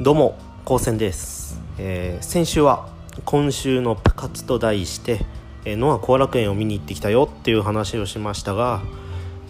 [0.00, 2.88] どうも高専です、えー先週は
[3.26, 5.26] 今週の部活と題して、
[5.66, 8.80] えー、ノア後楽園を見に行ってきたよっていう話をしましたが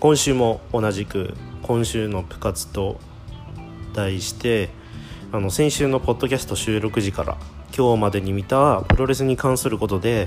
[0.01, 2.99] 今週も同じく今週の部活と
[3.95, 4.71] 題して
[5.31, 7.37] あの先週のポッドキャスト収録時から
[7.73, 10.27] 今日までに見たプロレスに関することで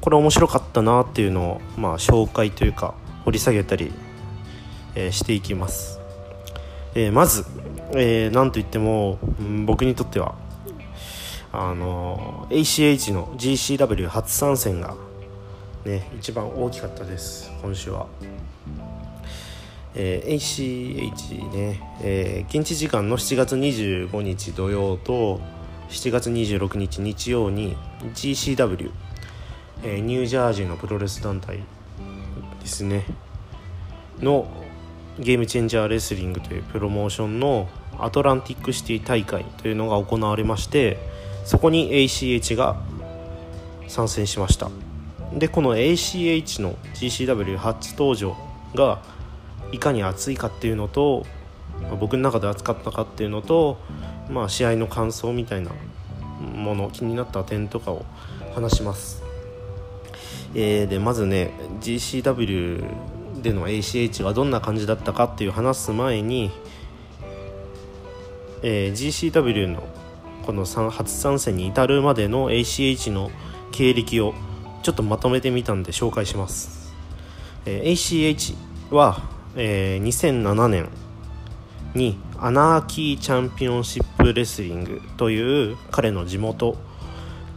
[0.00, 2.94] これ面白かったなっていうのを、まあ、紹介というか
[3.26, 3.92] 掘り下げたり、
[4.94, 6.00] えーしていきます、
[6.94, 7.44] えーまず、
[7.94, 10.34] えーなんといっても、うん僕にとっては
[11.52, 14.94] あの ACH の GCW 初参戦が
[15.84, 18.06] ね一番大きかったです今週は、
[19.94, 25.40] えー ACH ね、えー現地時間の7月25日土曜と
[25.88, 27.76] 7月26日日曜に
[28.14, 28.90] GCW、
[29.82, 31.60] えーニュージャージーのプロレス団体
[32.60, 33.06] ですね
[34.20, 34.46] の
[35.18, 37.68] ゲームチェンジャーレスリングというプロモーションの
[37.98, 40.98] アトランティックシティ大会というのが行われまして
[41.44, 42.80] そこに ACH が
[43.88, 44.70] 参戦しました。
[45.32, 48.36] でこの ACH の GCW 初登場
[48.74, 49.02] が
[49.72, 51.26] いかに熱いかっていうのと
[52.00, 53.78] 僕の中で熱かったかっていうのと、
[54.30, 55.70] まあ、試合の感想みたいな
[56.40, 58.04] もの気になった点とかを
[58.54, 59.22] 話します。
[60.54, 62.84] えーでまずね GCW
[63.42, 66.50] での ACH がどんな感じだったかっていう話す前に、
[68.62, 69.82] えー GCW の
[70.44, 73.30] この初参戦に至るまでの ACH の
[73.70, 74.34] 経歴を
[74.82, 76.94] ちょっとまとめてみたんで紹介します、
[77.66, 78.54] えー ACH
[78.90, 79.22] は、
[79.56, 80.88] えー2007年
[81.94, 86.76] にアナーキーチャンピオンシップレスリングという彼の地元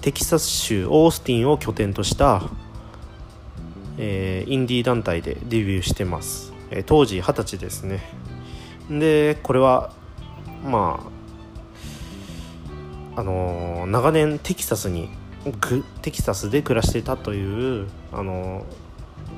[0.01, 2.43] テキサス州オースティンを拠点とした
[3.97, 8.01] えーインディー団体でデビューしてます、えー当時二十歳ですね。
[8.89, 9.93] でこれは
[10.63, 11.03] ま
[13.15, 15.09] ああの長年テキサスに
[15.59, 18.65] ぐテキサスで暮らしていたという、あの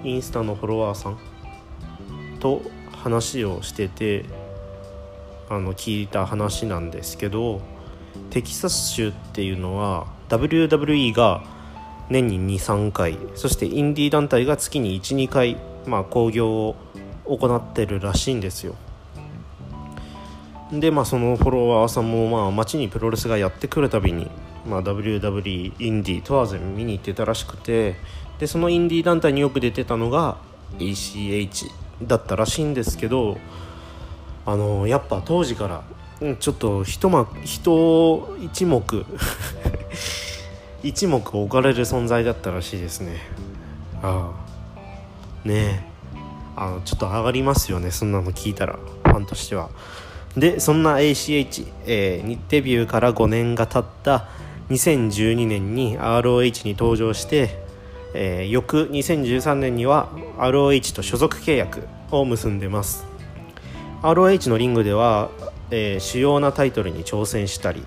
[0.03, 1.17] インスタのフォロワーさん
[2.39, 4.25] と話をしてて
[5.49, 7.61] あの聞いた話なんですけど
[8.29, 11.43] テキサス州っていうのは WWE が
[12.09, 16.75] 年に23回そしてインディー団体が月に12回、まあ、興行を
[17.25, 18.75] 行ってるらしいんですよ。
[20.79, 24.29] でまあそのフォロワーさんもまあ街にプロレスがやってくるたびに、
[24.67, 27.95] まあ、WWE インディー問わず見に行ってたらしくて
[28.39, 30.37] でそのインディー団体によく出てたのが
[30.79, 31.69] ACH
[32.01, 33.37] だったらしいんですけど
[34.45, 35.83] あのやっぱ当時から
[36.39, 38.81] ちょっと一幕人一目
[40.83, 43.21] 一目置かれる存在だったらしいですね。
[44.01, 44.31] あ
[45.45, 45.47] あ。
[45.47, 45.83] ねえ。
[46.55, 49.69] あのちょっと上がりますよねそんなの聞いたらファンとしては。
[50.37, 54.27] でそんな ACH、えー、デビューから5年が経った
[54.69, 57.59] 2012年に ROH に登場して、
[58.15, 63.05] えー翌2013年には ROH と所属契約を結んでます。
[64.01, 65.29] ROH のリングでは、
[65.69, 67.83] えー主要なタイトルに挑戦したり、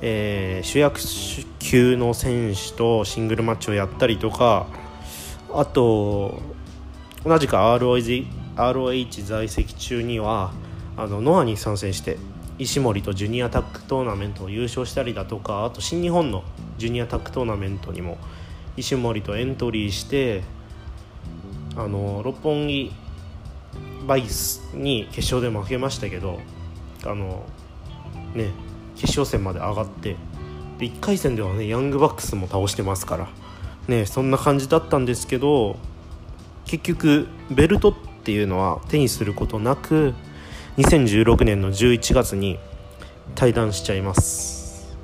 [0.00, 1.00] えー主役
[1.60, 4.66] 級の選手とシングルマッチをやったりとか
[5.52, 6.40] あと
[7.24, 8.26] 同じく ROH,
[8.56, 10.52] ROH 在籍中には
[11.00, 12.18] あのノアに参戦して
[12.58, 16.44] 石森とジュニアタッグトーナメントを優勝したりだとかあと新日本の
[16.76, 18.18] ジュニアタッグトーナメントにも
[18.76, 20.42] 石森とエントリーして
[21.74, 22.92] あの六本木
[24.06, 26.38] バイスに決勝で負けましたけど
[27.06, 27.46] あの
[28.34, 28.50] ね
[28.94, 30.16] 決勝戦まで上がって
[30.76, 33.28] で1回戦ではねヤングバックスも倒してますから
[33.88, 35.76] ねそんな感じだったんですけど
[36.66, 40.12] 結局ベルトっていうのは手にすることなく
[40.80, 42.58] 2016年の11月に
[43.34, 44.96] 退団しちゃいます。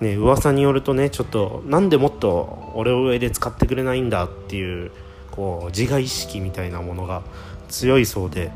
[0.00, 4.90] ね噂によるとねちょっとなんでもっと俺を上で使ってくれないんだっていう
[5.30, 7.22] こう自我意識みたいなものが
[7.68, 8.50] 強いそうで。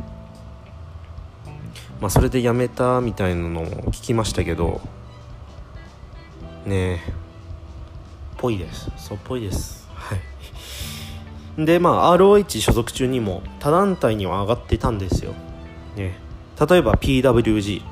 [2.00, 4.82] まあそれで辞めたみたいなのも聞きましたけど
[6.66, 7.12] ねえ
[8.36, 8.90] ぽいです。
[8.98, 9.88] そうっぽいです。
[9.94, 11.64] はい。
[11.64, 15.32] でまあ ROH 所属中にも他団体には上がってたんですよ、
[15.96, 16.18] ね、
[16.68, 17.82] 例えば PWG、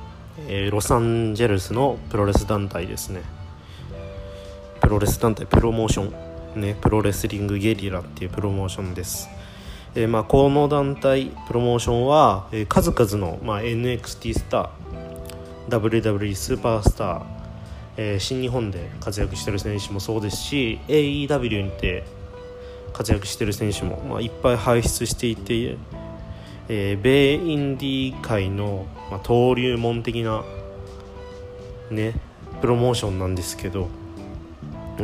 [0.49, 3.23] えーロサンゼルスのプロレス団体ですね。
[4.83, 6.13] プロレス団体プロモーショ
[6.57, 9.29] ン、ね、プロレスリングゲリラっていうプロモーションです、
[9.95, 17.23] えーまあ、この団体プロモーションは、えー数々の、まあ、NXT スター WWE スーパースター、
[17.97, 22.05] え新日本で活躍してる選手もそうですし AEW にて
[22.93, 25.77] 活躍してる選手も、まあ、いっぱい輩出していて、
[26.69, 30.45] えー米インディー界の、まあ、登竜門的な
[31.91, 32.15] ね
[32.61, 33.89] プロモーションなんですけど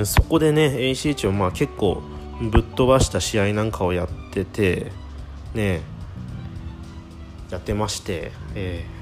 [0.05, 2.03] そこでね ACH をまあ結構
[2.41, 4.93] ぶっ飛ばした試合なんかをやってて
[5.55, 5.81] ね
[7.51, 8.99] やってましてえー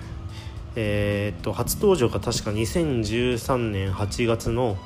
[0.78, 4.76] えー、っと初登場が確か2013年8月の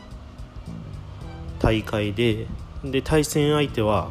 [1.58, 2.46] 大会で
[2.84, 4.10] で対戦相手は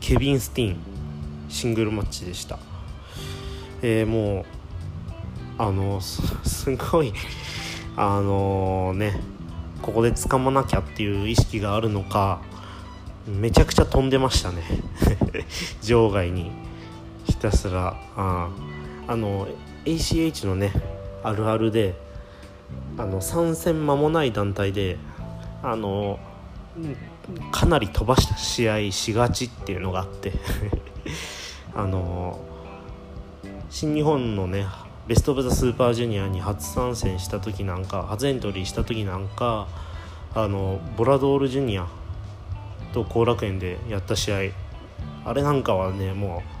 [0.00, 0.76] ケビン・スティン
[1.48, 2.58] シングルマッチでした、
[3.86, 4.44] えー、もう
[5.58, 6.22] あのす
[6.90, 7.12] ごい
[7.98, 9.20] あの、ね
[9.82, 12.40] ここで掴まなきゃっていう意識があるのか
[13.26, 14.62] めちゃくちゃ飛んでましたね。
[15.84, 16.50] 場外に。
[17.26, 18.48] ひたすらあ
[19.06, 19.46] あの
[19.84, 20.72] ACH のね
[21.22, 21.94] あるあるで
[22.96, 24.96] あの参戦間もない団体で
[25.62, 26.18] あの
[27.52, 30.32] かなり飛ばした試合しがちっていうのがあって。
[31.76, 32.40] あの
[33.70, 34.66] 新日本のね
[35.06, 39.68] ベスト・オブ・ザ・スーパージュニアに初参戦した時なんか初エントリーした時なんか
[40.34, 41.86] あのボラドールジュニア
[42.92, 44.38] と後楽園でやった試合。
[45.26, 46.54] あれなんかはねもう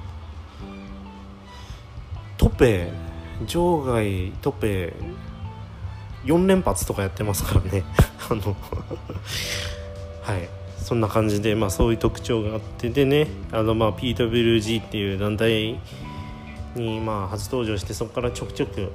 [2.38, 2.90] トペ
[3.46, 4.94] 場外トペ
[6.24, 7.84] 4連発とかやってますからね。
[8.30, 8.56] あの
[10.22, 10.48] はい。
[10.78, 15.78] そんな感じで、まあ、そういう特徴があってでねあの、まあ、PWG っていう団体
[16.74, 18.90] に、まあ、初登場してそこからちょくちょく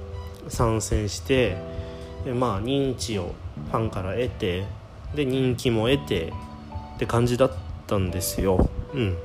[0.48, 1.58] 参戦して
[2.26, 3.34] で、まあ、認知を
[3.72, 4.66] ファンから得て
[5.16, 6.34] で人気も得て
[6.96, 7.52] って感じだっ
[7.88, 8.70] たんですよ。
[8.94, 9.18] うん、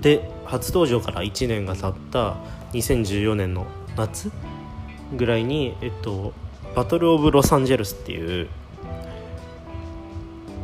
[0.00, 2.36] で初登場から1年が経った
[2.72, 3.66] 2014年の
[3.96, 4.30] 夏
[5.16, 6.32] ぐらいに、えっと、
[6.74, 8.48] バトル・オブ・ロサンゼルスっていう、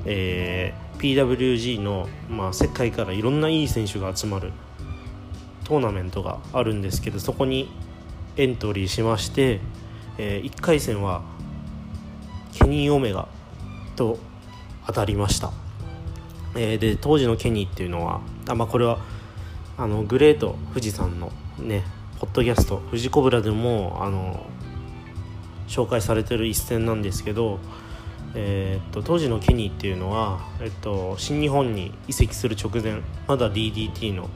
[0.06, 4.52] えー、PWG の、まあ、世界からいろんないい選手が集まる
[5.70, 7.70] トーナメントがあるんですけどそこに
[8.36, 9.60] エントリーしまして、
[10.18, 11.22] えー、1回戦は
[12.52, 13.28] ケニー・オメガ
[13.94, 14.18] と
[14.88, 15.52] 当たりました、
[16.56, 18.98] えー、で当時のケニーっていうのはあ、まあ、これは
[19.78, 21.84] あのグレート富士山のね
[22.18, 24.44] ポッドキャスト「富士コブラ」でもあの
[25.68, 27.60] 紹介されてる一戦なんですけど、
[28.34, 34.28] えー、っと当時のケニーっていうのは、えっと、新日本に移籍する直前まだ DDT の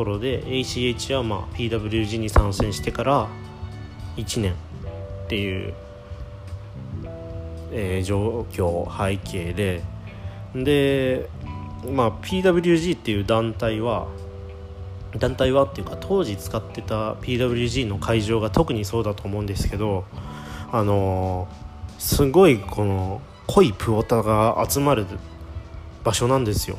[0.00, 3.28] 頃で ACH は、まあ、PWG に参戦してから
[4.16, 5.74] 1年っていう、
[7.72, 9.82] えー、状況背景で
[10.54, 11.28] で、
[11.92, 14.08] まあ、PWG っていう団体は
[15.18, 20.04] 団体はっていうか当時使ってた PWG の会場が特にそうだと思うんですけど
[20.72, 25.06] あのー、すごいこの濃いプオタが集まる
[26.04, 26.78] 場所なんですよ。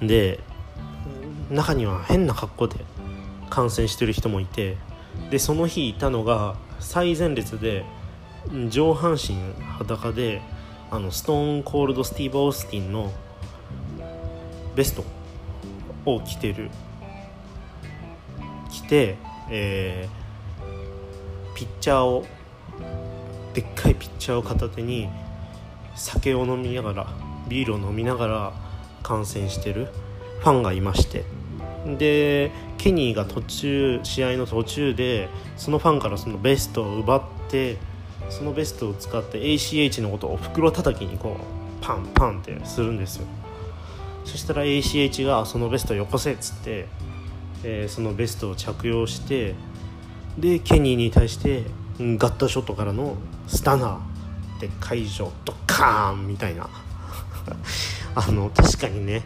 [0.00, 0.40] で
[1.50, 2.84] 中には変な格好で
[3.50, 4.76] 観戦してる人もいて
[5.30, 7.84] でその日いたのが最前列で
[8.68, 9.36] 上半身
[9.78, 10.42] 裸で
[10.90, 13.12] あのストーンコールド・スティーブ・オースティンの
[14.74, 15.04] ベスト
[16.06, 16.70] を着てる
[18.70, 19.16] 着て、
[19.50, 22.26] えー、ピッチャーを
[23.54, 25.08] でっかいピッチャーを片手に
[25.94, 27.06] 酒を飲みながら
[27.48, 28.52] ビールを飲みながら
[29.02, 29.88] 観戦してる。
[30.42, 31.24] ファンがいまして。
[31.98, 37.76] でケニーが途中試合の途中でそのファンからそのベストを奪って
[38.28, 43.26] そのベストを使って ACH のことを袋叩きにこうパンパンってするんですよ。
[44.24, 46.86] そしたら ACH がそのベストよこせっつって、
[47.64, 49.54] えー、そのベストを着用して
[50.38, 51.64] でケニーに対して
[51.98, 53.16] ガットショットからの
[53.48, 56.68] スタナーで解除ドカーンみたいな。
[58.14, 59.22] あの確かにね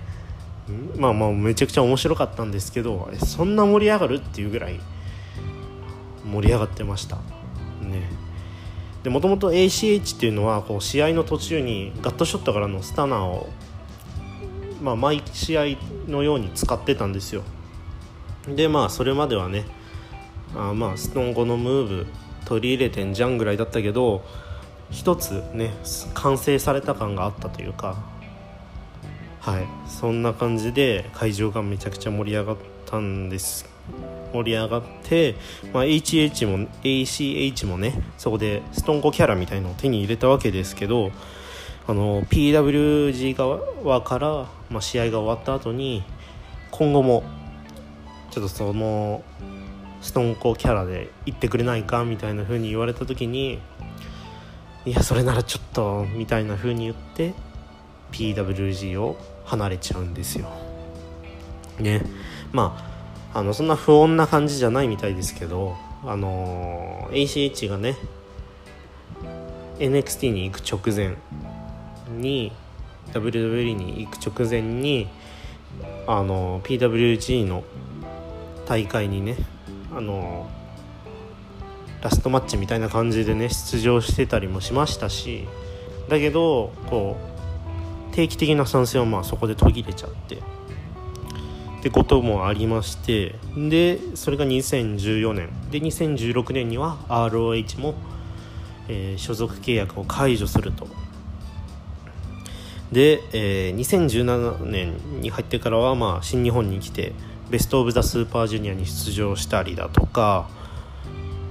[0.96, 4.80] まあまあめちゃくちゃ面白かったんですけどそんな盛り上がるっていうぐらい
[6.24, 7.16] 盛り上がってました。
[7.80, 8.10] ね。
[9.04, 13.48] でもともと ACH っていうのはこう試合の途中にガットショットからのスタナーを
[14.82, 15.64] まあ、毎試合
[16.06, 17.42] のように使ってたんですよ。
[18.46, 19.64] でまあそれまではね
[20.54, 22.06] あまあストーン後のムーブ
[22.44, 24.24] 取り入れてんじゃんぐらいだったけど
[24.90, 25.74] 一つね
[26.14, 27.96] 完成された感があったというか
[29.46, 29.68] はい。
[29.86, 33.64] そんな感じで会場がめちゃくちゃ盛り上がったんです。
[34.32, 35.36] 盛り上がって、
[35.72, 41.12] まあ、HH も ACH もねそこでストンコキャラみたいのを手に入れたわけですけど
[41.86, 44.28] あの PWG 側から、
[44.68, 46.02] まあ、試合が終わった後に
[46.72, 47.22] 今後も
[48.32, 49.22] ちょっとその
[50.02, 53.60] ストンコキャラで行ってくれないかみたいな風に言われた時に
[54.84, 57.32] いやそれならちょっとみたいな風に言って
[58.10, 60.48] PWG を離れちゃうんですよ。
[61.78, 62.02] ね。
[62.52, 62.76] ま
[63.32, 67.96] ああのそんな不穏な感じじゃないみたいですけどあの ACH がね
[69.78, 71.16] NXT に行く直前
[72.18, 72.52] に
[73.12, 75.08] WWE に行く直前に
[76.06, 77.64] あの PWG の
[78.66, 79.36] 大会にね
[79.94, 80.48] あの
[82.02, 85.46] ラストマッチみたいな感じでね出場してたりもしましたし
[86.08, 87.35] だけどこう
[88.16, 90.36] 定期的な参戦はまあそこで途切れちゃって。
[90.36, 90.40] っ
[91.82, 93.34] てこともありまして。
[93.54, 95.50] でそれが2014年。
[95.70, 97.94] で2016年には ROH も、
[98.88, 100.88] えー、所属契約を解除すると。
[102.90, 107.12] で、えー、2017年に入ってからは、まあ、新日本に来て
[107.50, 110.48] ベスト・オブ・ザ・スーパージュニアに出場したりだとか。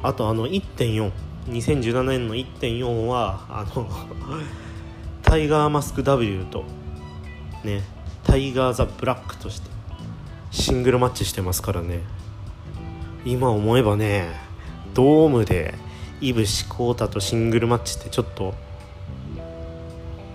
[0.01, 3.87] あとあの1.42017年の1.4はあの
[5.25, 6.63] タイガーマスク W と
[7.63, 7.81] ね
[8.23, 9.69] タイガー・ザ・ブラックとして
[10.51, 11.99] シングルマッチしてますからね。
[13.25, 14.29] 今思えばね
[14.93, 15.73] ドームで
[16.21, 18.53] イブシコータとシングルマッチってちょっと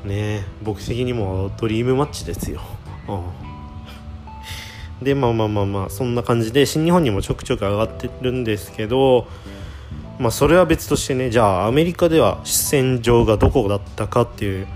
[0.04, 2.61] ね僕的にもドリームマッチですよ、
[5.00, 9.28] うん、でまあまあまあまあそんな感じで新日本にもちょくちょく上がってるんですけど
[10.18, 14.66] まあそれは別としてねじゃあアメリカでは出戦場がどこだったかっていう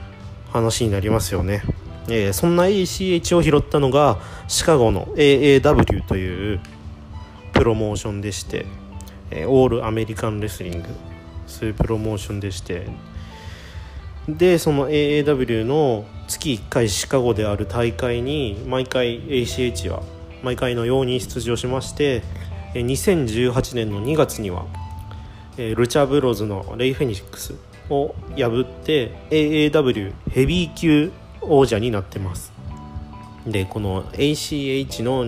[0.54, 1.62] 話になりますよね。
[2.08, 6.60] えー、そんな ACH を拾ったのがシカゴの AAW という
[7.52, 8.66] プロモーションでして、
[9.30, 10.88] えー、オールアメリカンレスリング
[11.46, 12.86] そういうプロモーションでして。
[14.26, 20.02] でその AAW の月1回シカゴである大会に毎回 ACH は
[20.42, 22.22] 毎回のように出場しまして
[22.72, 24.64] 2018年の2月には
[25.58, 27.52] ルチャブローズのレイ・フェニックス
[27.90, 32.52] を破って AAW ヘビー級王者になってます。
[33.46, 35.26] でこの ACH の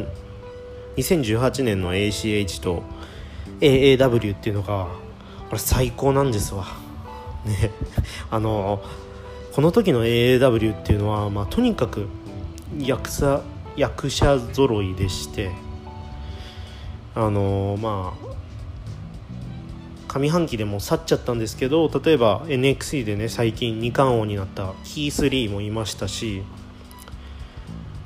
[0.96, 2.82] 2018年の ACH と
[3.60, 4.88] AAW っていうのが
[5.48, 6.66] これ最高なんですわ。
[7.44, 7.70] ね
[8.30, 8.82] あの
[9.54, 12.08] この時の AAW っていうのは、まあ、とにかく
[12.78, 13.42] 役者
[13.76, 15.50] 役者揃いでして
[17.14, 18.35] あのまあ
[20.18, 26.42] 上半期でも去っちゃったんですけど例えば NXT でね最近2冠王になったキース・リーもいましたし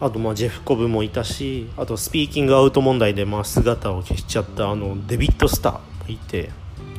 [0.00, 6.50] あとまあジェフ・コブもいたしあとスピーキングアウト問題でまあ姿を消しちゃったあのデビッド・スターもいて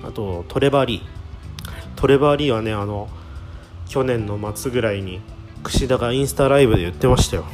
[0.03, 1.21] あとトレバー・リー。
[1.95, 3.09] トレバー・リーはねあの
[3.87, 5.19] 去年の末ぐらいに
[5.63, 7.45] 櫛田がインスタライブで言ってましたよ。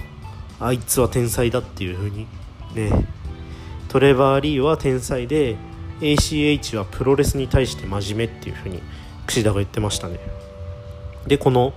[0.59, 2.27] あいつは天才だっていう風に
[2.75, 3.07] ね。
[3.89, 5.55] トレバー・リーは天才で
[6.00, 8.82] ACH はプロレスに対して真面目っていうふうに
[9.25, 10.20] 櫛田が言ってましたね。
[11.27, 11.74] でこの、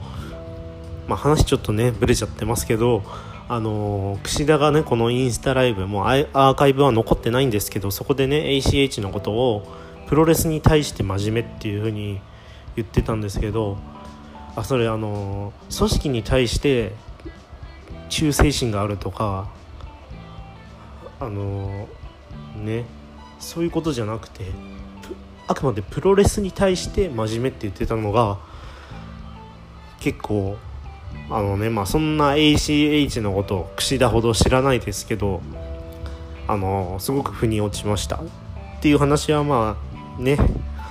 [1.09, 3.03] まあ、話ちょっとねブレちゃってますけど
[3.49, 9.67] あのー、櫛田がねこのインスタライブもアーカイブは残ってないんですけどそこでね ACH のことを
[10.07, 12.21] プロレスに対して真面目っていうふうに
[12.77, 13.79] 言ってたんですけど
[14.57, 16.93] あそれあの、組織に対して
[18.09, 19.49] 忠誠心があるとか
[21.21, 21.89] あの、
[22.57, 22.85] ね
[23.41, 24.45] そういうことじゃなくて
[25.49, 28.39] あくまでプロレスに対して真面目って言ってたのが
[29.99, 30.57] 結構
[31.29, 35.43] あのねまあそんな ACH のことを櫛田ほど知らないですけど
[36.47, 38.17] あのすごく腑に落ちました。
[38.17, 38.23] っ
[38.83, 39.77] ていう話はま
[40.19, 40.37] あね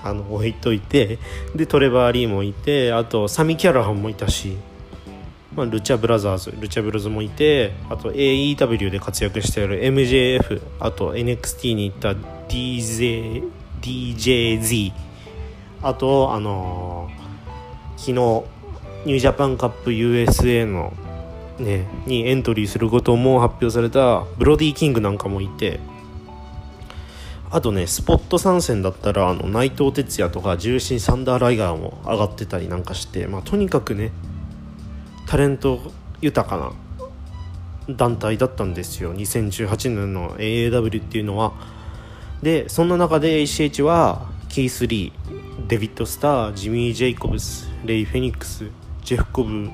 [0.03, 1.20] あの置いといて
[1.56, 4.58] でトレバー・リーもいてあとサミ・キャラハンもいたし
[5.60, 12.13] まあ、ルチャブラザーズルチャブルズもいてあと AEW で活躍している MJF あと NXT に行った
[12.48, 13.44] DJ
[13.82, 14.94] DJZ
[15.82, 18.13] あとあのー、昨日
[19.06, 20.94] ニュージャパンカップ USA の
[21.60, 25.82] ねにエントリーすることも発表されたブロディキングなんかもいて
[27.51, 34.13] あとねスポット参戦だったらあの内藤哲也とか重心サンダーライガーも上がってたりなんかして、まあ、とにかくね
[35.30, 35.80] タレント
[36.22, 36.58] 豊か
[37.88, 39.14] な団体だったんですよ。
[39.14, 41.54] 2018年の AAW っていうのは。
[42.42, 48.72] でそんな中で ACH はキース・リーデビッド・スタージミー・ジェイコブスレイ・フェニックス
[49.04, 49.70] ジェフ・コブ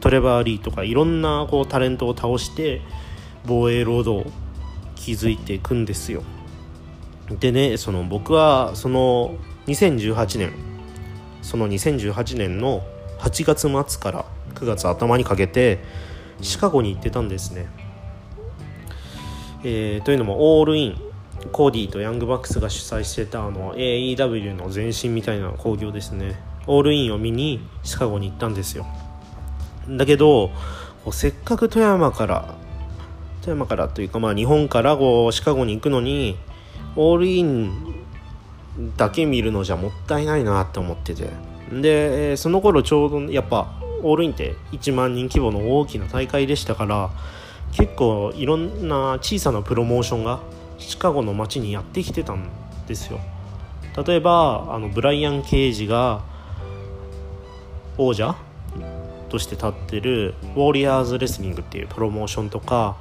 [0.00, 2.80] トレバー・リーとかいろんなこうタレントを倒して
[3.44, 4.26] 防衛ロードを
[4.94, 6.22] 築いていくんですよ。
[7.38, 9.34] でねその僕はその
[9.66, 10.52] 2018年
[11.42, 12.82] その2018年の
[13.18, 15.78] 8月末から9月頭にかけて
[16.40, 17.68] シカゴに行ってたんですね、
[19.62, 21.00] えー、というのもオールイン
[21.52, 26.40] コーディーとヤングバックスが主催してたあの AEW の前身みたいな興行ですね。
[26.66, 28.86] オールインを見にシカゴに行ったんですよ。
[29.88, 30.50] だけど
[31.12, 32.54] せっかく富山から
[33.42, 36.36] 富山からというかまあ日本からこうシカゴに行くのに
[36.96, 37.94] オールイン
[38.96, 41.30] だけ見るのじゃもったいないなって思ってて。
[41.70, 43.66] でその頃ちょうどやっぱ
[44.06, 47.10] オールインって1万人規模の大きな大会でしたから
[47.72, 50.40] 結構いろんな小さなプロモーションが
[50.78, 52.48] シカゴの街にやってきてたん
[52.86, 53.18] ですよ。
[54.06, 56.22] 例えばあのブライアン・ケイジが
[57.98, 58.36] 王者
[59.28, 62.96] として立ってるウォリアーズ・レスリングっていうプロモーションとか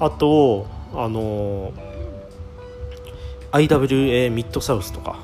[0.00, 1.72] あとあの
[3.52, 5.20] IWA ミッドサウスとか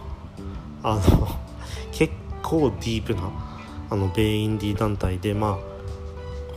[0.82, 1.28] あの
[1.92, 3.49] 結構ディープな
[3.90, 5.70] あの米インディ団体でまあ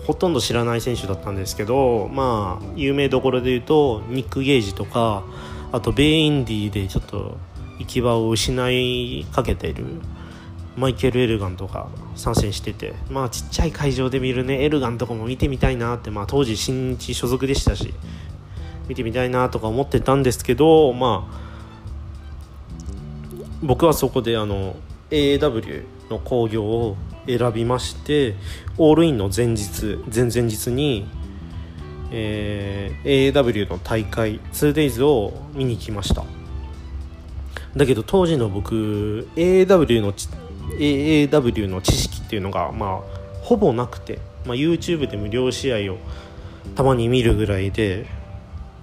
[0.06, 5.24] ほとんど知らない選手だったんですけどまあ有名どころで言うとニック・ゲージとか
[5.72, 7.38] あと米インディでちょっと
[7.80, 9.86] 行き場を失いかけている
[10.76, 17.94] マイケル・エルガンとか参戦しててまあちっちゃい会場で見るねエルガンとかも見てみたいなってまあ当時新日所属でしたし
[18.88, 21.44] 見てみたいなとか思ってたんですけどまあ
[23.62, 24.76] 僕はそこであの
[25.10, 28.36] AAW の興行を選びまして
[28.78, 31.08] オールインの前日前々日に、
[32.12, 36.26] えー、AAW の大会 2days を見に来ました。
[37.76, 45.98] だけど当時の僕 AAW の AAW の知識っていうのがまあほぼなくて、まあ、YouTube で無料試合を
[46.76, 48.06] たまに見るぐらいで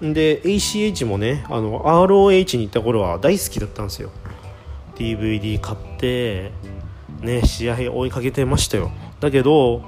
[0.01, 4.11] で ACH もねあの ROH に行った頃は大好きだったんですよ。
[4.95, 6.51] DVD 買って
[7.21, 8.91] ね試合追いかけてましたよ。
[9.19, 9.81] だけど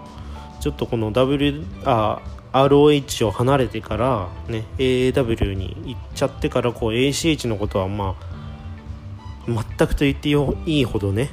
[0.59, 2.21] ちょっとこの W あ
[2.53, 8.33] ROH を離れてからね AAW に行っちゃってからこう ACH のことはまあ
[9.47, 11.29] 全くと言っていいほどね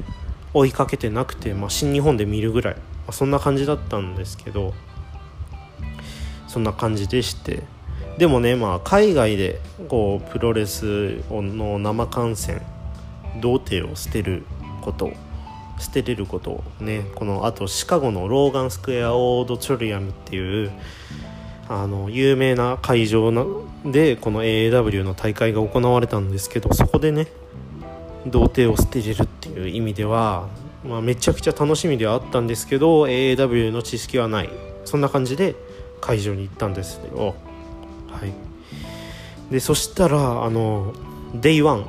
[0.53, 4.75] 追いかけてなくて、まあ、新日本で見るぐらい、まあ、そんな感じだったんですけど
[6.49, 7.63] そんな感じでして。
[8.19, 12.61] でもね、まあ、海外でこうプロレスの生観戦
[13.41, 14.45] 童貞を捨てる
[14.83, 15.11] こと
[15.81, 20.71] 捨てれることねこのあとシカゴのローガンスクエアオードチョリアムっていう
[21.69, 23.31] あの有名な会場
[23.85, 27.29] でこの AAW の大会が行われたんですけどそこでね
[28.27, 30.49] 童貞を捨てれるっていう意味では、
[30.85, 34.51] まあ、めちゃくちゃ楽しみではあったんですけど AAW の知識はない。
[34.85, 35.55] そんな感じで
[36.01, 37.35] 会場に行ったんですよ。
[38.11, 38.33] はい。
[39.51, 40.93] でそしたらあの
[41.35, 41.85] Day1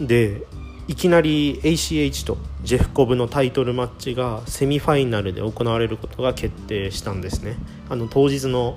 [0.00, 0.42] で
[0.90, 7.54] いきなり ACH とジェフコブのタイトルマッチがセミファイナルで行われることが決定したんですね。
[7.88, 8.76] あの当日の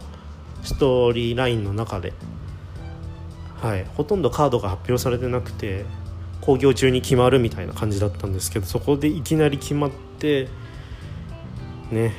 [0.62, 2.14] ストーリーラインの中で。
[3.60, 3.86] はい。
[3.96, 5.86] ほとんどカードが発表されてなくて
[6.42, 10.50] 興行中に決まるみたいな感じだったんですけどそこでいきなり決まって
[11.90, 12.14] ね。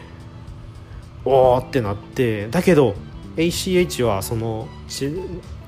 [1.25, 2.97] おーってなってだけど
[3.37, 4.67] ACH はその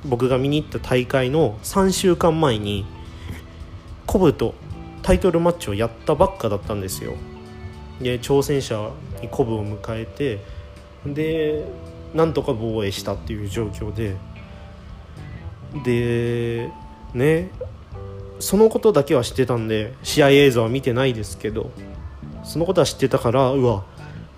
[0.04, 2.84] 僕が見に行った大会の3週間前に
[4.06, 4.54] コブと
[5.02, 7.14] タイトルマッチをやったばっかだったんですよ。
[8.00, 8.90] で挑戦者
[9.22, 10.40] にコブを迎えて
[11.06, 11.64] で
[12.14, 14.16] なんとか防衛したっていう状況で。
[15.84, 16.70] で
[17.12, 17.50] ね
[18.38, 21.70] そのことだけは知ってたんで試合映像は見てないですけど
[22.44, 23.84] そのことは知ってたからうわ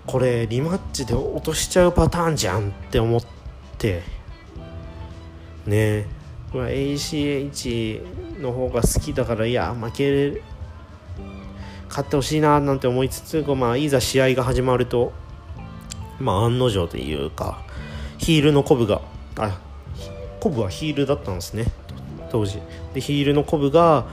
[0.05, 3.21] これリマッチで落としちゃうパターンじゃんって思っ
[3.77, 4.01] て。
[5.67, 6.07] ね。
[6.53, 10.41] うわ ACH の方が好きだからいや負ける
[11.89, 15.11] 勝ってほしいななんて思いつつ、まあ、いざ試合が始まると、
[16.19, 17.61] まあ、案の定というか
[18.17, 19.01] ヒールのコブが
[19.37, 19.59] あ
[20.39, 21.65] コブはヒールだったんですね。
[22.31, 22.61] 当時。
[22.93, 24.05] でヒールのコブが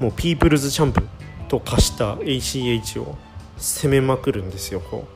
[0.00, 1.02] もうピープルズチャンプ
[1.48, 3.16] と化した ACH を
[3.56, 5.06] 攻めまくるんですよこ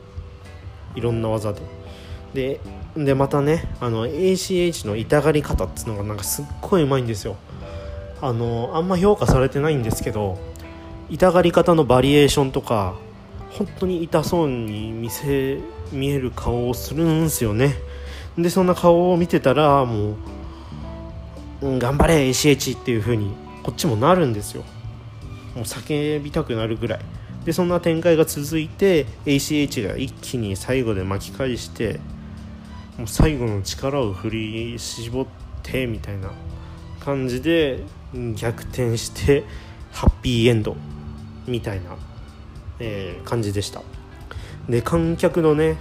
[0.95, 0.97] う。
[0.97, 1.61] いろんな技で。
[2.33, 2.59] で
[2.95, 7.37] でまたねあの ACH の痛がり方っていうのがなんかすっごいうまいんですよ。
[8.21, 10.37] あのあんま評価されてないんですけど
[11.09, 12.95] 痛がり方のバリエーションとか
[13.51, 15.59] 本当に痛そうに見せ
[15.91, 17.75] 見える顔をするんですよね。
[18.37, 20.15] でそんな顔を見てたらも
[21.61, 24.63] う、頑張れ ACH っていう風にこっちもなるんですよ。
[25.55, 26.99] もう叫びたくなるぐらい。
[27.45, 31.99] でそんな展開が続いて ACH が一気に最後で巻き返して
[33.01, 35.25] もう最後の力を振り絞っ
[35.63, 36.29] てみたいな
[36.99, 37.83] 感じで
[38.35, 39.43] 逆転して
[39.91, 40.77] ハッピーエンド
[41.47, 41.97] みたいな、
[42.77, 43.81] えー、感じでした。
[44.69, 45.77] で観客のね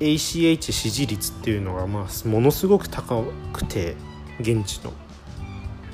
[0.00, 3.94] ACH 支持率っていうのがまあものすごく高くて
[4.40, 4.92] 現地の。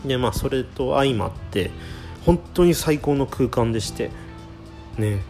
[0.07, 1.71] でまあそれと相まって
[2.25, 4.11] 本当に最高の空間でして
[4.97, 5.21] ね。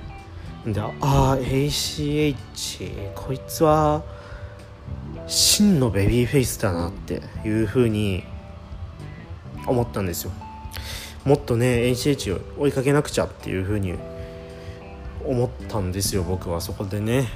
[0.65, 4.05] でああ ACH こいつは
[5.31, 8.25] 真のベビーフェイスだなっていうふうに
[9.65, 10.33] 思ったんですよ。
[11.25, 13.95] もっとね ACH を追いかけなくちゃっていうふうに
[15.25, 17.29] 思ったんですよ僕はそこでね。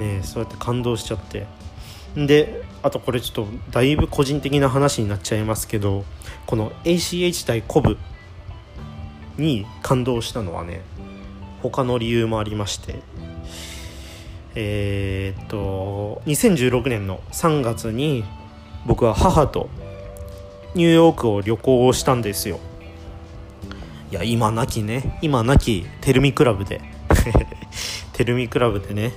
[0.00, 1.46] ねそうやって感動しちゃって。
[2.16, 6.04] であとこれちょっとだいぶ個人的な話になっちゃいますけど
[6.46, 7.98] この ACH 対コブ
[9.38, 10.80] に感動したのはね
[11.62, 12.98] 他の理由もありまして。
[14.54, 18.24] えー、っと2016年の3月に
[18.86, 19.68] 僕は母と
[20.74, 22.58] ニューヨークを旅行したんですよ。
[24.10, 25.18] いや今なきね。
[25.22, 26.80] 今なきテルミクラブで。
[28.12, 29.12] テルミクラブでね。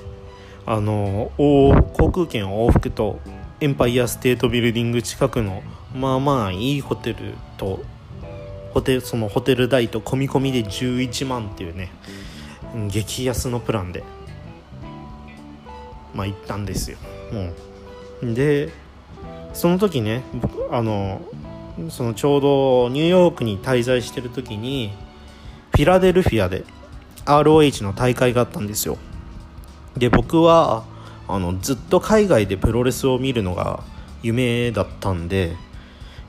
[0.66, 3.20] あの航空券往復と
[3.60, 5.62] エンパイアステートビルディング近くの
[5.94, 7.82] まあまあいいホテルと
[8.74, 11.92] ホテルそのホテル代と込み込みで11万っていうね。
[12.90, 14.04] 激安のプランで。
[16.14, 16.98] まあ行ったんですよ、
[18.22, 18.26] う。
[18.26, 18.70] ん、で
[19.54, 20.24] その時ね
[20.72, 21.22] あの
[21.90, 24.94] そのちょうどニューヨークに滞在してる時に
[25.72, 26.66] フィラデルフィアで
[27.26, 28.98] ROH の大会があったんですよ。
[29.98, 30.86] で僕は
[31.28, 33.84] あのずっと海外でプロレスを見るのが
[34.22, 35.56] 夢だったんで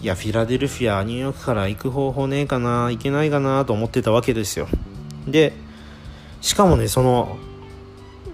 [0.01, 4.69] いやフィラデルフィアニューヨークから行く方法ねえかな行けないかなと思ってたわけですよ。
[5.27, 5.53] で
[6.41, 7.39] しかもねその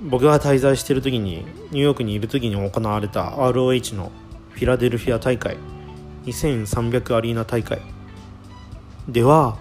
[0.02, 4.10] 僕が滞在してる時にニューヨークにいる時に行われた ROH の
[4.50, 5.56] フィラデルフィア大会
[6.24, 7.80] 2300アリーナ大会。
[9.08, 9.58] では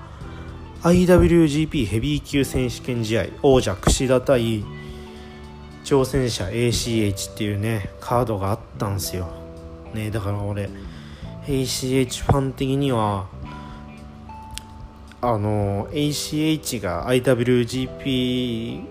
[0.84, 4.64] IWGP ヘビー級選手権試合王者櫛田対
[5.84, 9.28] 挑戦者 ACH っていうねカードがあったんですよ。
[9.94, 10.70] ねだから俺
[11.48, 13.28] ACH ファン的には
[15.22, 18.89] あの ACH が IWGP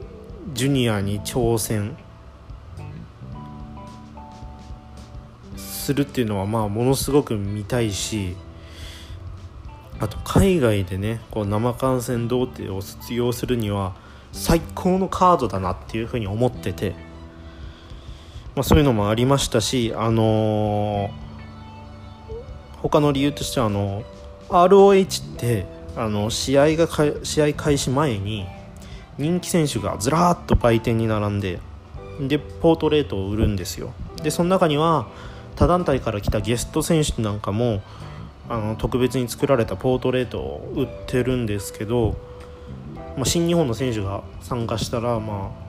[0.52, 1.96] ジュニアに挑戦。
[5.88, 8.36] するっていうのはまあものすごく見たいし
[10.00, 13.94] あと海外でねこう生観戦童貞を卒業するには
[14.32, 16.90] 最高のカードだなっていうふうに思ってて、
[18.54, 21.10] まあ、そういうのもありましたしあのー、
[22.82, 24.04] 他の理由としてはあの
[24.50, 26.86] ROH ってあの試合が
[27.24, 28.46] 試合開始前に
[29.18, 31.60] 人気選手がずらーっと売店に並んで
[32.20, 33.92] でポートレートを売るんですよ。
[34.22, 35.08] でその中には
[35.56, 37.82] 他団体から来たゲスト選手なんかも
[38.48, 42.16] あの特別に作られたポートレートを売ってるんですけど、
[43.16, 45.68] まあ、新日本の選手が参加したら、まあ、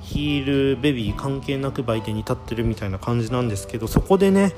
[0.00, 4.52] ヒールベビー関係なく売店に立ってるみたいな感じなんですけどそこでね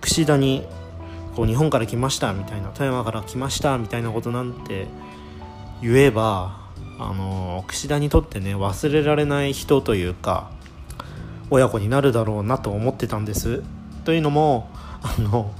[0.00, 0.66] 櫛田に
[1.34, 4.86] こう日本から来ましたみたいな富山から来ましたみたいなことなんて
[5.82, 6.67] 言えば
[6.98, 10.50] あの櫛田にとってね忘れられない人というか
[11.50, 13.62] 親子になるだろうなと思ってたんです。
[14.04, 14.70] というのも
[15.02, 15.52] あの、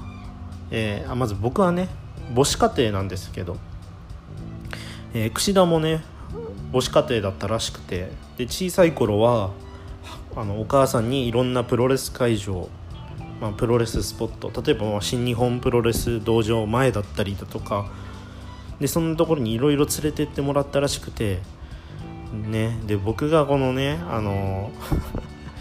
[0.71, 1.89] えー、まず僕はね
[2.35, 3.57] 母子家庭なんですけど、
[5.15, 6.03] えー、櫛田もね
[6.73, 9.51] 母子家庭だったらしくてで小さい頃は
[10.37, 12.69] あのお母さんにいろんなプロレス会場、
[13.41, 17.91] まあ、プロレススポット例えば新日本プロレス道場前だったりだとか
[18.81, 21.41] でそんなところにいろいろ連れてってもらったらしくて
[22.33, 24.71] ねで僕がこのねあの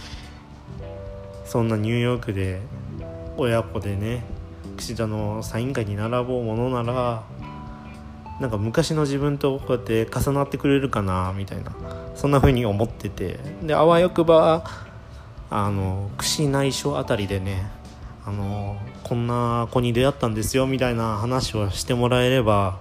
[1.45, 2.61] そんなニューヨークで
[3.37, 4.23] 親子でね
[4.77, 7.23] 櫛田のサイン会に並ぼうものなら
[8.39, 11.71] なんか昔の自分とこうやって重なってくれるかなみたいな
[12.15, 14.63] そんな風に思っててであわよくば
[15.49, 17.71] あの櫛内緒あたりでね
[18.25, 22.77] あのこんな子に出会ったんですよみたいな話をしてもらえれば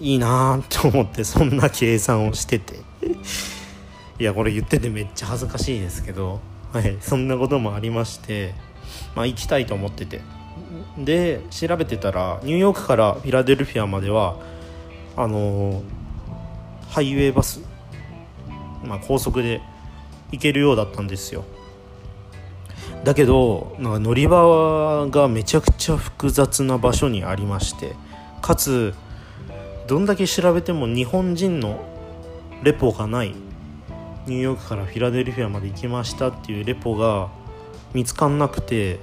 [0.00, 2.80] いいなと思ってそんな計算をしてて。
[4.18, 6.40] いやこれ言っててめっちゃ恥ずかしいですけど。
[6.72, 8.54] はい、そんなこともありまして、
[9.14, 10.20] まあ、行きたいと思ってて。
[10.98, 14.36] で調べてたらニューヨークからフィラデルフィアまでは
[15.16, 15.82] あのー、
[16.90, 17.60] ハイウェイバス、
[18.84, 19.60] まあ、高速で
[20.30, 21.44] 行けるようだったんですよ。
[23.04, 27.96] だけどなんか乗り場がめちゃくちゃ複雑な場所にありまして
[28.40, 28.94] かつ
[29.92, 31.84] どんだけ調べても日本人の
[32.62, 33.34] レポがない。
[34.26, 37.28] ニューヨークからフィラデルフィアまで行きましたっていうレポが
[37.92, 39.00] 見つかんなくて。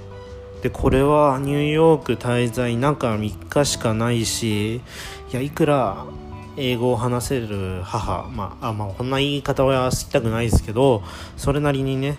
[0.62, 4.80] でこれはニューヨーク滞在中3日しかないしい
[5.30, 6.06] やいくら
[6.56, 11.02] 英語を話せる母まあまあこんな言い方は知りたくないですけど
[11.38, 12.18] それなりにね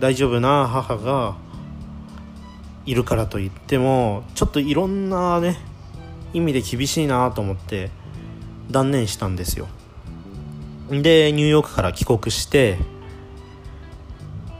[0.00, 1.36] 大丈夫な母が
[2.84, 5.75] いるからといってもちょっといろんなね
[6.32, 7.90] 意味で厳しいなと思って
[8.70, 9.68] 断念したんですよ。
[10.90, 12.78] でニューヨークから帰国して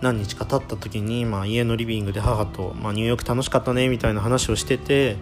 [0.02, 5.16] 何日か経った時に、まあ、家のリビングで母と、まあ、ニューヨーク楽しかったねみたいな話をしてて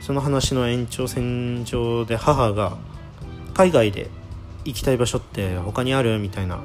[0.00, 2.76] その話の延長線上で母が
[3.54, 4.10] 海外で
[4.64, 6.18] 行きたい場所って他にある？
[6.18, 6.60] みたいな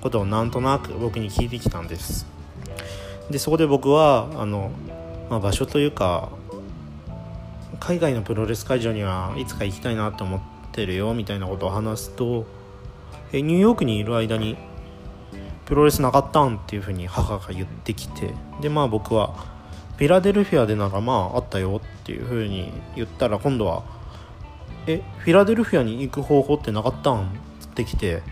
[0.00, 2.26] ことをなんとなく僕に聞いてきたんです。
[3.30, 4.70] でそこで僕はあの、
[5.30, 6.30] まあ、場所というか
[7.80, 10.40] 海外のプロレス会場にはいつか行きたいなと思っ
[10.72, 12.46] てるよみたいなことを話すと
[13.32, 14.56] えニューヨークにいる間に
[15.64, 19.34] プロレスなかったんっていうふうに母が言ってきてでまあ僕は
[19.96, 23.84] フィラデルフィアでならまああったよっていうふうに言ったら今度は
[24.86, 28.22] えフィラデルフィアに行く方法ってなかったんってきて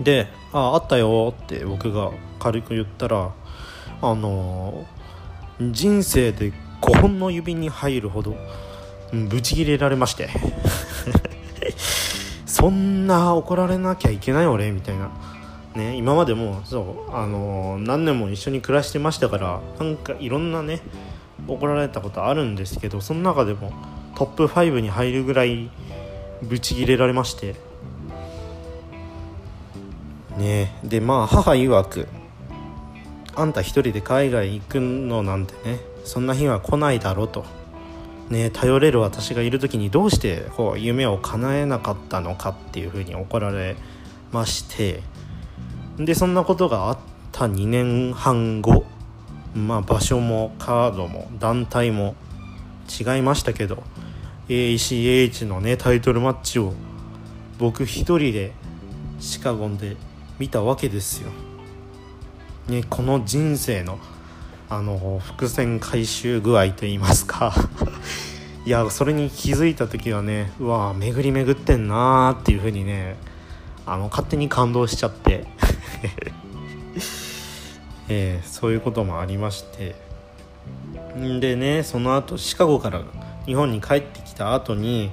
[0.00, 3.32] であああったよって僕が軽く言ったら
[4.02, 4.86] あの、
[5.60, 6.52] 人生で
[6.84, 8.36] 5本の指に入るほど
[9.10, 10.28] ブチギレられまして。
[12.46, 15.10] そんな怒られなきゃいけない俺みたいな。
[15.74, 20.80] ね今までもそうあのー、何年も一緒に暮らしてましたからなんかいろんなね
[21.48, 23.72] 怒られたことあるんですけどその中でも
[24.14, 25.70] トップ5に入るぐらい
[26.42, 27.54] ブチギレられまして。
[30.36, 32.08] ねでまあ母曰く
[33.36, 37.44] あんた一人で海外行くのなんてねそんな日は来ないだろうと
[38.30, 43.76] ね頼れる私がいる時にどうしてこう夢を叶えなかったのかっていうふうに怒られ
[44.32, 45.02] まして
[45.98, 46.98] でそんなことがあっ
[47.32, 48.84] た2年半後
[49.54, 52.14] まあ場所もカードも団体も
[52.88, 53.82] 違いましたけど
[54.48, 56.74] ACH のねタイトルマッチを
[57.58, 58.52] 僕一人で
[59.20, 59.96] シカゴンで
[60.38, 61.30] 見たわけですよ。
[62.68, 63.98] ね、この人生の
[64.74, 67.54] あの伏線回収具合といいますか。
[68.66, 73.16] いやそれに気づいた時はねうわ巡り巡ってんなーっていう風にね
[73.86, 75.44] あの勝手に感動しちゃって。
[78.08, 79.94] えー、そういうこともありまして。
[81.40, 83.02] でねその後シカゴから
[83.46, 85.12] 日本に帰ってきた後に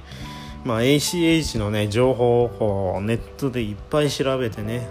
[0.63, 4.88] まあ、ACH のね情報をこうネットでいっぱい調べてね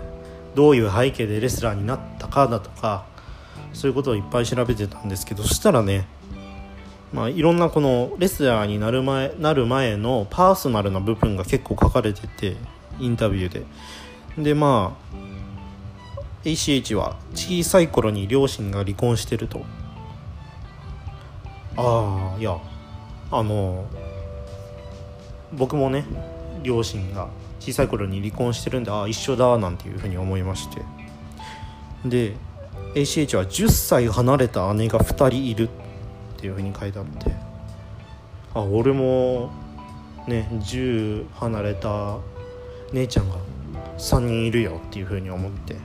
[0.54, 3.06] どういう背景でレスラーになったかだとか
[3.72, 6.06] そういうことをいっぱい調べてたんですけどそしたらね
[7.12, 12.56] まあ、いろんなこのレスラーになる前なる前のパーソナルな部分が結構書かれてて
[13.00, 13.64] インタビューで。
[14.38, 15.20] でまあ
[16.44, 19.64] ACH は小さい頃に両親が離婚してると。
[21.76, 22.58] ああいや
[23.32, 23.86] あの
[25.52, 26.04] 僕もね
[26.62, 27.28] 両親が
[27.58, 30.82] 小さい頃に離婚してるんでああ一緒だなんていうふうに思いまして。
[32.04, 32.36] で
[32.94, 35.70] ACH は10歳離れた姉が2人いるっ
[36.36, 37.32] ていうふうに書いてあって。
[38.52, 39.50] あ俺も
[40.26, 42.18] ね10離れた
[42.92, 43.36] 姉ちゃんが
[43.96, 45.76] 3人いるよっていうふうに思って。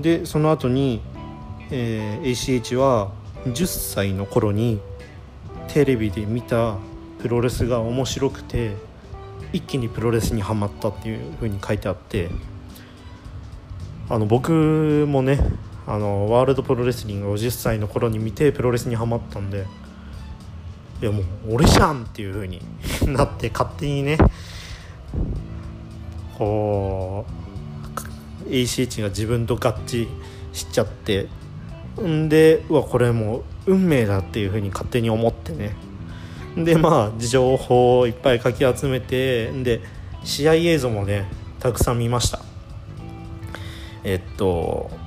[0.00, 1.00] でその後に、
[1.70, 3.10] えー、ACH は
[3.46, 4.80] 10歳の頃に
[5.68, 6.76] テレビで見た
[7.18, 8.76] プロレスが面白くて
[9.52, 12.30] 一気にプロレスにはまったっていう風に書いてあって。
[14.12, 15.38] あの僕もね
[15.90, 19.66] あのワールドプロレスリングを10歳の頃に見てプロレスにはまったんで
[21.02, 21.24] いやもう
[21.54, 22.62] 俺じゃんっていう風に
[23.08, 24.16] なって勝手にね
[26.38, 27.26] こ
[28.46, 30.06] う ACH が自分と合致
[30.52, 31.26] しちゃって
[32.00, 35.74] んでうわこれもう運命だっていう風に勝手に思ってね。
[36.56, 39.80] でまあ情報をいっぱいかき集めてで
[40.22, 42.40] 試合映像もねたくさん見ました。
[44.04, 44.99] えっと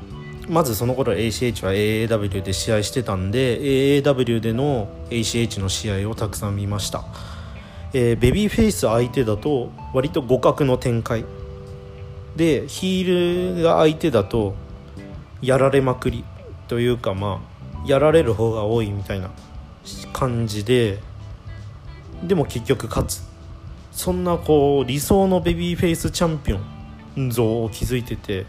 [0.54, 3.60] まずその頃 ACH は AAW で試合してたんで
[4.04, 7.04] AAW での ACH の試合をたくさん見ました、
[7.92, 11.26] えー、ベビーフェイス相手だと割と互角の展開。
[12.36, 14.56] でヒールが相手だと
[15.42, 16.24] やられまくり。
[16.68, 17.42] というかま
[17.84, 19.30] あやられる方が多いみたいな
[20.14, 21.00] 感じで
[22.24, 23.24] でも結局勝つ。
[23.92, 26.60] そんなこう理想のベビーフェイスチャンピオ
[27.20, 28.46] ン像を築いてて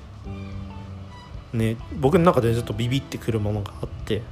[1.55, 4.23] ね僕の中でちょっとビビってくるものがあって。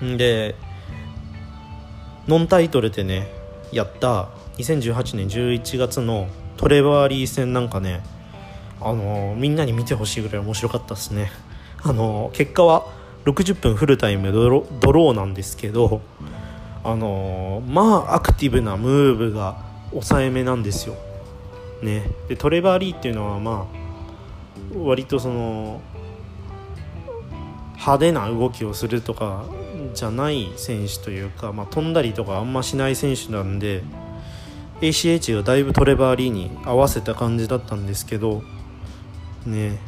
[0.00, 0.16] うん。
[0.16, 0.54] で
[2.26, 3.28] ノンタイトルでね
[3.72, 8.02] やった2018年11月のトレバーリー戦なんかね
[8.80, 11.30] あのー、みんなに見てほしいぐらい面白かったですね。
[11.82, 12.86] あのー、結果は
[13.24, 16.00] 60分フルタイムドロドローなんですけど
[16.84, 20.94] あのー、まあアクティブなムーブが抑えめなんですよ。
[21.82, 23.77] ね、でトレバー・リーっていうのはまあ
[24.76, 25.80] 割とその
[27.74, 29.44] 派手な動きをするとか
[29.94, 33.82] じゃない選手というか、まあ、飛んだりとかあんましない選手なんで
[34.80, 38.42] ACH がだいぶトレバー・リーに合わせた感じだったんですけど
[39.46, 39.78] ね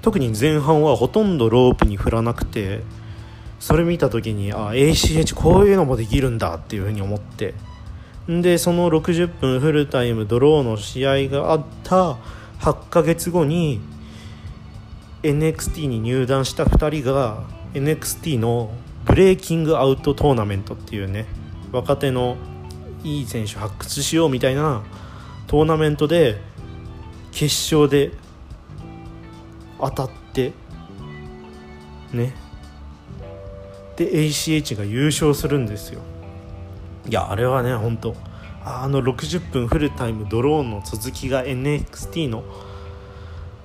[0.00, 2.80] 特に前半はほとんどロープに振らなくて
[3.60, 7.54] それ見た時にあ ACH こういうのもできるんだっていうふうに思って。
[8.28, 12.18] でその60分フルタイムドローの試合があった
[12.60, 13.80] 8ヶ月後に
[15.22, 18.72] NXT に入団した2人が NXT の
[19.04, 21.26] ブレイキングアウトトーナメントっていうね
[21.72, 22.36] 若手の
[23.04, 24.82] いい選手発掘しようみたいな
[25.46, 26.40] トーナメントで
[27.32, 28.12] 決勝で
[29.80, 30.52] 当たって
[32.12, 32.34] ね。
[33.96, 36.00] で ACH が優勝するんですよ。
[37.08, 38.14] いやあれはね本当
[38.64, 42.44] あの60分フルタイムドローンの続きが NXT の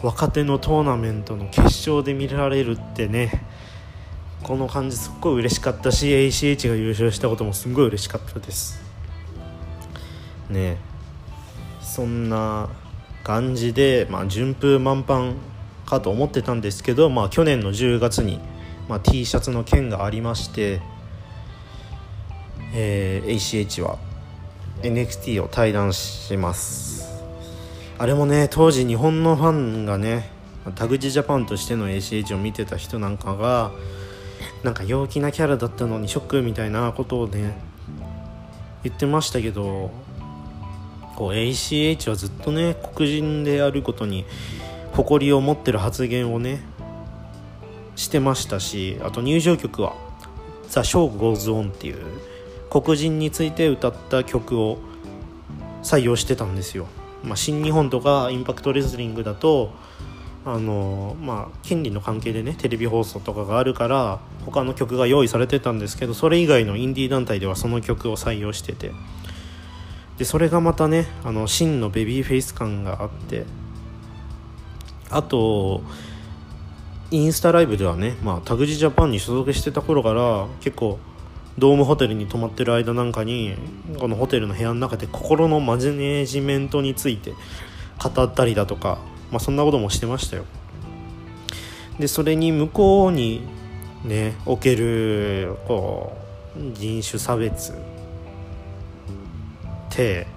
[0.02, 3.46] 若手のトーナメントの決勝で見られるってね
[4.44, 8.82] この感じすっごい嬉しかったし ACH が優勝したこともすごい嬉しかったです。
[10.50, 10.78] ね。
[11.82, 12.70] そんな
[13.24, 15.34] 感じで、まあ、順風満帆
[15.86, 18.40] かと思ってたんですけど、まあ、去年の10月に、
[18.88, 20.82] まあ、T シャツの件がありまして、
[22.74, 23.98] えー、ACH は
[24.84, 26.97] NXT を退団します。
[28.00, 30.30] あれもね当時日本のファンがね
[30.76, 33.72] タグチジャパンとしての ACH を見てた人なんかが
[34.64, 37.58] なんか陽気なキャラだったのにショックみたいなことをね
[38.84, 39.92] 言ってましたけど
[41.16, 44.26] こう ACH はずっとね黒人であることに
[44.94, 46.62] 誇りを持ってる発言をね
[47.96, 49.96] してましたしあと入場曲は
[50.70, 51.98] 「ザ・ショー・ゴーズ・オン」っていう
[52.70, 54.78] 黒人について歌った曲を
[55.82, 56.88] 採用してたんですよ、
[57.28, 59.72] まあ、新日本とかインパクトレスリングだと
[60.46, 68.92] あのまあ権利の関係でねテレビ放送とかがあるから他の曲が用意されてたんですけどそれ以外のインディー団体ではその曲を採用してて。
[70.18, 73.46] でそれがまたねあの真のベビーフェイス感があって
[75.10, 75.84] あと
[77.12, 81.00] インスタライブではね、まあ、タグジジャパンに所属してた頃から結構
[81.58, 83.56] ドームホテルに泊まってる間なんかに
[84.00, 87.34] このホテルの部屋の中で心のマネジメントについて
[88.02, 89.00] 語ったりだとか、
[89.32, 90.46] まあ、そんなこともしてましたよ。
[92.00, 93.42] でそれに向こうに
[94.06, 96.16] ねおけるこ
[96.56, 97.76] う人種差別っ
[99.90, 100.28] て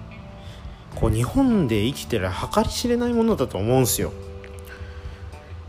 [0.95, 4.11] こう日本で生きてる計り知れないものだと思うんすよ。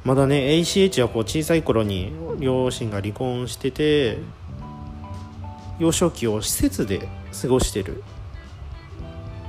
[0.04, 4.18] まだね ACH はこう小さい頃に両親が離婚してて
[5.78, 7.08] 幼少期を施設で
[7.40, 8.02] 過ごしてる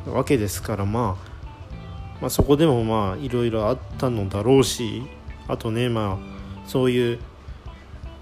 [0.06, 5.04] わけですから、まあ、まあそこでもまあいろいろあったのだろうし
[5.48, 7.20] あとねまあそういう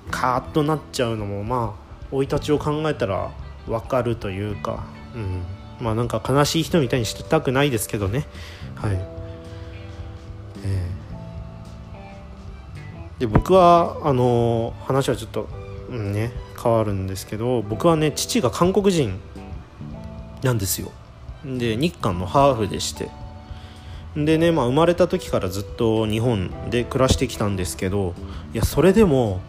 [0.10, 3.32] カーッとなっちゃうのもまあ生い立ちを考えたら
[3.68, 4.84] 分かるというか、
[5.16, 5.44] うん、
[5.80, 8.26] まあなんか悲しい人みたいにしたくないですけどね。
[8.76, 9.00] はい、
[10.64, 15.48] えー、で僕はあのー、話はちょっと、
[15.90, 16.32] うんね。
[16.62, 19.20] 変わるんですけど僕はね父が韓国人
[20.44, 20.92] なんですよ
[21.46, 23.10] で日韓のハーフでして
[24.16, 28.14] でね、まあ、生まれた時からずっと日本で暮らしてきたんですけど
[28.54, 29.40] いやそれでも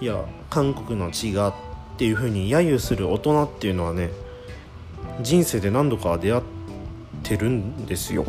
[0.00, 1.54] いや韓国の血がっ
[1.98, 4.10] ていう風に揶揄する大人っていうのはね
[5.20, 6.42] 人生で何度か出会っ
[7.22, 8.24] てるんですよ。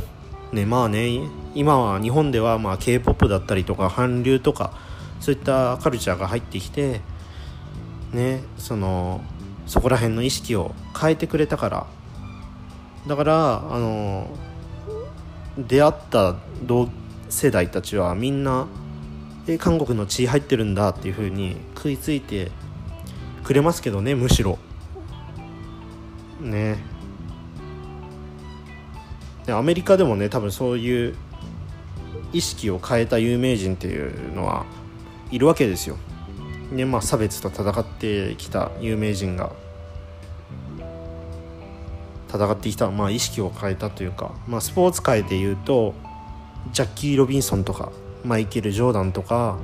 [0.51, 1.21] ねまあね
[1.55, 4.73] 今は日本ではまあ k p o p だったりとか韓流とか
[5.19, 7.01] そういったカルチャーが入ってきて
[8.13, 9.21] ねその
[9.65, 11.87] そこら辺の意識を変えてくれたから。
[13.07, 14.27] だからあの
[15.57, 16.89] 出会った同
[17.29, 18.67] 世代たちはみんな
[19.45, 22.51] え韓国の血入ってるんだっていう風に食いついて
[23.43, 24.57] くれますけどねむしろ。
[26.39, 26.77] ね。
[29.45, 31.15] でアメリカでもね多分そういう
[32.31, 34.65] 意識を変えた有名人っていうのは
[35.29, 35.97] いるわけですよ。
[36.71, 39.51] でまあ差別と戦ってきた有名人が
[42.33, 45.93] 戦ってきた、まあ、意識を変えたというか、まあ、スポーツ界でいうと
[46.71, 47.91] ジャッキー・ロビンソンとか
[48.25, 49.59] マイケル・ジョーダンとか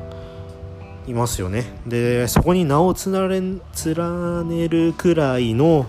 [1.07, 5.87] いますよねでそこに名を連ねるくらいの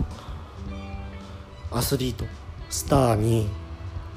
[1.71, 2.25] アスリート
[2.71, 3.49] スターに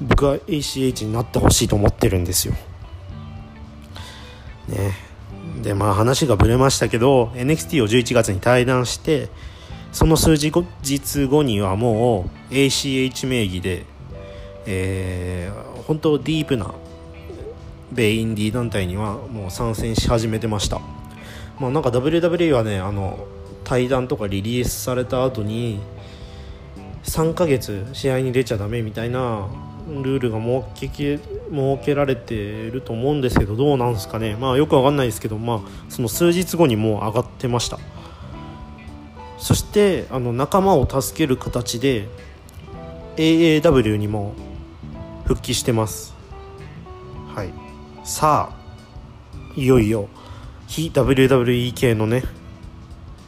[0.02, 2.54] 僕は ACH になってほしいと思ってるんですよ。
[4.68, 5.13] ね
[5.62, 9.30] でまあ話がぶれましたけど NXT を11月に対談して
[9.92, 10.50] その数日
[11.26, 13.86] 後にはもう ACH 名義で、
[14.66, 16.74] えー、本当ディープな
[17.92, 20.82] 米インディー団体にはもう参戦し始めてました。
[21.60, 23.28] まあなんか WWE はねあの
[23.64, 25.80] 対談とかリリースされた後に
[27.04, 29.48] 3ヶ月試合に出ちゃダメみたいな
[29.88, 31.22] ルールが設け設
[31.84, 32.36] けられて
[32.72, 34.36] ると思うんですけどどうなんですかね。
[34.40, 37.80] まあよくわかんないですけどまあその数日後にもう上がってました。
[39.38, 42.08] そしてあの仲間を助ける形で
[43.18, 44.34] AAW にも
[45.26, 46.14] 復帰してます。
[47.36, 47.50] はい。
[48.06, 50.08] さあいよいよ
[50.68, 52.24] 非 WWE 系のね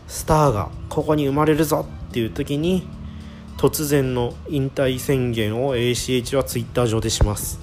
[0.08, 2.88] スターがここに生まれるぞっていう時に
[3.58, 7.60] 突然の引退宣言を ACH は Twitter 上でします、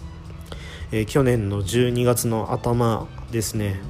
[0.90, 3.80] えー、去年の12月の頭ですね。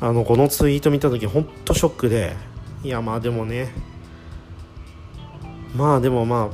[0.00, 2.34] あのこのツイート見た時ほんとショックで。
[2.82, 3.72] いやまあでもね。
[5.76, 6.50] まあでもま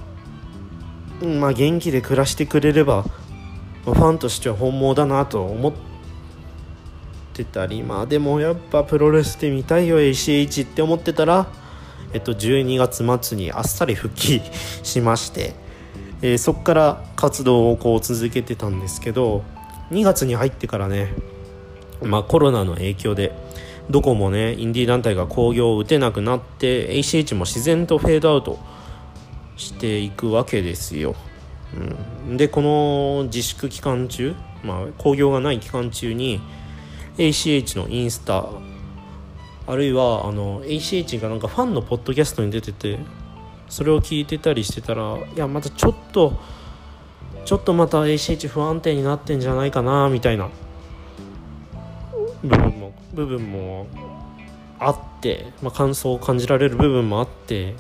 [1.23, 3.05] あまあ元気で暮らしてくれれば、
[3.85, 5.73] ファンとしては本望だなと思っ
[7.33, 11.47] てたりまあでもやっぱプロレスで見たいよ ACH って思ってたら
[12.17, 14.41] えっと、12月末にあっさり復帰
[14.83, 15.53] しまして、
[16.23, 19.45] えー、そこから活動をこう続けてたんですけど
[19.91, 21.13] 2月に入ってからね、
[22.01, 23.37] まあ、コロナの影響で
[23.91, 28.59] どこもねインディー団体が興行を打てなくなって ACH も自然とフェードアウト
[29.59, 31.15] していくわけですよ、
[32.27, 36.41] うん、でこの自粛期間中まあ興行がない期間中に
[37.19, 38.47] ACH のインスタ
[39.67, 42.99] あるいはあの ACH がなんかファンのポッドキャストに出てて
[43.69, 46.39] それを聞いてたりしてたらいやまたちょっと
[47.45, 50.51] ちょっとまた ACH 不安定になってんじゃないかなみたいな
[52.43, 53.87] 部分も部分も
[54.79, 57.75] あって、まあ、感想を感じられる部分もあって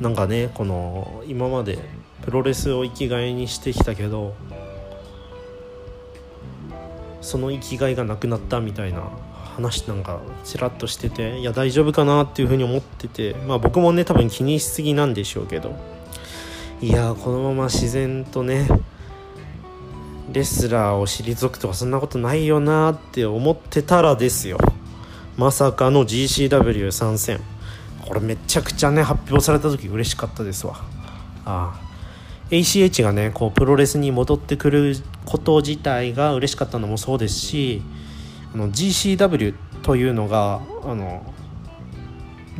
[0.00, 1.78] なんかねこの今まで
[2.22, 4.34] プロレスを生きがいにしてきたけど
[7.22, 9.10] その生きがいがなくなったみたいな
[9.56, 15.74] 話なんかちらっとしてていや大丈夫かなっていうふうに思っててまあ僕もね多分気にしすぎなんでしょうけど。
[16.80, 18.66] いやこのまま自然とね
[20.32, 24.58] レスラーを退くとかそんなことないよなって思ってたらですよ。
[25.36, 27.40] まさかの GCW 参戦。
[28.04, 30.74] これめちゃくちゃね発表された時嬉しかったですわ。
[31.44, 31.81] ああ
[32.52, 34.94] ACH がねこうプロレスに戻ってくる
[35.24, 37.82] こと自体が嬉しかったのもそうですし
[38.54, 41.24] あの GCW というのがあの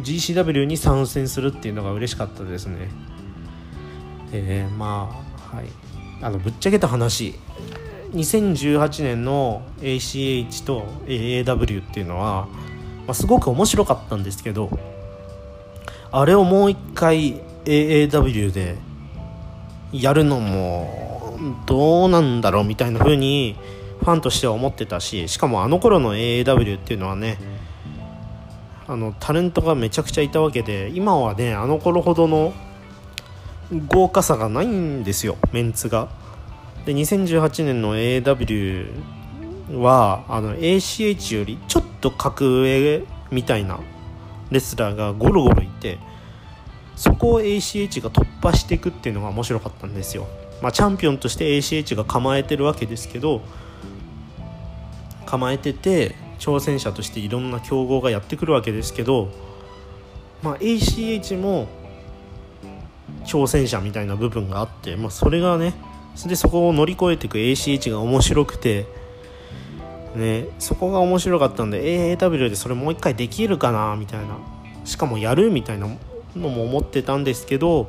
[0.00, 2.88] GCW に参戦するっていうのが嬉しかったですね。
[4.32, 5.10] えー、ま
[5.50, 5.66] あはい。
[6.22, 7.34] あのぶっちゃけた話。
[8.12, 12.46] 2018年の ACH と AAW っていうのは、
[13.06, 14.68] まあ、すごく面白かったんですけど
[16.10, 18.76] あれをもう一回 AAW で
[19.92, 21.36] やるのも
[21.66, 23.56] どうなんだろうみたいな風に
[24.00, 27.38] ファンとしては思ってたししかもあの頃の AAW っていうのはね
[28.88, 32.52] あのタレントがめちゃくちゃいたわけで今はねあの頃ほどの
[33.88, 36.08] 豪華さがないんですよメンツが。
[36.84, 38.86] で2018年の AAW
[39.78, 43.78] はあの ACH よりちょっと格上みたいな
[44.50, 45.98] レスラーがゴロゴロいて
[46.96, 50.26] そこを ACH が突破していくっていうのが面白かったんですよ、
[50.60, 53.42] まあ、チャンピオンとして ACH が構えてるわけですけど
[55.26, 59.30] 構えてて挑戦者としていろんな強豪がやってくるわけですけど、
[60.42, 61.68] まあ、ACH も
[63.24, 65.74] 挑戦者みたいな部分があって、まあ、それがね
[66.26, 68.86] でそこを乗り越えていく ACH が面白くて、
[70.14, 74.36] ね、そこが面白かったんで AAW でそれもう一回できるかなみたいな。
[74.84, 75.88] しかもやるみたいな
[76.36, 77.88] のも思ってたんですけど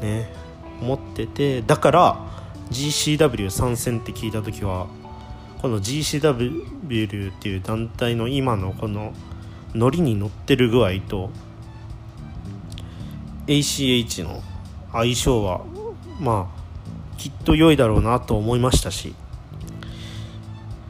[0.00, 0.32] ね
[0.80, 2.26] 思っててだから
[2.70, 4.88] GCW 参戦って聞いた時は
[5.60, 9.12] この GCW っていう団体の今のこの
[9.74, 11.30] ノリに乗ってる具合と
[13.46, 14.42] ACH の
[14.92, 15.62] 相性は
[16.20, 19.14] まあきっと良いだろうなと思いましたし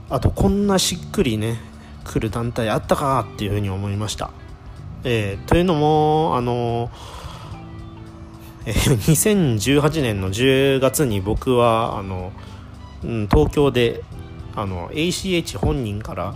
[0.09, 1.61] あとこんなしっくりね
[2.05, 4.31] 来る団体あったかっていうふうに思いました。
[5.05, 6.91] えー、というのもあの
[8.65, 12.33] えー、2018年の10月に僕はあの、
[13.03, 14.05] うん、東京で
[14.55, 16.35] あの ACH 本人から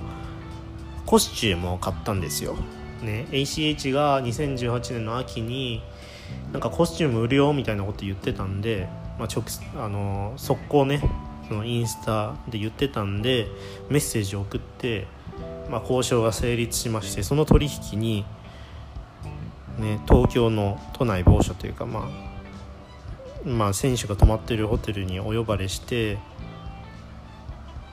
[1.05, 2.57] コスチュームを買ったんですよ、
[3.03, 5.83] ね、ACH が2018年の秋に
[6.53, 8.89] なんかコスチューム売るよみたいなこと言ってたんで、
[9.21, 9.45] まあ、直
[9.77, 11.01] あの速攻ね
[11.47, 13.47] そのインスタで言ってたんで
[13.89, 15.07] メッセージを送って、
[15.71, 18.25] まあ、交渉が成立しましてその取引に
[19.79, 22.09] ね、東京の都内某所というか、ま
[23.45, 26.19] あ、まあ選手が泊まってるホテルにお呼ばれして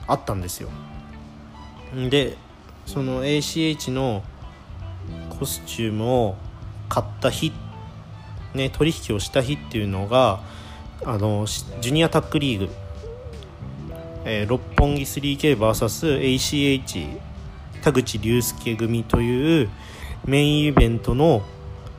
[0.06, 0.70] あったんですよ。
[2.10, 2.36] で
[2.86, 4.22] その ACH の
[5.38, 6.36] コスチュームを
[6.88, 7.52] 買った日、
[8.54, 10.40] ね、取引をした日っていうのが
[11.04, 11.46] あの
[11.80, 12.68] ジュニアタックリーグ、
[14.24, 17.18] えー、六本木 3KVSACH
[17.82, 19.70] 田口竜介組という
[20.24, 21.42] メインイベントの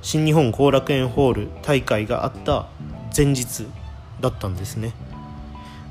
[0.05, 2.67] 新日本後楽園ホール大会があった
[3.17, 3.65] 前日
[4.21, 4.93] だったんですね。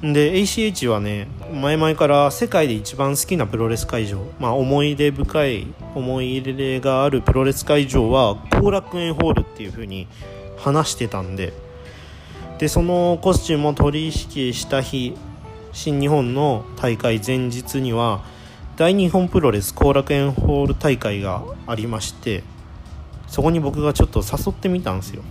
[0.03, 10.07] で ACH はね前々から世界で一番好きなプロレス会場、まあ、思い出深い思い入れがあるプロレス会場は後楽園ホールっていう風に
[10.59, 11.53] 話してたんで
[12.59, 15.17] でそのコスチュームを取り引した日
[15.73, 18.23] 新日本の大会前日には
[18.77, 22.45] 大日本プロレス後楽園ホール大会がありまして
[23.35, 25.24] そこに僕がちょっと誘ってみたんですよ。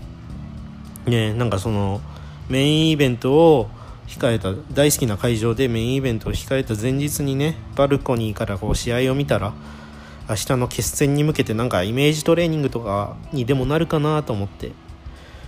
[1.06, 2.02] ねなんかその
[2.50, 3.70] メインイベントを
[4.08, 9.54] 控えた大好きな会場でメインイベントを控えた前日にねバルコニーからこう試合を見たら
[10.28, 14.74] 明日の決戦に向けてなんかイメージトレーニングとかにでもなるかなと思って。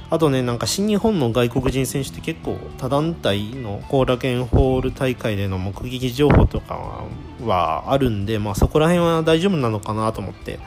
[0.10, 7.04] あとねなんか新日本の外国人選手って結構他団体の後楽園ホール大会での目撃情報とか
[7.44, 10.60] はあるんで、まあ、そこら辺は大丈夫なのかなと思って、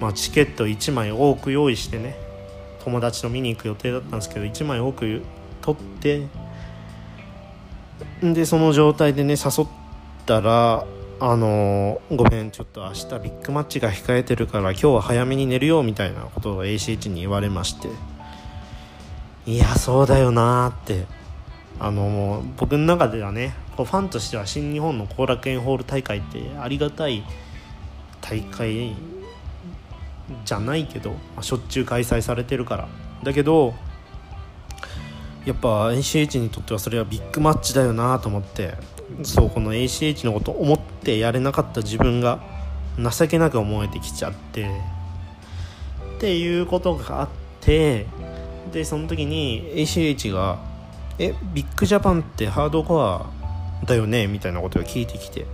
[0.00, 2.16] まあ、チケット1枚多く用意してね
[2.84, 5.22] 友達と見に行く予定だったんですけど1枚多く
[5.62, 6.26] 取って
[8.22, 9.68] でその状態でね誘っ
[10.26, 10.86] たら
[11.20, 17.88] あのー、ごめんちょっと明日ビッグマッチが控えてるから今日は早めに寝るよみたいなことを ACH に言われまして
[19.46, 21.06] いやそうだよなって
[21.78, 27.24] あのもう僕の中ではねファンとしては新日本の後楽園ホール大会ってありがたい
[28.20, 28.94] 大会
[30.44, 32.88] じゃないけど、まあ、しょっちゅう開催されてるから
[33.22, 33.74] だけど
[35.44, 38.74] やっぱ ACH にとってはそれはビッグマッチだよなと思って
[39.22, 42.40] そうこの ACH のこと思ってやれなかった自分が
[42.98, 44.70] 情けなく思えてきちゃって
[46.16, 47.28] っていうことがあっ
[47.60, 48.06] て
[48.72, 50.58] でその時に ACH が
[51.18, 53.26] 「えビッグジャパンってハードコア
[53.84, 55.46] だよね?」みたいなことを聞いてきて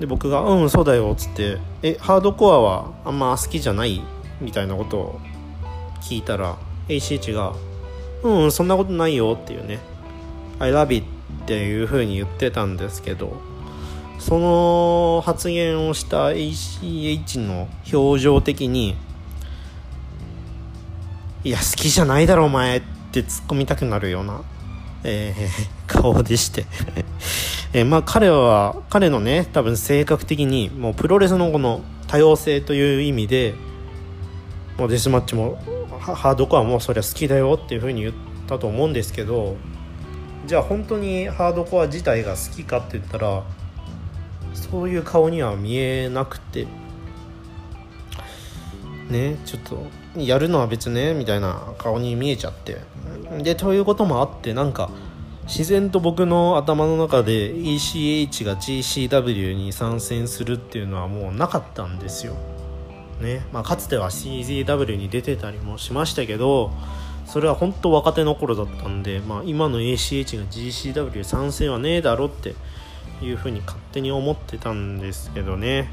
[0.00, 4.00] で僕が「うんそうだよ」っつって「えハードコアはあんま好きじゃない?」
[4.40, 5.20] みたいなことを
[6.02, 6.56] 聞いたら
[6.88, 7.52] ACH が
[8.22, 9.78] 「うんそんなことないよっていうね
[10.58, 11.06] I love it
[11.44, 13.36] っていう風に言ってたんですけど
[14.18, 18.96] その発言をした ACH の表情的に
[21.44, 22.82] いや好きじゃないだろお前っ
[23.12, 24.40] て突っ込みたくなるような、
[25.02, 26.64] えー、顔でして
[27.74, 33.54] えー、まあ彼は彼のね多分性格的にもうプロレスのこの多様性という意味で
[34.78, 35.58] もうデスマッチも
[35.98, 38.14] ハードコアもそりゃ好きだよっていうふうに言っ
[38.46, 39.56] たと思うんですけど
[40.46, 43.42] じゃあ本当にハードコア自体が好きかって言ったら
[44.52, 46.66] そういう顔には見えなくて
[49.10, 52.78] ねちょっとやるのは別ねみたいな顔に見えちゃって。
[53.42, 54.90] でということもあってなんか
[55.46, 62.34] 自然と僕の頭の中で ECH が GCW に参戦するっていうのはもうなかったんですよ。
[63.20, 63.46] ね。
[63.52, 66.72] まあ、かつては CZW に出てたりもしましたけど
[67.26, 72.54] それは本当若手の頃だったんで、まあ、今の ACH が GCW 参戦はねえだろって
[73.22, 75.88] いうふうに勝手に思ってたんですけどね。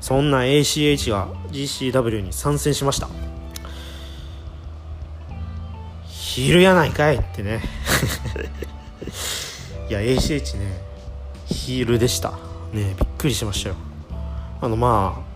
[0.00, 3.08] そんな ACH が GCW に参戦しました。
[6.06, 7.62] ヒールやないかいってね。
[9.88, 10.80] いや ACH ね
[11.46, 12.32] ヒールでした。
[12.72, 13.76] ねびっくりしましたよ。
[14.60, 15.28] あのまあ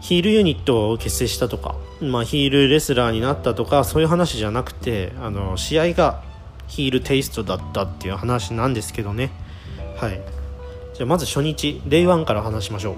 [0.00, 6.22] ヒールユニットを結成したとか、まあ、ヒールレスラーになったとかそういう話じゃなくてあの試合が
[6.66, 9.30] ヒールテイストだったっていう話なんですけどね。
[9.96, 10.20] はい。
[10.94, 12.94] じゃあまず初日レイワンから話しましょう、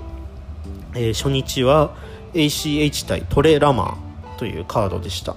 [0.95, 1.97] えー、初日は
[2.35, 5.35] ACH 対トレラマーというカードでした、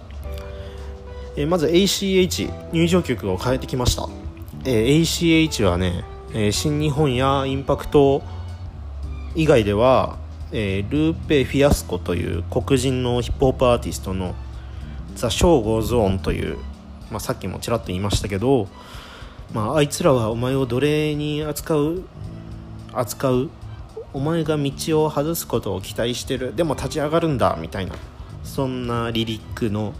[1.40, 4.08] え、まず ACH 入場曲を変えてきました、
[4.66, 8.22] え、ACH はね、え新日本やインパクト
[9.36, 10.18] 以外では
[10.52, 14.34] え、ルーペ・フィアスコという黒人のヒップホップアーティストの
[15.16, 16.58] 「ザ・ショー・ゴーズ・オン」という、
[17.12, 18.68] まあ、さっきもちらっと言いましたけど、
[19.54, 22.04] まあ、あいつらはお前を奴隷に扱う
[22.94, 23.50] 扱う
[24.12, 24.72] お前が道
[25.06, 27.94] を外すことを期待してるでも立ち上がるんだみたいな
[28.44, 29.94] そんなリリックの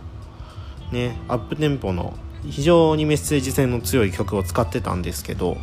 [0.92, 2.14] ねアップテンポの
[2.50, 5.58] 非常にメッセージ性の強い曲を使ってたんですけど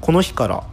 [0.00, 0.64] この日から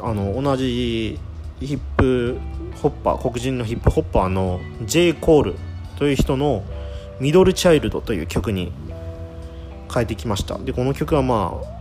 [0.00, 1.18] あの同じ
[1.60, 2.38] ヒップ
[2.80, 5.12] ホッパー黒人のヒップホッパーの J.
[5.14, 5.54] コール
[5.96, 6.64] という人の
[7.20, 8.72] 「ミドルチャイルド」という曲に
[9.92, 11.80] 変えてきましたでこの曲はまあ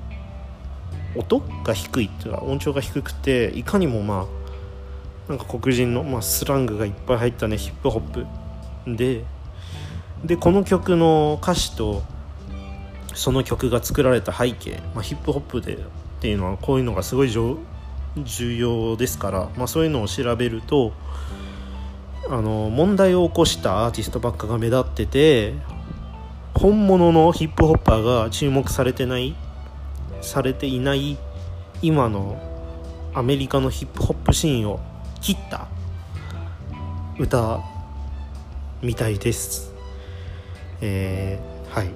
[1.16, 8.26] 音が低いっていうか音調が低くていかにもまあなんか黒人の、まあ、スラングがいっぱい入ったねヒップホップ
[8.98, 9.24] で
[10.24, 12.04] でこの曲の歌詞と
[13.14, 15.78] その曲が作られた背景、まあ、ヒップホップでっ
[16.22, 17.58] ていうのはこういうのがすごい重
[18.56, 20.94] 要ですから、まあ、そういうのを調べると
[22.30, 25.54] あの問題を起こしたアーティストばっかが目立ってて
[26.54, 29.36] 本物のヒップホッパーが注目されてない
[30.22, 31.18] されていない
[31.82, 32.38] 今の
[33.14, 34.80] アメリカのヒップホップシーンを
[35.22, 35.68] 切った
[37.18, 37.62] 歌
[38.82, 39.79] みたいです。
[40.82, 41.90] えー、はい。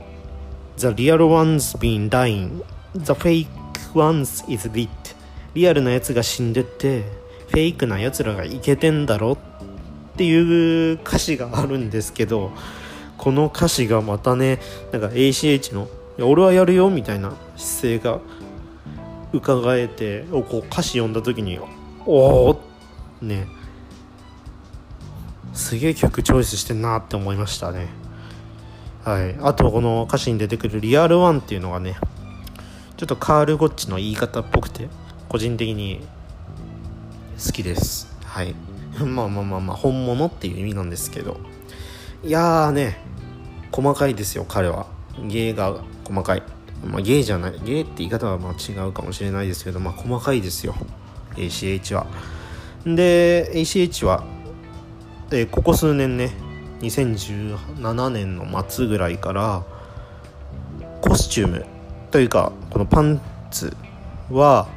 [0.77, 2.63] The real ones been dying.
[2.95, 3.47] The fake
[3.93, 4.89] ones is lit.
[5.53, 7.03] リアルなやつが死んでって
[7.49, 9.37] フェイクなやつらがイケてんだろっ
[10.17, 10.35] てい
[10.91, 12.51] う歌詞があるんですけど
[13.17, 14.59] この歌詞がまたね
[14.91, 15.87] なんか ACH の
[16.19, 18.19] 「俺はやるよ」みたいな姿勢が
[19.31, 21.59] 伺えてこう歌詞読んだ時に
[22.05, 22.61] おお
[23.21, 23.47] ね
[25.53, 28.02] すげえ曲チョイスしてんなって思いましたね。
[29.03, 29.35] はい。
[29.41, 31.97] あとこの歌詞に出てくる「リアルワンっていうのがね
[32.95, 34.87] ちょっとカール・ゴッチの言い方っぽくて
[35.27, 35.99] 個人的に
[37.45, 38.15] 好きです。
[38.23, 38.55] はい。
[39.03, 41.37] まあまあまあまあ本物っていう意味なんですけど。
[42.23, 42.97] いやーね
[43.73, 44.85] 細かいですよ彼は。
[45.27, 45.75] 芸が
[46.05, 46.43] 細かい。
[46.85, 50.75] まあ芸じゃない芸って言い方はまあ違うかもしれないですけどまあ細かいですよ
[51.35, 52.07] ACH は。
[52.85, 54.23] で ACH は、
[55.31, 56.31] えー、ここ数年ね
[56.83, 59.63] 2017年の末ぐらいから
[61.01, 61.65] コスチューム
[62.11, 63.21] というかこのパン
[63.51, 63.75] ツ
[64.29, 64.67] は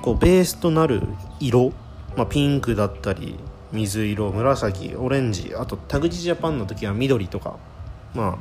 [0.00, 1.02] こうベースとなる
[1.40, 1.72] 色、
[2.16, 3.38] まあ、ピンクだったり
[3.70, 7.56] 水色紫オレンジあとタグチジャパンの時は緑とか
[8.14, 8.38] ま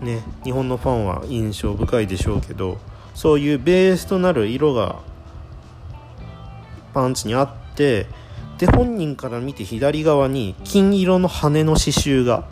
[0.00, 2.78] あね日本のファンは印象深いでしょうけど
[3.14, 5.00] そういうベースとなる色が
[6.94, 8.06] パンツにあって
[8.60, 12.44] で本人から見て左側に金色の羽の刺繍が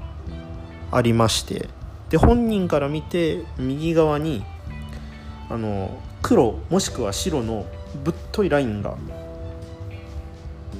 [0.90, 1.68] ありまして
[2.08, 4.42] で本人から見て右側に
[5.50, 7.66] あの黒もしくは白の
[8.04, 8.96] ぶっといラインが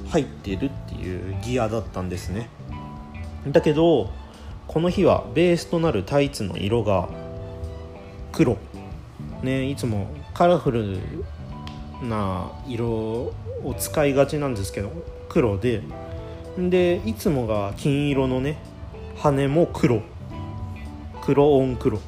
[0.09, 2.49] 入ってるっていうギアだったんですね。
[3.47, 4.09] だけど
[4.67, 7.07] この日はベースとなるタイツの色が
[8.31, 8.57] 黒。
[9.43, 10.99] ねいつもカラフル
[12.01, 13.33] な色を
[13.77, 14.91] 使いがちなんですけど
[15.29, 15.81] 黒で
[16.57, 18.57] でいつもが金色のね
[19.15, 20.01] 羽も黒。
[21.21, 21.99] 黒オン黒。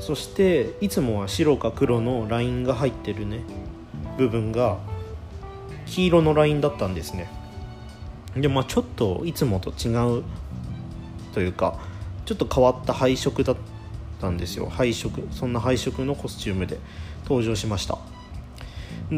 [0.00, 3.44] そしていつもは白か黒のラインが入ってるね
[4.18, 4.78] 部分が
[5.86, 7.30] 黄色のラインだったんですね。
[8.36, 10.24] でまあちょっといつもと違う
[11.32, 11.78] というか
[12.24, 13.56] ちょっと変わった配色だっ
[14.20, 14.66] たんですよ。
[14.66, 16.78] 配色そんな配色のコスチュームで
[17.24, 17.98] 登場しました。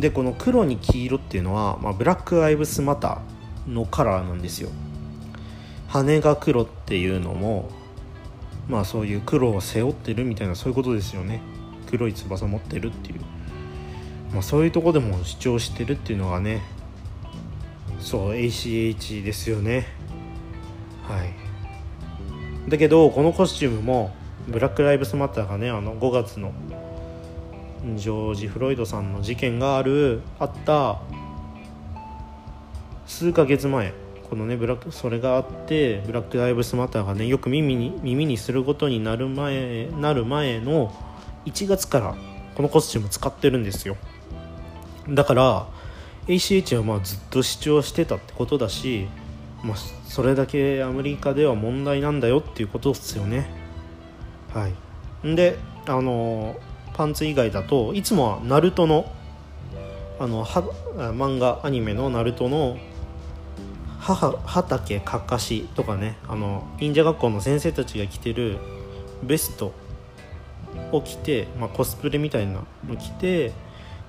[0.00, 4.70] でこの黒に黄色っていうのは、まあ、ブラックアイブスマターのカラーなんですよ。
[5.88, 7.70] 羽が黒っていうのも
[8.68, 11.40] まあそういう黒を背負ってるみたいなそういうことですよね。
[11.88, 13.20] 黒い翼持ってるっていう。
[14.32, 16.62] まあ、そういうとこでも主張してるっていうのがね
[18.00, 19.86] そう ACH ですよね。
[21.06, 21.32] はい。
[22.68, 24.12] だけどこのコスチュームも
[24.48, 26.52] ブラック・ライブスマターがねあの5月の
[27.96, 31.00] ジョージ・フロイドさんの事件があるあった
[33.06, 33.92] 数ヶ月前。
[34.28, 40.92] このねブラックそれがあってブラック・ライブスマターがねよく耳に耳にすることになる前なる前の
[41.44, 42.16] 1月から
[42.54, 43.96] このコスチューム使ってるんですよ。
[45.08, 45.66] だから
[46.26, 49.08] ACH はまあずっと主張してたってことだし、
[49.62, 49.76] まあ、
[50.08, 53.46] それだけアメリカでは問題なんだよっていうことですよね。
[54.52, 55.36] はい。
[55.36, 56.56] であの
[56.94, 59.10] パンツ以外だといつもはナルトの
[60.18, 60.46] あのは
[60.94, 62.78] 漫画アニメのナルトの
[63.98, 68.58] 母畑かかしとかねあの忍者学校の先生たちが着てる
[69.22, 69.72] ベスト
[70.92, 73.52] を着て、まあ、コスプレみたいなの着て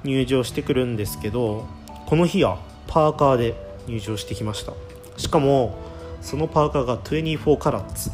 [0.03, 1.65] 入場してくるんですけど
[2.05, 3.55] この日はパーカーで
[3.87, 4.73] 入場してきました。
[5.17, 5.75] しかも
[6.21, 8.11] そのパーカーが24カラッツ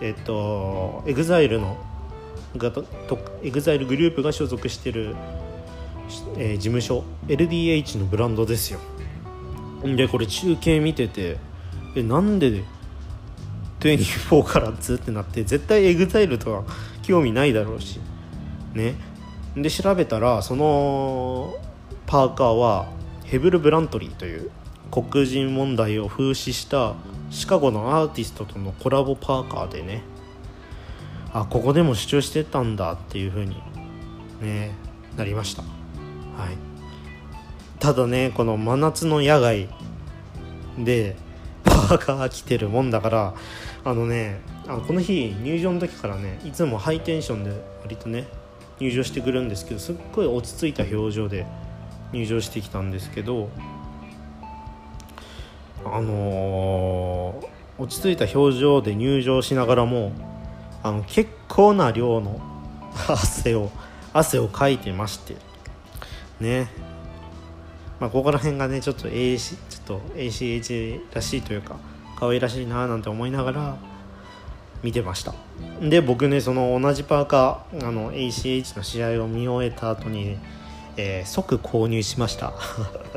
[0.00, 1.76] えっと EXILE の
[3.42, 5.16] エグザイルグループが所属してる、
[6.36, 8.80] えー、事務所 LDH のブランドですよ。
[9.84, 11.38] でこれ中継見てて
[11.96, 12.62] えなんで
[13.80, 16.62] 24カラッツってなって絶対 EXILE とは
[17.02, 18.00] 興味ないだろうし
[18.74, 18.94] ね。
[19.56, 21.54] で調べたらその
[22.06, 22.88] パーカーは
[23.24, 24.50] ヘブル・ブラントリーという
[24.90, 26.94] 黒人問題を風刺した
[27.30, 30.02] シカゴのアーティストとのコラボパーカーでね。
[31.32, 33.56] あここでも主張してたんだっていう風に
[34.40, 34.72] ね
[35.16, 35.62] なりました。
[35.62, 36.72] はい。
[37.78, 39.68] ただねこの真夏の野外
[40.78, 41.16] で
[41.64, 43.34] パーカー着てるもんだから
[43.84, 47.50] あのねあこの日入場の時からねいつもハイテンションで
[47.82, 48.26] 割とね
[48.78, 51.46] 入場してくるんですけどすっごい落ち着いた表情で
[52.12, 53.48] 入場してきたんですけど
[55.84, 60.12] あのー、落ち着いた表情で入場しながらも
[60.82, 62.40] あの結構な量の
[63.08, 63.70] 汗を
[64.12, 65.36] 汗をかいてまして。
[66.40, 66.68] ね。
[68.00, 71.76] まあここら辺がねちょっと AC ちょっと ACH らしいというか
[72.18, 73.76] 可愛らしいななんて思いながら
[74.82, 75.34] 見てました。
[75.80, 80.36] で僕ねその同じパーカーあの ACH の試合を見終えた後に、
[80.96, 82.52] えー、即購入しました。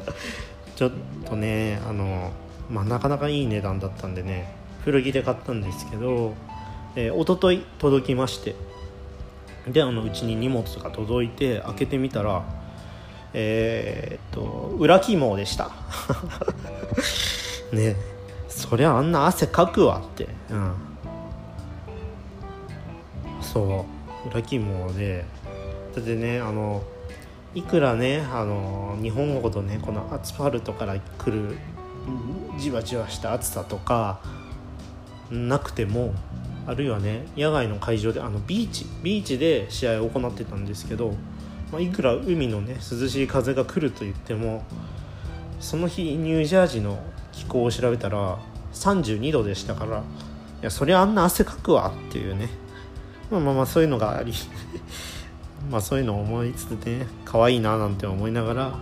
[0.75, 0.91] ちょっ
[1.25, 2.31] とねあの
[2.69, 4.53] まあなかなかいい値段だったんでね
[4.83, 6.35] 古着で買ったんですけど、
[6.95, 8.55] えー、一昨日届きまして
[9.67, 12.43] であのうちに荷物が届いて開けてみたら
[13.37, 14.41] えー、っと
[14.77, 15.71] 裏肝でした。
[17.73, 17.97] ね
[18.47, 20.29] そりゃあんな汗かくわって。
[20.49, 20.73] うん。
[23.41, 23.85] そ
[24.25, 24.29] う。
[24.29, 25.25] 裏肝で。
[25.93, 26.81] だってねあの
[27.53, 31.57] いくらねあの日本語とねこのアスファルトから来る
[32.57, 34.19] じわじわした暑さとか
[35.29, 36.13] なくても
[36.67, 41.13] あるいはね野外の会場であのビーチビーチで試合を行ってたんですけど、
[41.71, 44.63] まあ、いくら海のね涼しい風が来ると言っても
[45.59, 46.99] その日ニュージャージーの
[47.31, 48.39] 気候を調べたら
[48.73, 50.01] 32度でしたからい
[50.61, 52.49] やそりゃあんな汗かくわっていうね。
[53.29, 54.33] まあまあまあそういうのがあり
[55.71, 58.75] まあそういうのを思いつつね可愛いななんて思いながら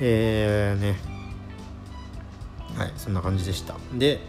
[0.00, 0.96] えーね。
[2.76, 3.74] はいそんな感じでした。
[3.94, 4.20] で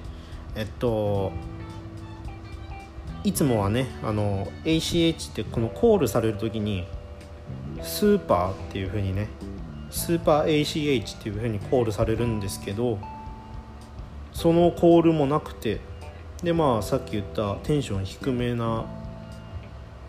[0.55, 1.32] えっと
[3.24, 6.86] いつもはねあの ACH ってこのコールされる時に
[7.82, 9.30] スーパーっていう風にね
[9.89, 12.99] スーパー ACH っていう風にコールされるんですけど
[14.34, 15.80] そのコールもなくて
[16.41, 18.86] でまあさっき言ったテンション低めな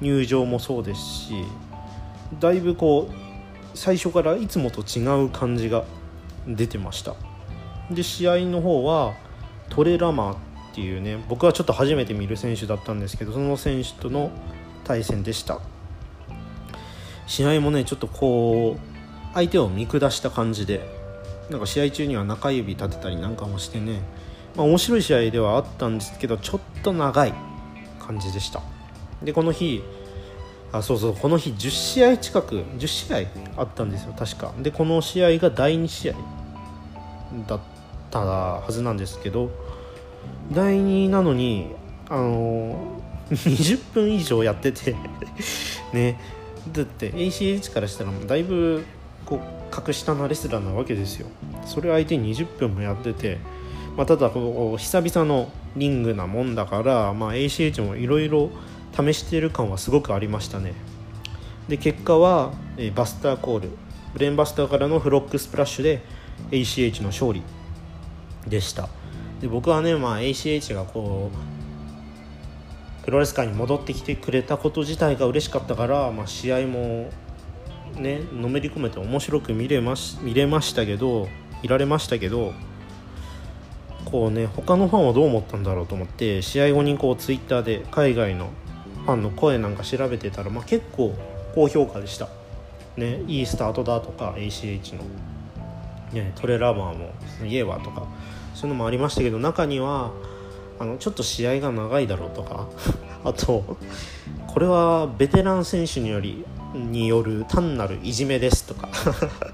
[0.01, 1.35] 入場もそうですし
[2.41, 5.85] だいぶこう最初からいつもと違う感じが
[6.47, 7.15] 出てました。
[7.91, 9.15] で試合の方は
[9.69, 10.37] トレラマーっ
[10.75, 14.31] ていうね僕はちょっと初めて見る選手だったんですけどその選手との
[14.85, 15.61] 対戦でした。
[17.27, 20.87] 試合もねちょっとこう相手を見下した感じで
[21.51, 24.01] なんか試合中には中指立てたりなんかもしてね、
[24.57, 27.35] まあ、面白い試合ではあったんですけどちょっと長い
[27.99, 28.61] 感じでした。
[29.22, 29.83] でこの日
[30.72, 33.18] あそうそうこの日10試合近く10試合
[33.57, 34.53] あったんですよ確か。
[34.59, 36.14] でこの試合が第2試合
[37.47, 37.61] だっ
[38.11, 39.51] たはずなんですけど
[40.53, 41.74] 第2なのに
[42.09, 44.95] あの20分以上やってて
[45.92, 46.20] ね。
[46.72, 48.84] だって ACH からしたらだいぶ
[49.26, 51.26] こう格下なレスラーなわけですよ。
[51.66, 53.38] それ相手に20分もやってて、
[53.97, 58.51] まあ、ただこう久々のリングなもんだから、まあ、ACH もいろいろ
[58.97, 60.74] 試してる感はすごくありましたね。
[61.68, 63.70] で結果は、えバスターコール。
[64.12, 66.03] ブレーンバスターからのフロックスプラッシュで
[66.51, 67.42] ACH の勝利
[68.47, 68.88] でした。
[69.45, 71.30] で僕はね、まあ、ACH がこ
[73.03, 77.11] うプロレス界に戻ってきてくれたこと自体が嬉しかったから、まあ、試合も
[77.95, 81.28] ねのめり込めて面白く見れまし見れましたけど
[81.62, 82.55] 見られましたけど
[84.07, 88.49] こうね他のファンはどう思ったんだろうと思って試合後にこうツイッターで海外の
[89.05, 91.14] ファンの声なんか調べてたら、まあ、結構
[91.55, 92.30] 高評価でした、
[92.97, 95.05] ね、いいスタートだとか ACH の、
[96.14, 98.07] ね、トレラーマーもすげえわとか
[98.55, 100.13] そういうのもありましたけど中には
[100.79, 102.69] あのちょっと試合が長いだろうとか
[103.25, 103.77] あと
[104.47, 106.45] これはベテラン選手により
[106.75, 108.89] による単なるいじめですとか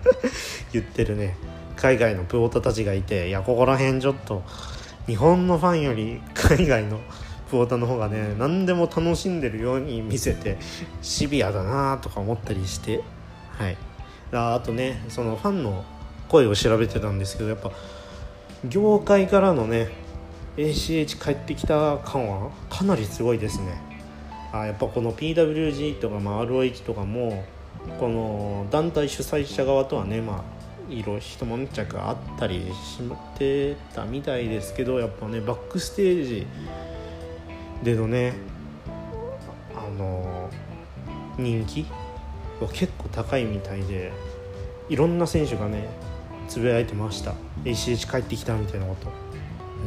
[0.73, 1.37] 言ってるね。
[1.77, 4.43] 海外のプオタたちがいていやここら辺ちょっと
[5.07, 7.01] 日本のファンより海外の
[7.51, 10.59] プオタの方がね何でも楽しんでるように見せて
[11.01, 13.03] シビアだなとか思ったりして
[13.59, 13.77] はい。
[14.33, 15.85] あとねそのファンの
[16.29, 17.71] 声を調べてたんですけどやっぱ
[18.69, 19.89] 業界からのね
[20.57, 23.81] ACH 帰ってきた感はかなりすごいですね。
[24.53, 27.45] あやっぱこの PWG とか、まあ、ROH とかも
[27.99, 30.45] この団体主催者側とはねま
[30.89, 36.47] あいろいろ一悶着あったりしまってたみたいですけどやっぱねバックステージ
[37.85, 38.35] でのね
[39.77, 40.51] あの
[41.39, 41.87] 人気
[42.61, 44.13] は結構高いみたいで
[44.89, 45.89] いろんな選手がね
[46.51, 47.35] つぶやいてました。
[47.65, 49.09] ACH 帰ってきたみたいなこと。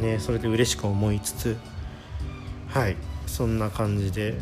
[0.02, 1.58] ねそれで嬉しく思いつつ。
[2.70, 2.96] はい。
[3.28, 4.36] そんな感じで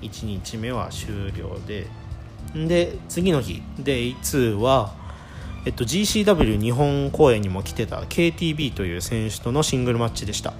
[0.00, 1.86] 1日目は終了で。
[2.54, 3.62] で次の日。
[3.78, 4.94] Day2 は
[5.66, 10.52] えっと、GCW 日本公演にも来てた KTB という選手とのシングルマッチでした、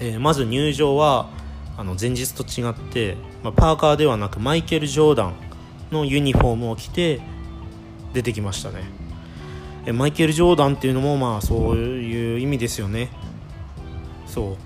[0.00, 1.30] えー、まず入場は
[1.76, 5.36] あの前日と違って、まあ、パーカーではなくマイケル・ジョーダン
[5.92, 7.20] のユニフォームを着て
[8.12, 9.07] 出てきましたね。
[9.92, 13.10] マイケル・ジョーダンっていうのもまあそういう意味ですよね。
[14.26, 14.56] そう。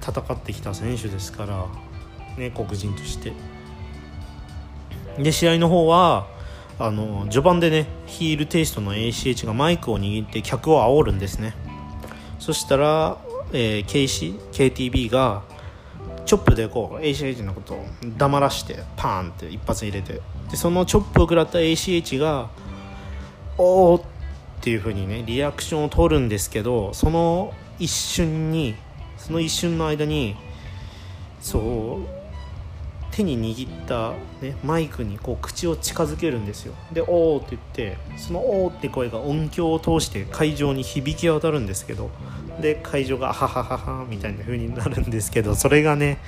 [0.00, 1.66] 戦ってきた選手ですから
[2.36, 3.32] ね黒人として。
[5.18, 6.26] で試合の方は
[6.78, 11.54] あの序盤でねヒールテイストの ACH がマイクを握って客を煽るんですね。
[12.38, 13.16] そしたら、
[13.52, 15.42] えー、KC KTB が
[16.26, 17.86] チョップでこう ACH のことを
[18.18, 20.20] 黙らしてパーンって一発入れて。
[20.50, 22.50] でそのチョップを食らった ACH が
[23.56, 24.02] おー
[24.64, 28.74] っていう風にねリアクションを取るんですけどその一瞬に
[29.18, 30.36] その一瞬の間に
[31.38, 32.08] そう
[33.10, 36.72] 手に握った、ね、マイクにこう口を近づけるんですよ。
[36.90, 42.08] で「おー」って言ってその「おー」って声が音響を通して会場に響き渡るんですけど
[42.62, 46.20] で会場が「はははは」みたいな風になるんですけどそれがね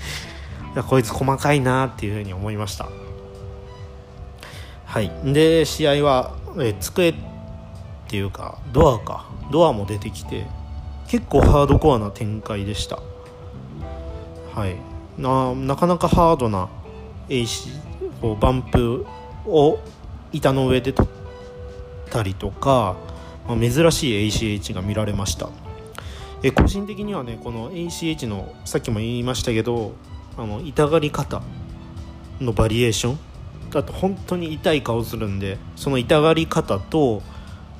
[0.90, 2.86] こいつ細かいなっていう風に思いました。
[4.84, 5.10] はい。
[5.24, 7.14] で試合はえ机
[8.06, 9.26] っていうかドアか。
[9.50, 10.46] ドアも出てきて
[11.08, 13.00] 結構ハードコアな展開でした。
[14.54, 14.76] はい。
[15.18, 16.68] ななかなかハードな
[17.28, 17.68] AC
[18.20, 19.06] こうバンプ
[19.46, 19.78] を
[20.32, 21.10] 板の上で取っ
[22.10, 22.96] たりとか、
[23.48, 25.48] まあ、珍しい ACH が見られました。
[26.42, 29.92] え個人的にはねこの ACH のさっきも言いましたけど
[30.36, 31.42] あの痛がり方
[32.40, 33.18] のバリエーション
[33.70, 37.22] だと本当に痛い顔するんでその痛がり方と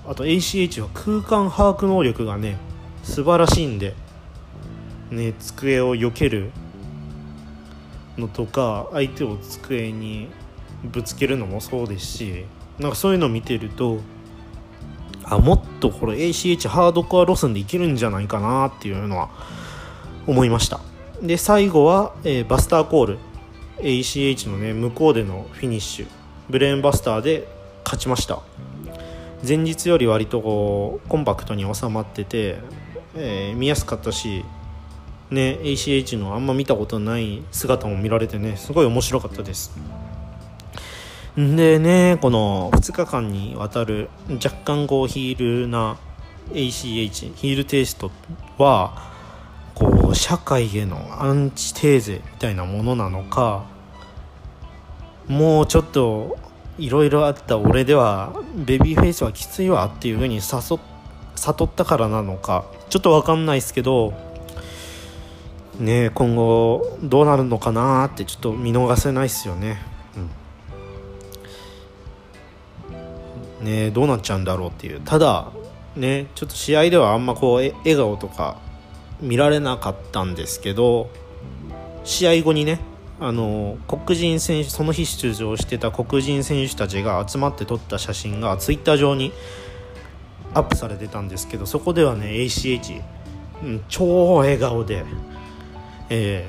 [0.09, 2.57] あと ACH は空間把握能力がね
[3.03, 3.95] 素晴らしいんで
[5.11, 6.51] ね机を避ける
[8.17, 10.29] のとか相手を机に
[10.85, 12.45] ぶつけるのもそうですし
[12.79, 14.01] なんかそういうのを見てると
[15.25, 19.29] あもっとこれ ACH ハードコア路線でいけるんじゃないかなっていうのは
[20.27, 20.81] 思いました。
[21.21, 23.19] で最後は、えー、バスターコール。
[23.79, 26.07] ACH のね向こうでのフィニッシュ。
[26.49, 27.49] ブレーンバスターで
[27.85, 28.41] 勝ちました。
[29.47, 32.59] 前日より割とこうコンパクトに収まってて、
[33.15, 34.45] えー、見やすかったし
[35.31, 39.77] ね ACH のあんま見たことない姿も見られてねすごい面白かったです。
[41.37, 44.09] でねこの2日間にわたる
[44.43, 45.99] 若干こうヒールな
[46.53, 48.11] ACH ヒールテイスト
[48.57, 49.13] は
[49.75, 53.67] こう社会へのアンチテーゼみたいなものなのか
[55.29, 56.39] もうちょっと
[56.79, 60.79] いろいろあった俺ではベビーフェイスはきついわっていうふうに悟
[61.65, 62.65] ったからなのか。
[62.89, 64.15] ちょっと分かんないですけど
[65.79, 69.83] ね今後どうなるのかなってちょっと見逃せないっすよね。
[73.61, 75.01] うん、ねどうなっちゃうんだろうっていう。
[75.05, 75.49] ただ
[75.97, 78.57] ねちょっと試合ではあんまこう笑顔とか
[79.21, 81.11] 見られなかったんですけど
[82.05, 82.81] 試合後にね
[83.19, 89.33] あの黒人選手その日出場してた黒人選手たちが集まって撮った写真がツイッター上に
[90.53, 93.03] アップされてたんですけどそこではね ACH、
[93.63, 95.05] うん、超笑顔で
[96.09, 96.49] え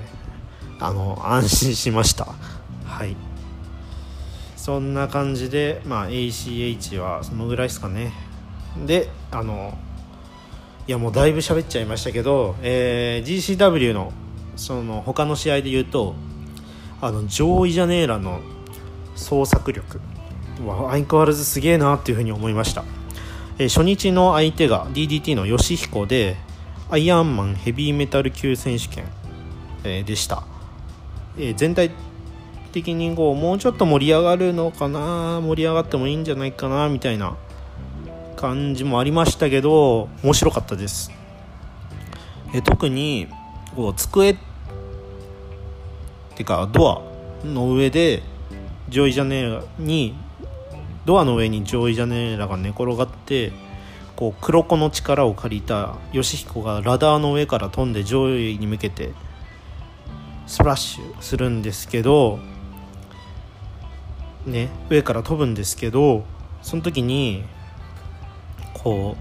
[0.80, 2.28] ー、あの安心しました。
[2.86, 3.16] はい。
[4.56, 8.12] そんな感じで、まあ、ACH はそのぐらいですかね。
[8.86, 9.78] であの
[10.88, 14.14] いやもうだいぶ喋っちゃいましたけど、えー、GCW の
[14.56, 16.16] その他の試合で言うと
[17.02, 18.40] あのジョーイ・ジャネーラの
[19.16, 20.00] 創作力。
[20.66, 22.84] は相変わらずすげえなっていうふうに思いました、
[23.60, 26.36] えー、初日の相手が DDT のヨシヒコで
[26.90, 29.06] アイアンマンヘビーメタル級選手権
[29.84, 30.44] えー、でした、
[31.38, 31.92] えー、全体
[32.72, 37.38] 的にこうもうちょっと盛り上がるのかな盛り上がってもいいんじゃないかなみたいな
[38.36, 41.12] 感じもありましたけど面白かったです、
[42.54, 43.28] え、特に
[43.76, 44.38] こう机っ
[46.38, 47.02] てかドア
[47.44, 48.22] の上で
[48.90, 50.16] ジョイ・ジャネーラに
[51.04, 53.52] ドアの上にジョイ・ジャネーラが寝転がって
[54.16, 59.14] こう黒子の力を借りたヨシヒコがラダーの上から飛んでジョイに向けて
[60.46, 62.38] スプラッシュするんですけど
[64.46, 66.24] ね上から飛ぶんですけど
[66.62, 67.46] その時に
[68.76, 69.18] こ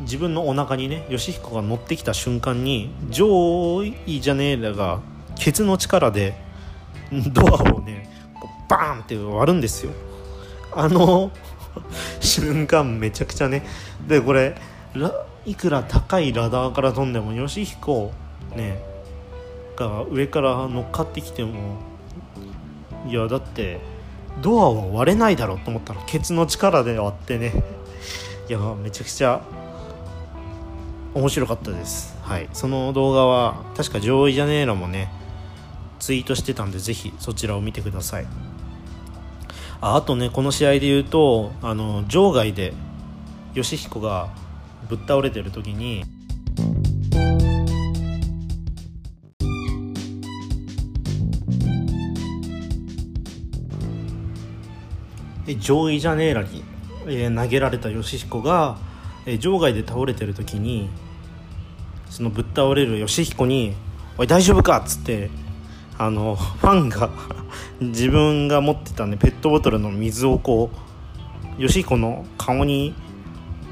[0.00, 5.00] う自分のお腹にね義彦が乗ってきた瞬間にジョイ・ジャネーラが
[5.38, 6.34] ケツの力で
[7.32, 8.08] ドアをね
[8.68, 9.92] バーンって割るんですよ。
[10.74, 11.30] あの
[12.20, 13.64] 瞬間めちゃくちゃね。
[14.06, 14.56] でこれ
[15.46, 18.12] いくら高いラダーから飛んでも義彦
[18.54, 18.82] ね。
[19.76, 21.76] が上から乗っかってきても
[23.06, 23.80] いやだって
[24.42, 27.52] ドアは割れないだろうと思ったらケツの力で割ってね。
[28.48, 29.40] いやめちゃくちゃ
[31.14, 32.18] 面白かったです。
[32.22, 32.48] はい。
[32.52, 35.12] その動画は確かジョイ・ジャネーラもね
[35.98, 38.26] ツイートしてたんでぜひそちらを見てください
[39.80, 42.72] ああとねこの試合で言うとあの場外で
[43.54, 44.28] 義彦が
[44.88, 46.04] ぶっ倒れてる時に
[55.60, 56.62] 上位ジャネーラに、
[57.06, 58.78] えー、投げられた義彦が、
[59.24, 60.90] えー、場外で倒れてる時に
[62.10, 63.74] そのぶっ倒れる義彦に
[64.18, 65.30] 「おい大丈夫か?」っつって
[65.98, 67.10] あのファンが
[67.80, 70.70] 自分が持ってたねペットボトルの水をこ
[71.58, 72.94] う義彦の顔に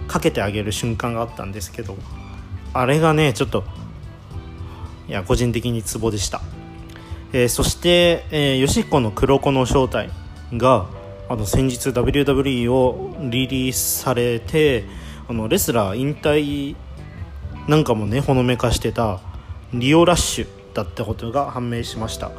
[0.08, 1.96] かけてあげる瞬間があったんですけど
[2.72, 3.62] あれがねちょっと
[5.08, 6.40] いや個人的にツボでした、
[7.32, 10.10] えー、そして、えー、義彦の黒子の正体
[10.52, 10.86] が
[11.28, 14.84] あの先日 WWE をリリースされて
[15.28, 16.74] あのレスラー引退
[17.68, 19.20] なんかもねほのめかしてた
[19.72, 20.55] リオラッシュ。
[20.76, 22.30] だったことが判明しました。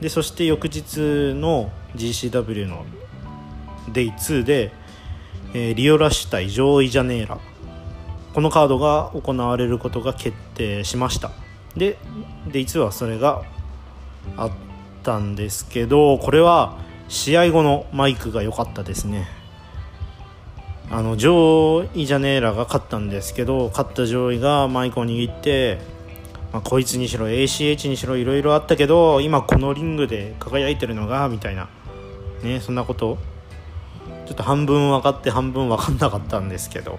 [0.00, 2.86] でそして翌日の GCW の
[3.92, 4.72] Day2 で、
[5.52, 7.38] えー、リオラシュ対ジョーイ・ジャネーラ
[8.34, 11.32] このカードが行われることが決定しました。
[11.76, 11.98] で
[12.48, 13.42] Day2 はそれが
[14.36, 14.50] あっ
[15.02, 19.26] たんですけどこれは試合後のマイクが良かったですね。
[20.88, 25.95] あのジョーイ・ジャネーラが勝ったんですけど勝ったジョーイがマイクを握って、
[26.52, 31.68] まあ、こいつにしろ ACH にしろいろいろあったけど今このリングで輝いてるのがみたいな。
[32.42, 33.18] ねそんなこと
[34.26, 36.98] ちょっと半分分かって半分分かんなかったんですけど、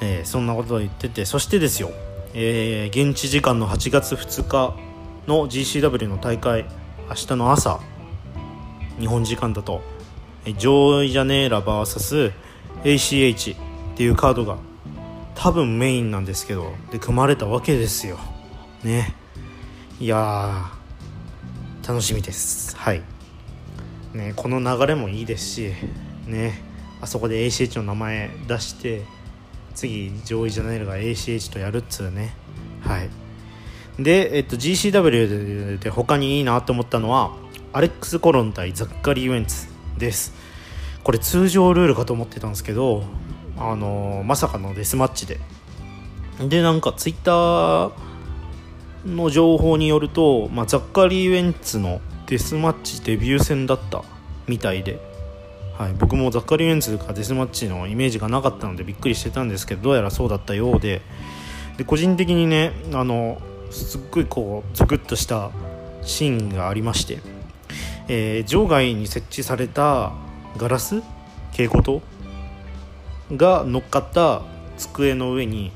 [0.00, 1.24] えー、そんなことを言ってて。
[1.24, 1.90] そしてですよ、
[2.34, 4.76] えー、現地時間の8月2日
[5.26, 6.66] の GCW の大会。
[7.08, 7.80] 明日の朝。
[8.98, 9.82] 日本時間だと。
[10.46, 13.58] ジョーイ・ジャネーラ VSACH っ
[13.96, 14.58] ていうカードが
[15.34, 18.18] 多分メインなんですけどで組まれたわけですよ。
[18.82, 19.14] ね。
[20.00, 20.70] いや
[21.86, 22.76] 楽しみです。
[22.76, 23.02] はい。
[24.12, 25.72] ねこの流れもいいですし
[26.26, 26.62] ね。
[27.00, 29.02] あそこで ACH の名前出して
[29.74, 32.34] 次ジョーイ・ジャネーラが ACH とやるっつうね。
[32.80, 33.10] はい。
[33.98, 37.32] で、えっと、GCW で他にいいなと思ったのは
[37.72, 39.68] アレックス・コロン対ザッカリー・ウェンツ
[39.98, 40.32] です。
[41.02, 43.04] これ通常ルールかと思ってたんですけど
[43.56, 45.40] あのまさかのデスマッチで。
[46.48, 47.92] でなんかツイッター
[49.06, 54.02] の情報によると、まあ、ザッカリー・ウェンツのデスマッチデビュー戦だった
[54.48, 54.98] みたいで、
[55.78, 61.02] はい、僕もザッカリー・ウェンツがデスマッチのイメージがなかったのでびっくりしてたんですけどどうやらそうだったようで。
[61.76, 63.40] で個人的にねあの
[63.70, 65.50] すっごいこうゾクッとした
[66.02, 67.18] シーンがありまして。
[68.06, 70.12] えー、場外に設置された
[70.58, 71.00] ガラス？
[71.52, 72.02] 蛍光灯？
[73.32, 74.42] が乗っかった
[74.76, 75.72] 机の上に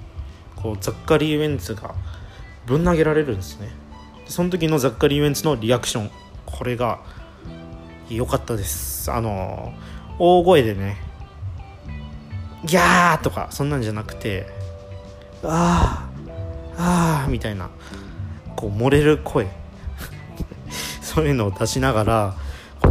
[0.57, 1.95] こうザッカリー・ウェンツが
[2.67, 3.71] ぶん投げられるんですね。
[4.27, 6.11] その時のザッカリー・ウェンツのリアクション。
[6.45, 7.01] これが
[8.11, 9.11] 良かったです。
[9.11, 9.73] あの
[10.19, 10.97] 大声でね
[12.65, 14.47] ギャーとかそんなんじゃなくて
[15.45, 16.09] あ
[16.77, 17.71] あああみたいな
[18.57, 19.47] こう漏れる声。
[21.01, 22.35] そういうのを出しながら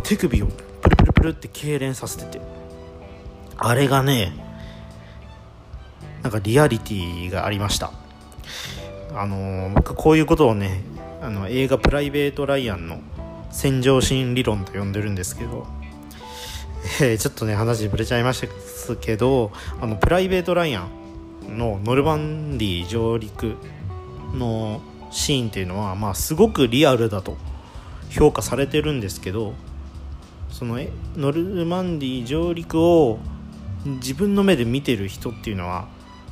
[0.04, 2.58] 手首をプルプルプルって痙攣させてて。
[3.60, 4.47] あれがね
[6.28, 7.94] なんかリアリティがありました。
[9.16, 10.82] あのー、僕こういうことをね
[11.22, 13.00] あの映画「プライベート・ライアン」の
[13.50, 15.66] 戦場心理論と呼んでるんですけど、
[17.00, 18.46] えー、ちょっとね話ぶれちゃいまし
[18.88, 20.82] たけどあのプライベート・ライア
[21.50, 23.56] ンのノルマンディ上陸
[24.34, 27.38] のシーンっていうのは、まあ、すごくリアルだと
[28.10, 29.54] 評価されてるんですけど
[30.52, 30.78] その
[31.16, 33.20] ノルマンディ上陸を
[33.86, 35.88] 自分の目で見てる人っていうのは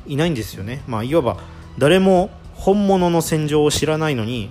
[0.06, 0.82] いないんですよね。
[0.86, 1.38] まあ、いわば
[1.78, 4.50] 誰も本物の戦場を知らないのに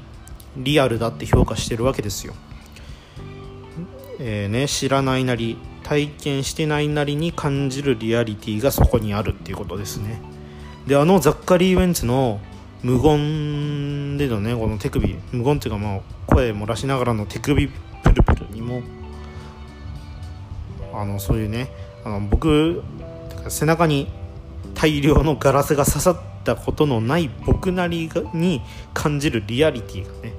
[0.58, 2.34] リアルだって評価してるわけですよ。
[4.20, 10.22] えーね、知らないなり体験してないなりに感じるリアリティがそこにあるっていうことですね。
[10.88, 12.40] であのザッカリー・ウェンツの
[12.84, 18.84] 無言でのねこの手首無言っていうかまあ声漏らしながらの手首プルプルにも
[20.94, 21.70] あのそういうね
[22.04, 22.84] あの僕
[23.50, 24.08] 背中に
[24.76, 28.62] 大量のガラスが刺さったことのない僕なりに
[28.94, 30.34] 感じるリアリティがね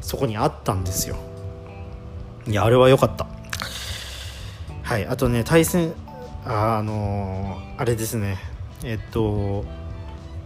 [0.00, 1.16] そこにあったんですよ。
[2.46, 3.26] いやあれは良かった。
[4.82, 5.92] はいあとね対戦
[6.44, 8.38] あのー、あれですね。
[8.84, 9.64] えっと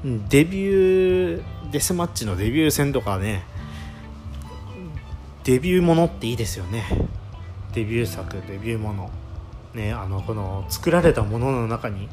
[0.05, 3.45] デビューデスマッチのデビュー戦とかね
[5.45, 6.85] デビューものっていいですよね。
[7.72, 9.11] デビュー作デビューもの。
[9.74, 12.09] ねあのこの作られたものの中に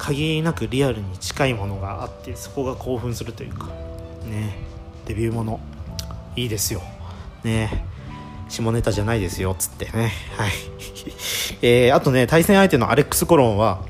[0.00, 3.66] 限りなくリアルに近いものがあってそこが興奮するというか
[4.24, 4.56] ね
[5.06, 5.60] デビューもの。
[6.36, 6.80] いいですよ。
[7.44, 7.84] ね
[8.48, 9.86] 下ネタじゃないですよっつって。
[9.86, 10.50] ねはい。
[11.62, 13.80] えー、あとね対戦相手のアレックス・コロンは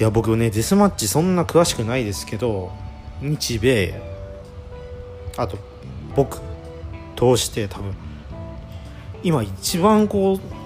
[0.00, 2.72] いや僕ねデスマッチそんな詳しくないですけど
[3.20, 3.94] 日米
[5.36, 5.58] あと
[6.16, 6.40] 僕
[7.14, 7.94] 通して多分
[9.22, 10.61] 今一番こう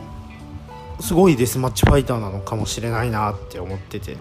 [1.00, 4.16] すごいデスマッチファイターなのかもしれないなって思ってて。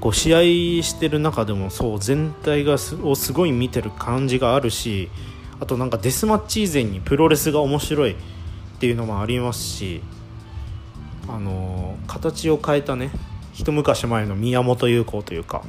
[0.00, 0.42] こう試合
[0.82, 5.10] してる中でもそう全体がすをすごい見てる感じがあるし
[5.60, 8.16] あとなんかデスマッチ以前にプロレスが面白いっ
[8.78, 10.02] ていうのもありますし
[11.28, 13.10] あのー、形を変えたね
[13.52, 15.62] 一昔前の宮本優子というか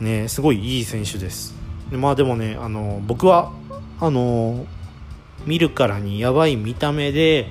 [0.00, 1.54] ねすごいいい選手です。
[1.90, 3.52] でまあでもねあのー、僕は
[4.00, 4.66] あのー、
[5.46, 7.48] 見るからにやばい見た目で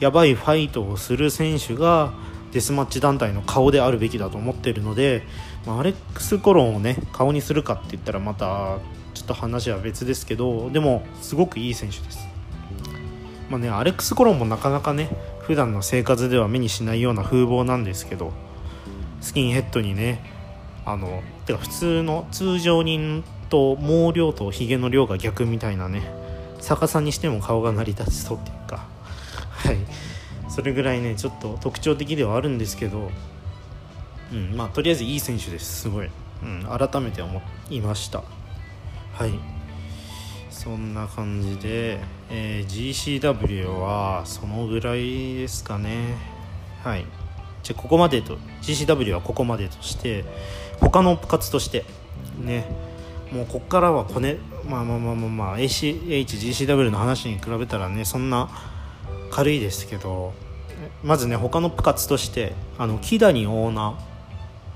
[0.00, 2.12] やばいファイトをする選手が
[2.52, 5.22] デスマッチ団体の顔であるべきだと思ってるので、
[5.66, 8.78] まあ、アレックス・コロンをね顔にするかって言ったらまた
[9.14, 12.28] ちょっと話は別ですけどでもすごくいい選手です。
[13.50, 18.32] まあねアレックス・コロンもなかなかね普段の生活では目にしないような風貌なんですけど
[19.20, 20.22] スキンヘッドにね
[20.84, 26.02] あのてか普通の通常人と毛量とヒゲの量が逆みたいなね
[26.60, 28.86] 逆さにしても顔が成り立ちそうっていうか
[29.58, 29.78] はい。
[30.48, 33.10] それぐらいねちょっと特徴的ではあるんですけど、
[34.32, 35.82] うんまあ、とりあえずいい選手です。
[35.82, 36.10] すごい、
[36.42, 38.22] うん、改めて思いました。
[39.12, 39.32] はい。
[40.50, 42.00] そんな感じで、
[42.30, 46.16] えー、GCW はそのぐらいですかね。
[46.82, 47.04] はい。
[47.62, 50.24] じゃここまでと GCW はここまでとして
[50.80, 51.84] 他の部活として
[52.38, 52.88] ね。
[53.32, 58.48] もうここからはこねまあまあまあまあ、まあ、ACHGCW の話に比べたらねそんな
[59.30, 60.32] 軽いですけど
[61.02, 64.08] まずね他の部活としてあの木谷オーナー。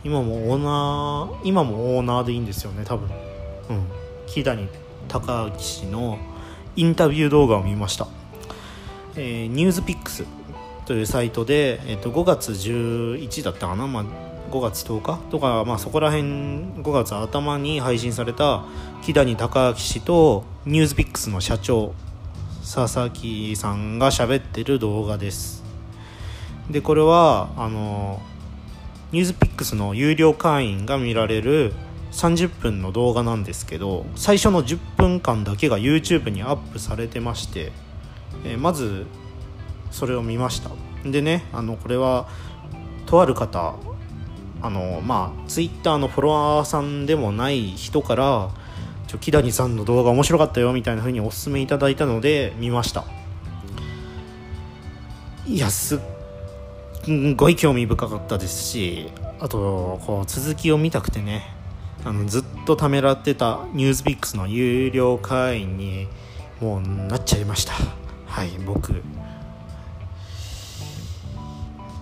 [0.04, 3.08] 今もオーナー今もオーナーでいいんですよね多分。
[3.70, 3.86] うん。
[4.26, 4.66] 木谷
[5.08, 6.18] 高明氏の
[6.74, 8.08] インタビュー動画を見ました、
[9.14, 10.24] えー、ニュースピックス
[10.86, 14.04] というサイトで、えー、と5月11だったかな、まあ、
[14.50, 15.18] 5月10日？
[15.30, 18.64] とか、まあ、そこら辺5月頭に配信された
[19.02, 21.94] 木谷高明氏とニュースピックスの社長
[22.62, 25.64] 佐々木さんが喋ってる動画です。
[26.70, 28.22] でこれはあの
[29.10, 31.72] ニュースピックスの有料会員が見られる
[32.12, 37.72] 30分の動画なんですけど最初の10分間だけが YouTube にアップされてまして、
[38.44, 39.06] え、まず
[39.90, 40.70] それを見ました。
[41.04, 42.28] でねあのこれは
[43.06, 43.74] とある方
[44.62, 48.50] あのまあ Twitter のフォロワーさんでもない人から
[49.12, 53.04] ちょ木谷さんの動画面白かったよみたいな風におすすめいただいたので見ました。
[55.46, 55.98] いやすっ
[57.36, 61.44] ごい興味深かったですしあとこう続きを見たくてね
[62.06, 66.08] あのずっとためらってたニュースピックスの有料会員に
[66.62, 67.74] もうなっちゃいました。
[68.24, 69.02] はい僕。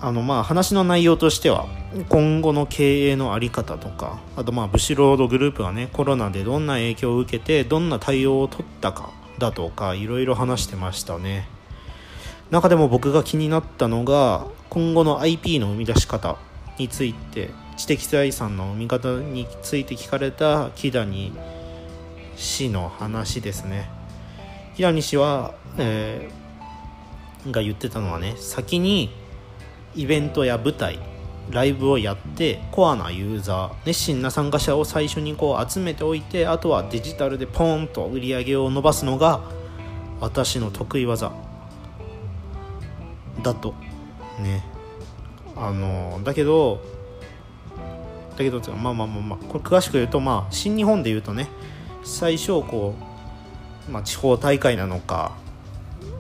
[0.01, 1.67] あのまあ話の内容としては
[2.09, 11.49] 今後の経営の在り方とかあとまあブシロードグループがねコロナでどんな影響を受けてどんな対応を取ったかだとかいろいろ話してましたね。
[12.51, 16.37] 中でも僕が気になったのが今後の IP の生み出し方
[16.79, 21.33] について知的財産の生み方について聞かれた木谷
[22.37, 23.91] 氏の話ですね。
[24.76, 29.11] 木谷氏は、えー、が言ってたのはね先に
[29.96, 31.00] イベントや舞台
[31.51, 39.41] ライブをやってコアなユーザー熱心な参加者を最初にこう集めておいてあとはデジタルでポーンと売り上げを伸ばすのが
[40.21, 41.33] 私の得意技。
[43.43, 43.75] だと
[44.39, 44.64] ね。
[45.57, 46.81] あのだけど
[48.31, 51.49] だけどまあまあまあまあこれ詳しく言うとまあ新日本で言うとね
[52.03, 52.95] 最初こ
[53.89, 55.37] う、まあ、地方大会なのか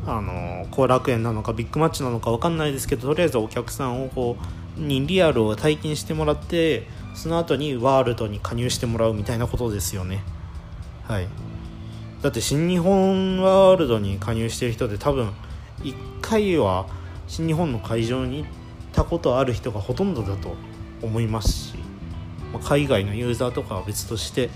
[0.06, 10.22] あの後楽園なのかビッグマッチなのか分かんないですけどとりあえずお客さんをこうにリアルを体験してもらってその後にワールドに加入してもらうみたいなことですよね。
[11.04, 11.28] はい。
[12.22, 15.30] だって新日本ワールドに加入してる人で多分
[15.82, 16.86] 1回は
[17.26, 18.48] 新日本の会場に行っ
[18.92, 20.54] たことある人がほとんどだと
[21.02, 21.74] 思いますし、
[22.52, 24.50] ま、海外のユーザーとかは別として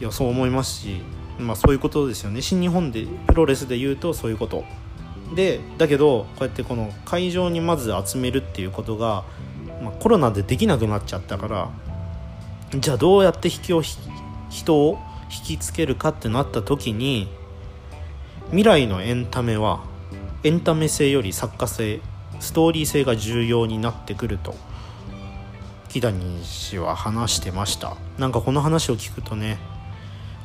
[0.00, 1.00] いやそう思いますし
[1.38, 2.42] まあそういうことですよね。
[2.42, 4.64] 新日本でプロレスで言うとそういうこと。
[5.34, 9.24] でだけどこうやってこの会場にまず集めるっていうことが、
[9.82, 11.70] まあ、コロナでできなくなっちゃったから
[12.78, 17.28] じゃあどうやって引きを人を引きつけるかってなった時に
[18.46, 19.84] 未来のエンタメは
[20.44, 22.00] エンタメ性より作家性
[22.38, 24.54] ストーリー性が重要になってくると
[25.88, 27.96] 木谷氏は話してました。
[28.18, 29.58] なんかこの話を聞くとね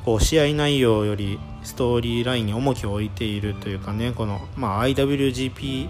[0.05, 5.89] こう試合内容よりストーリーラインに重きを置いているというかねこの、まあ、IWGP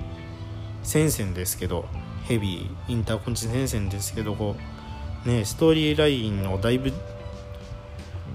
[0.83, 1.85] 戦線ですけど
[2.25, 4.55] ヘビーインターコンチ戦線ですけどこ
[5.25, 6.91] う、ね、ストーリーラインをだいぶ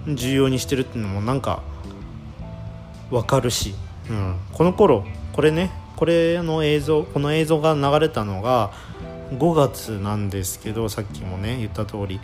[0.06, 1.62] 重要にしてるっていうのもなんか
[3.10, 3.74] 分かるし、
[4.10, 8.72] うん、この頃これねこれの映像この映像が流れたのが
[9.32, 12.20] 5月なんですけどさっきもね言った通り。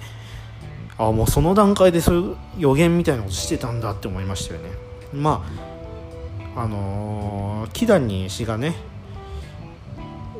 [0.98, 4.70] あもうその段階でそういう予言みたいなことしてたんだって思いましたよね。
[5.12, 5.44] ま
[6.54, 8.74] ああのー、木谷氏がね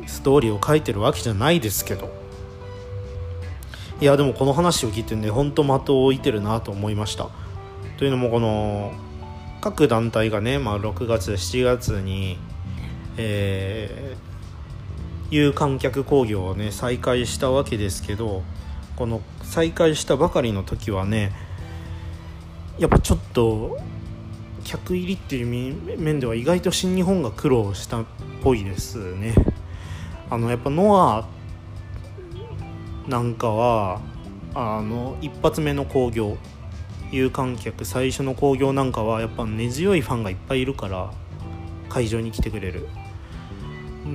[0.07, 2.11] ストーリーを書いてるわけじゃないですけど。
[4.01, 7.29] いやでもこの話を聞いてねほんと的を置いてるなと思いました。
[7.99, 8.93] というのもこの
[9.61, 12.37] 各団体がね、まあ、6月7月に
[13.17, 18.43] えー、有観客興行をね再開したわけですけど
[18.97, 19.21] この
[19.53, 21.31] 再開したばかりの時はね
[22.79, 23.79] やっぱちょっと
[24.65, 28.05] 客入りっていう面では意外と新日本が苦労したっ
[28.43, 29.35] ぽいですね。
[30.31, 31.29] あのやっぱノア
[33.07, 34.01] なんかは
[34.55, 36.39] あの一発目の興行
[37.11, 41.11] 有観客最初の興行なんかはやっぱ根強いファンがいっぱいいるから
[41.91, 42.89] 会場に来てくれる。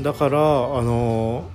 [0.01, 1.47] だからあの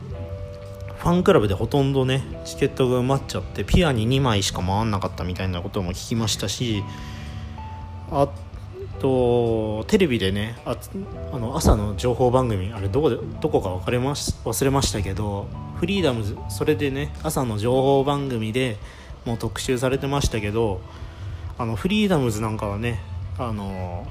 [1.03, 6.85] ファンクラブでほとんどねチケットが埋まっちゃってピアに2枚しか回んなかったみたいなことも聞きましたし
[8.12, 8.29] あ
[9.01, 10.77] とテレビでねあ
[11.33, 15.49] あの朝の情報番組あれどこでどこか分かれまし忘れましたけど
[15.81, 18.77] フリーダムズそれでね朝の情報番組で
[19.24, 20.81] もう特集されてましたけど
[21.59, 23.01] あのフリーダムズなんかはね
[23.39, 24.07] あの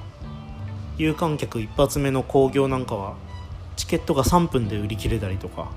[0.98, 3.16] 有観客一発目の興行なんかは
[3.78, 5.72] チケットが3分で売り切れたりとか、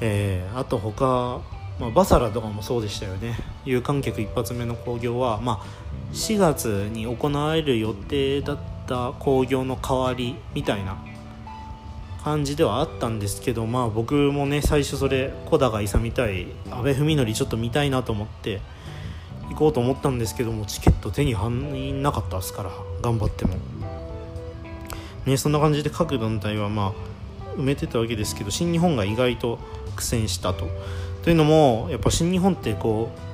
[0.00, 1.40] えー、あと他、
[1.80, 5.66] まあ、バサラとかもそうでしたよね有観客一発目の興行は、まあ、
[6.12, 10.96] 4月に行われる予定だった興行の代わりみたいな
[12.22, 18.60] 感じではあったんですけどまあ僕もね最初それ小高勇対阿部文則ちょっと見たいなと思って
[19.50, 22.70] 行こうと思ったんですけどもチケット手に入んなかったですから
[23.02, 23.56] 頑張っても。
[25.26, 29.58] ね、そんな感じで各団体はまあ埋めてたわけですけど新日本が意外と
[29.98, 30.68] 苦戦したと。
[31.22, 33.28] というのもやっぱ新日本ってこう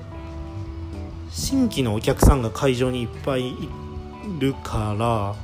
[1.31, 3.69] 新規のお客さんが会場にいっぱいい
[4.39, 5.35] るから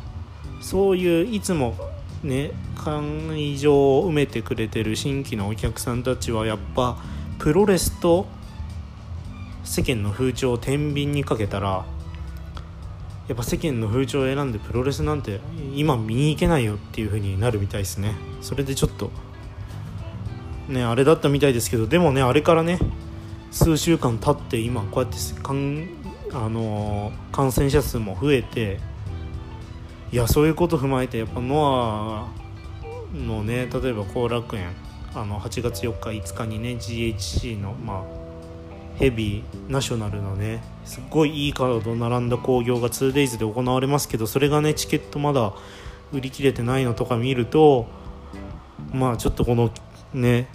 [0.61, 1.77] そういういつも
[2.23, 6.97] ね会場を埋めてくれてる新規のお客さんたちはやっぱ
[7.39, 8.27] プロレスと
[9.65, 11.85] 世間の風潮を天秤にかけたら
[13.29, 15.41] やっぱ世間の風潮を選んでプロレスなんて
[15.75, 19.11] 今見に行けないよっていう風になるみたいですねそれでちょっと
[20.71, 22.79] ねあれだったみたいですけどでもねあれからね
[23.51, 25.89] 数週間経って今こうやってかん、
[26.33, 28.79] あのー、感染者数も増えて
[30.13, 32.29] いやそういうこと踏まえてやっぱノ
[33.13, 34.69] アのね例えば後楽園
[35.15, 38.21] あの8月4日5日にね GHC のまあ
[38.97, 45.55] ヘビーナショナルのねすっごいいいカード並んだ興行が 2days で行われますけどそれがねチケットまだ
[46.13, 47.87] 売り切れてないのとか見ると
[48.93, 49.71] まあちょっとこの
[50.15, 50.49] ね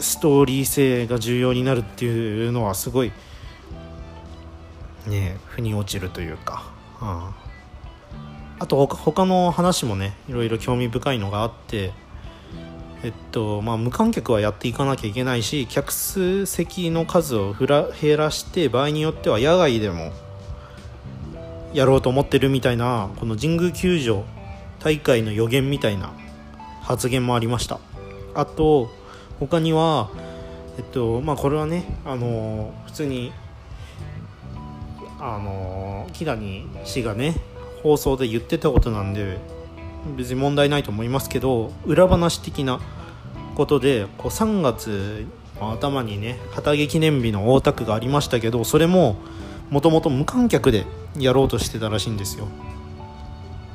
[0.00, 3.12] ストーリー性が重要になるっていうのはすごい
[5.06, 6.64] ね腑に落ちるというか、
[7.00, 7.34] うん、
[8.58, 11.92] あと他の話もねいろいろ興味深いのがあって
[13.04, 20.12] えっとまあ、無観客はやっていかなきゃいけないし客数席の数を減らして場合によっては野外でも
[21.74, 24.24] やろうと思ってるみたいなこの神宮球場
[24.78, 26.12] 大会の予言みたいな
[26.82, 27.80] 発言もありました。
[28.34, 28.90] あと
[29.40, 30.10] 他には
[30.78, 33.32] えっとまあこれはねあの普通に
[35.20, 37.36] あの木谷氏がね
[37.82, 39.38] 放送で言ってたことなんで
[40.16, 42.80] 別に問題ないと思いますけど裏話的な
[43.54, 45.26] ことでこう3月
[45.60, 49.16] 頭にね旗揚げ記念日の大田区がありましたけどそれも
[49.70, 50.86] もともと無観客で
[51.16, 52.48] やろうとしてたらしいんですよ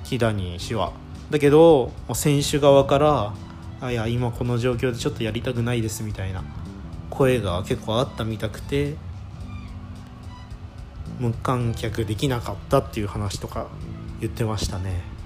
[0.04, 0.94] 木谷氏は。
[1.30, 3.34] だけど選手側から
[3.80, 6.44] あいや今この状況でちょっとやりたくないですみたいな
[7.10, 8.96] 声が結構あったみたくて
[11.20, 13.68] 無観客できなかったっていう話とか
[14.20, 15.18] 言ってましたね。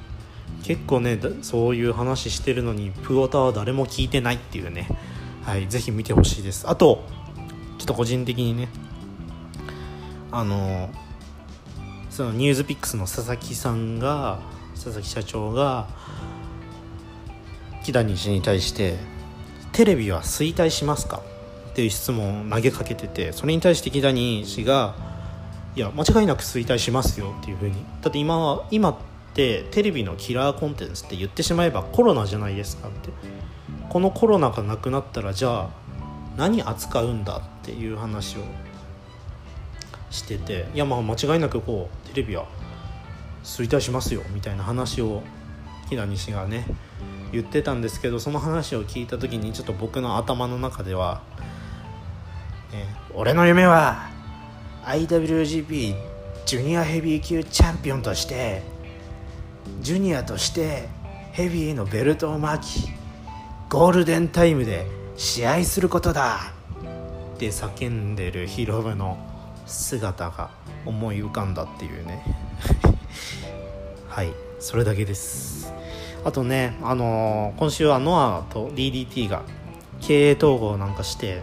[0.63, 4.87] 結構ねそういう話してるのにプオタは誰も聞いてないっていうね
[5.43, 7.03] はいぜひ見てほしいですあと
[7.79, 8.69] ちょっと個人的にね
[10.31, 10.89] あの
[12.09, 14.39] そのニュースピックスの佐々木さんが
[14.75, 15.87] 佐々木社長が
[17.83, 18.97] 木谷氏に対して
[19.73, 21.21] 「テレビは衰退しますか?」
[21.71, 24.95] っていう質問を投げかけててそれに対して木谷氏が
[25.75, 28.95] 「いや間違いなく衰退しますよっていうふうにだって今は今っ
[29.33, 33.09] てテレビのキラーコンテンツって言ってしまえばコロナじゃないですかって
[33.89, 35.69] このコロナがなくなったらじゃあ
[36.37, 38.41] 何扱うんだっていう話を
[40.09, 42.45] してていやまあ間違いなくこうテレビは
[43.45, 45.23] 衰退しますよみたいな話を
[45.89, 46.65] 木田西がね
[47.31, 51.21] 言ってたんですけどその話を聞いた時にちょっと僕の頭の中では、
[52.71, 54.09] ね、俺の夢は
[54.83, 55.95] IWGP
[56.45, 58.63] ジュニアヘビー級チャンピオンとして
[59.79, 60.89] ジュニアとして
[61.31, 62.89] ヘビーのベルトを巻き
[63.69, 66.51] ゴールデンタイムで試合することだ
[67.35, 69.17] って叫んでるヒロムの
[69.65, 70.51] 姿が
[70.85, 72.23] 思い浮かんだっていうね。
[74.09, 75.71] はいそれだけです。
[76.23, 79.43] あとねあのー、今週はノアと DDT が
[79.99, 81.41] 経営統合なんかして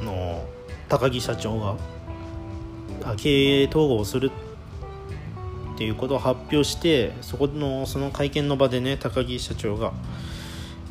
[0.00, 0.42] あのー、
[0.88, 1.76] 高木社長が
[3.16, 4.30] 経営統合をする
[5.74, 9.92] っていうことを発表してそこのその会見の場でね高木社長が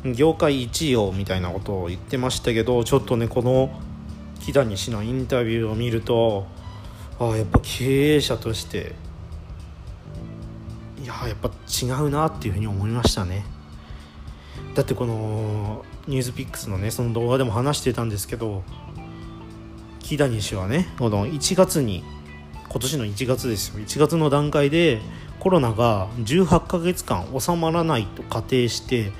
[0.04, 3.70] 業界1位をみたいなことを言ってましたけどちょっとねこの
[4.40, 6.46] 木谷氏のインタビューを見ると
[7.18, 8.94] ああやっぱ経営者として
[11.02, 13.44] いややっぱ違うなっていうふうに思いましたね。
[14.74, 18.62] だってこのニュースピックスのねその動画でも話してたんですけど
[19.98, 22.04] 木谷氏はねこの1月に
[22.68, 23.80] 今年の1月ですよ。
[23.80, 25.00] 1月の段階で
[25.40, 29.12] コロナが18ヶ月間収まらないと仮定して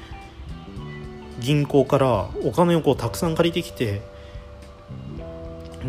[1.40, 4.02] 銀行からお金をこうたくさん借りてきて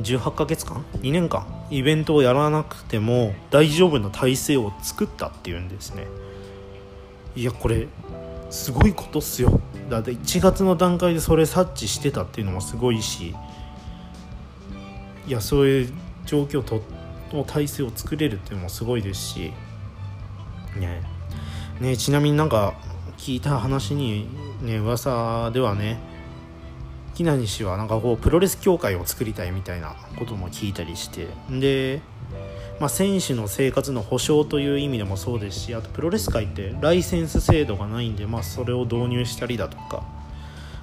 [0.02, 6.06] 18ヶ月間？2年間イベントをやらなくても大丈夫な体制を作ったっていうんですね。
[7.36, 7.88] いやこれ
[8.52, 9.60] すごいことっすよ。
[9.90, 13.34] だって1月の段階でそれ察知してたっていうのもすごいし
[15.28, 15.94] いやそういう
[16.28, 16.84] 状況と
[17.34, 19.52] の体制を作れるっていうのもすごいですし
[20.78, 21.02] ね。
[21.82, 22.76] ねちなみになんか
[23.18, 24.28] 聞いた話に
[24.62, 25.98] ね噂ではね
[27.16, 31.28] 木南氏はなんかこうプロレス協会を作りたいみたいなことも聞いたりして。
[31.50, 32.02] で、
[32.80, 40.04] まあ、選手の生活の保障という意味でもそうですしあとプロレス界ってライセンス制度がないんで、まあ、それを導入したりだとか。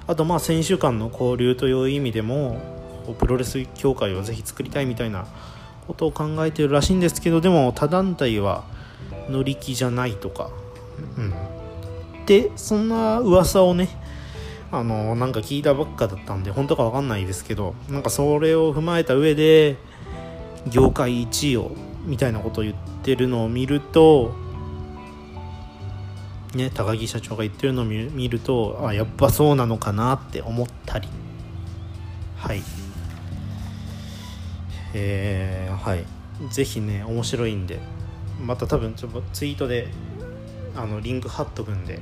[0.07, 2.59] あとまあ選手間の交流という意味でも
[3.19, 5.25] プロレス協会をぜひ作りたいみたいな
[5.87, 8.65] ことを考えてるらしいんですけどでも他団体は
[9.29, 10.49] 乗り気じゃないとか、
[11.17, 11.33] うん、
[12.25, 13.89] でそんな噂をね
[14.71, 19.75] あのなんか聞いたばっかだったんで本当か分かんないですけどなんかそれを踏まえた上で
[20.67, 21.71] 業界1位を
[22.05, 24.33] みたいなことを言ってるのを見ると
[26.55, 31.07] ね高木社長が言ってるのを見るとあやっぱそうなのかなって思ったり。
[32.37, 32.61] はい。
[34.93, 36.05] えー、はい。
[36.49, 37.79] ぜひね面白いんで
[38.43, 39.89] また多分ちょっとツイートで
[40.75, 41.99] あのリンク貼っとくんで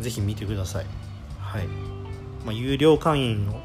[0.00, 1.05] ぜひ見てください。
[1.56, 1.66] はい、
[2.44, 3.62] まあ、有料会員の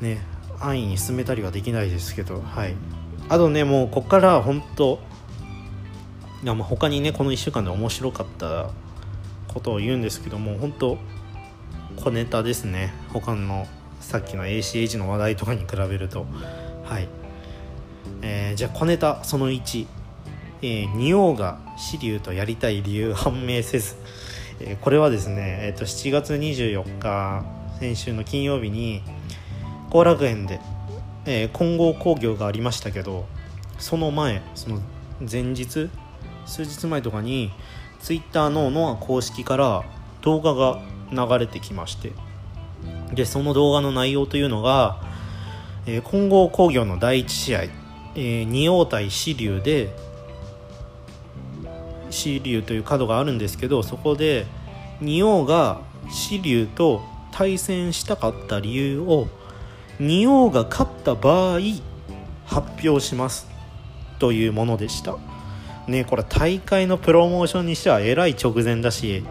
[0.00, 0.22] ね
[0.58, 2.74] 安易に進めたりはできないですけどはい。
[3.28, 5.00] あとねもうこっから本当
[6.42, 8.70] いやまあ他にねこの1週間で面白かった
[9.48, 10.96] ことを言うんですけども本当
[11.96, 12.94] 小ネタですね。
[13.12, 13.66] 他の
[14.00, 16.26] さっきの ACH の話題とかに比べると。
[16.84, 17.08] はい、
[18.22, 19.86] えー、じゃあ小ネタその1、
[20.62, 23.96] えー、仁王が紫龍とやりたい理由判明せず、
[24.60, 27.44] え、これはですね、えーと、7月24日
[27.78, 29.02] 先週の金曜日に
[29.90, 30.60] 後楽園で、
[31.24, 33.26] えー、混合興行がありましたけど
[33.78, 34.80] その前その
[35.20, 35.90] 前日
[36.46, 37.52] 数日前とかに
[38.00, 39.84] ツイッターのノア公式から
[40.22, 40.80] 動画が
[41.12, 42.12] 流れてきまして
[43.14, 45.00] でその動画の内容というのが
[45.86, 49.90] えー、混合工業の第1試合、えー、仁王対支流で
[52.16, 54.46] 支流という角があるんですけどそこで
[55.00, 59.28] 仁王が支流と対戦したかった理由を
[60.00, 61.60] 仁王が勝った場合
[62.46, 63.48] 発表します。
[64.18, 65.16] というものでした。
[65.86, 69.24] ねこれ大会のプロモーションにしてはえらい直前だし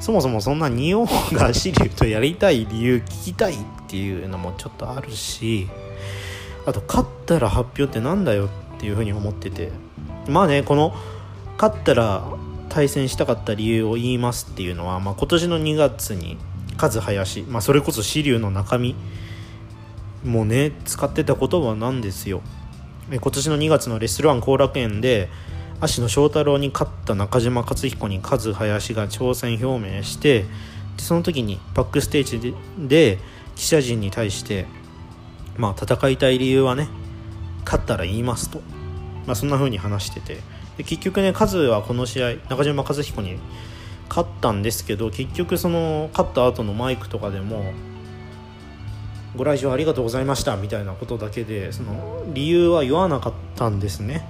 [0.00, 3.56] そもそもそんな仁王が支流とやりたい理由聞きたいっ
[3.86, 5.68] ていうのもちょっとあるし
[6.64, 9.70] あと勝ったら発表ってなんだよっていうふうに思ってて。
[10.28, 10.94] まあねこの
[11.60, 12.22] 勝ったら
[12.68, 16.38] 対戦したかった理由を言いますっていうのは、まあ、今年の2月に
[16.80, 18.94] 和林、まあ、それこそ支流の中身
[20.24, 22.42] もね使ってた言葉なんですよ。
[23.10, 25.30] 今年の2月のレスルワン後楽園で
[25.80, 30.44] 芦野翔太郎に勝った中島克彦に和林が挑戦表明して
[30.98, 33.18] その時にバックステージで
[33.56, 34.66] 記者陣に対して、
[35.56, 36.88] まあ、戦いたい理由はね
[37.64, 38.60] 勝ったら言いますと、
[39.26, 40.57] まあ、そんな風に話してて。
[40.78, 43.36] で結局ねカズはこの試合中島和彦に
[44.08, 47.72] 勝ったんですけど結局その勝った後のマイクとかでも
[49.36, 54.26] ご来場ありがとうございましたみたいなことだけでその理由は言わなかったんですね、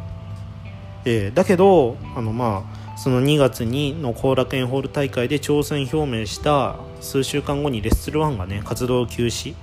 [1.05, 9.55] えー、だけどあのまあその2月にの後楽園ホール大会で挑戦表明した数週間後にレッスル1がね活動休止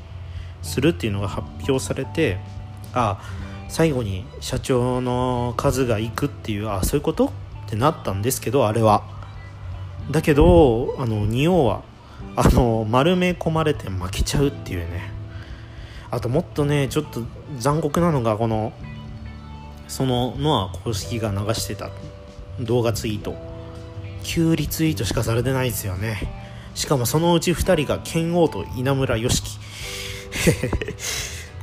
[0.61, 2.37] するっていうのが発表されて
[2.93, 3.19] あ
[3.67, 7.33] 最後に社長の数が行くっていうあそういうこと？
[7.65, 9.03] ってなったんですけどあれは。
[10.11, 11.81] だけどあの仁王は
[12.35, 15.11] あの丸め込まれて負けちゃうっていうね。
[16.11, 17.23] あともっとねちょっと
[17.57, 18.71] 残酷なのがこの
[19.87, 21.89] そのノア公式が流してた
[22.59, 23.35] 動画ツイート。
[24.23, 26.71] 9リツイートしかされてないですよね。
[26.73, 29.43] しかもそのうち2人が剣王と稲村良樹。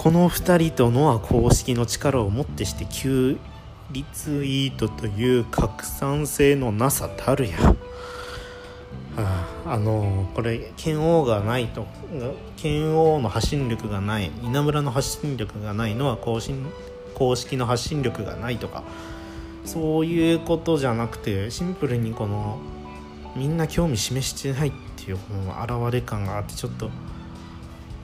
[0.02, 3.38] この2人とノア公式の力をもってして9
[3.92, 7.56] リツイートという拡散性のなさたるや。
[9.16, 11.86] ああのこれ剣王がないと
[12.56, 16.54] 剣王の発信力がない稲村の発信力がないのは公式
[17.14, 18.82] 公式の発信力がないとか
[19.64, 22.58] そういうことじゃなくてシンプルにこの
[23.36, 26.90] みんな興味示してないっていうこの表れ感があってちょっと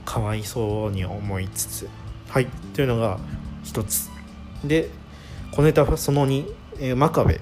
[0.09, 1.89] かわいそうに思いつつ。
[2.29, 2.47] はい。
[2.73, 3.19] というのが
[3.63, 4.09] 一つ。
[4.65, 4.89] で
[5.51, 7.39] 小ネタその2、えー、真壁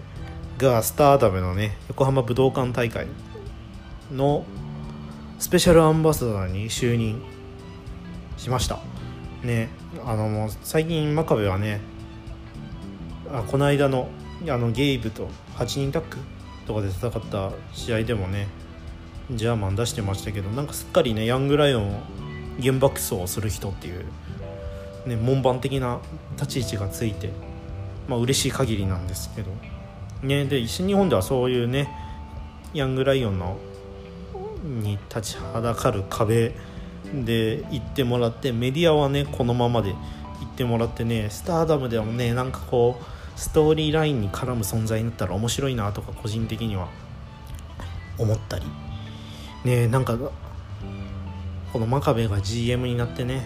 [0.57, 3.07] がスターダムのね横浜武道館大会
[4.11, 4.43] の
[5.39, 7.21] スペシャルアンバサダーに就任
[8.35, 8.79] しました。
[9.43, 9.69] ね。
[10.05, 11.79] あのもう最近真壁はね
[13.31, 14.09] あこの間の
[14.41, 16.17] あのゲイブと8人タッグ
[16.65, 18.49] とかで戦った試合でもね
[19.31, 22.01] ジャーマン出してましたけどなんかすっかりねヤングライオンを
[22.61, 24.05] 原爆走をする人っていう、
[25.05, 25.99] ね、門番的な
[26.35, 27.31] 立ち位置がついて
[28.07, 29.51] まあ嬉しい限りなんですけど。
[30.23, 31.89] ねで西日本ではそういうね
[32.73, 33.57] ヤングライオンの
[34.63, 36.53] に立ちはだかる壁
[37.13, 39.97] で行ってもらってメディアはねこのままで行
[40.45, 46.87] ってもらってねスターダムでもねなんかこうストーリーラインに絡む存在になったら面白いなとか個人的には
[48.17, 48.65] 思ったり。
[49.63, 50.17] ねなんか
[51.73, 53.45] この真壁が GM になってね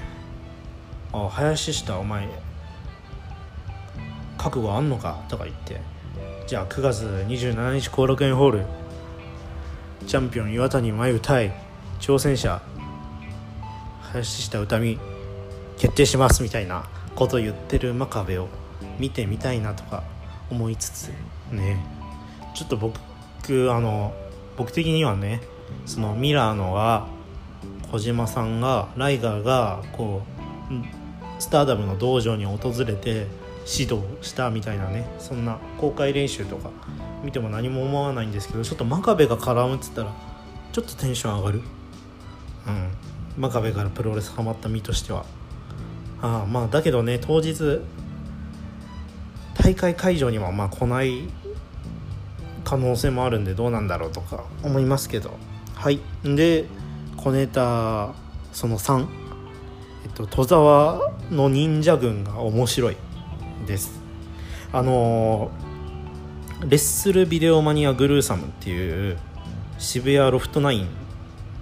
[1.14, 2.28] 「あ林下お前
[4.38, 5.82] 覚悟あんのか?」とか言って。
[6.48, 8.66] じゃあ9月27日後楽園ホール。
[10.06, 11.54] チャンピオン岩谷真由対
[12.00, 12.62] 挑戦者
[14.12, 15.00] 林下歌美
[15.78, 16.84] 決定しますみたいな。
[17.16, 18.48] こと言ってる真壁を
[19.00, 20.04] 見てみたいなとか
[20.50, 21.12] 思いつつ
[21.52, 21.78] ね。
[22.56, 24.14] ちょっと僕あの
[24.58, 25.42] 僕的にはね
[25.86, 27.08] そのミラーのは
[27.92, 30.22] 小島さんがライガーがこ
[30.70, 33.28] うスターダムの道場に訪れて
[33.68, 36.70] 指導したみたいなねそんな公開練習とか
[37.24, 40.14] 見ても何も思わないんですけどちょっと真壁が絡むっつったら
[40.72, 41.62] ちょっとテンション上がる。
[42.68, 42.92] うん
[43.38, 45.26] 真壁からプロレスハマった身としては。
[46.22, 47.82] ああまあだけどね当日
[49.56, 51.24] 大会会場にはまあ来ない
[52.64, 55.32] 可能性もあるんでどうなんだろうとか思いますけど。
[55.76, 56.00] はい。
[56.24, 56.66] で
[57.24, 58.16] 小ネタ
[58.52, 59.08] その3
[60.06, 62.98] えっと戸沢の忍者軍が面白い
[63.68, 64.02] です。
[64.74, 65.52] あの
[66.62, 69.20] レッスルビデオマニアグルーサムっていう
[69.78, 70.88] 渋谷ロフト9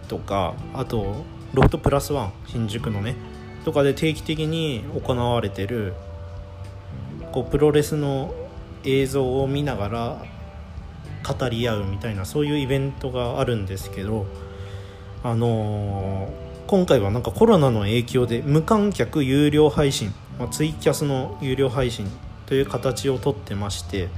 [0.07, 3.15] とかあとロフトプラスワン新宿のね
[3.65, 5.93] とかで定期的に行われてる
[7.31, 8.33] こうプロレスの
[8.85, 10.25] 映像を見ながら
[11.27, 14.25] 語り合うみたいなそういうイベントがあるんですけど
[15.23, 22.09] あのー、今回はなんかコロナの影響で無観客有料配信、まあ、ツイキャスの有料配信
[22.45, 24.09] という形をとってまして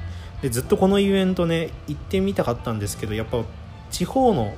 [0.42, 3.44] でずっとこのイベントね行ってみたかったんですけどやっぱ
[3.90, 4.54] 地方の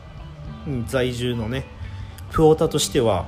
[0.87, 1.65] 在住のね
[2.31, 3.27] プオータとしては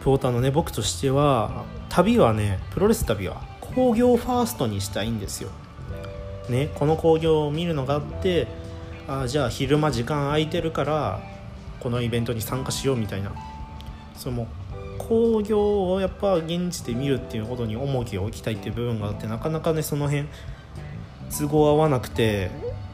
[0.00, 5.50] プオータのね僕としては旅はねプロレス旅は工業ファーストにしたいんですよ。
[6.48, 8.46] ねこの興行を見るのがあって
[9.08, 11.20] あじゃあ昼間時間空いてるから
[11.80, 13.32] このイベントに参加しようみたいな。
[14.16, 14.46] その
[14.98, 20.26] 興行をやっぱ現地で見るっていうことに重きを置きたいっていう部分があってなかなかねその辺
[21.30, 22.50] 都合合わなくて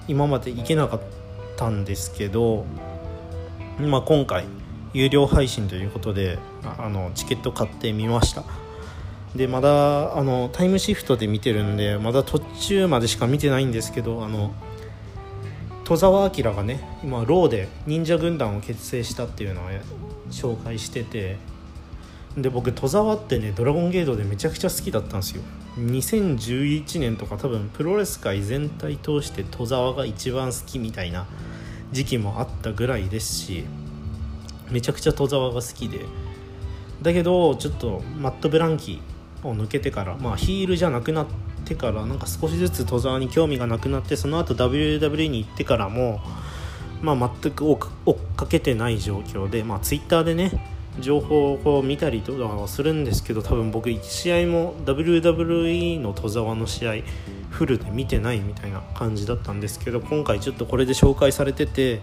[0.09, 1.01] 今まで行けなかっ
[1.57, 2.67] たんですけど、
[3.79, 4.45] まあ、今回
[4.93, 6.39] 有料配信ということで
[6.79, 8.45] あのチケット買ってみました。
[9.35, 14.53] でまだあのタイムシフトで見てるんでまだ途中までしか見てないんですけどあの
[15.85, 19.65] 戸沢明がね今ローで忍者軍団を結成したっていうのを
[20.31, 21.37] 紹介してて
[22.37, 25.43] で僕戸沢ってねドラゴンゲートでめちゃくちゃ好きだったんですよ。
[25.79, 31.27] 2011年とか多分プロレス界全体通して戸沢が一番好きみたいな
[31.93, 33.65] 時期もあったぐらいですし
[34.71, 36.07] めちゃくちゃ戸沢が好きで。
[37.03, 41.33] だけどちょっとマット・ブランキーを抜けてからまあヒールじゃなくなって
[41.75, 46.21] からなんか少しずつ戸沢に興味がなくなってその後 WWE に行ってからも
[47.01, 56.95] まあ全く追っかけてない状況でまあ Twitter でね情報を見たりとかはするんですけど多分僕1試合も WWE の戸沢の試合
[57.51, 62.03] フルで見てないみたいな感じだったんですけど今回ちょっとこれで紹介されてて、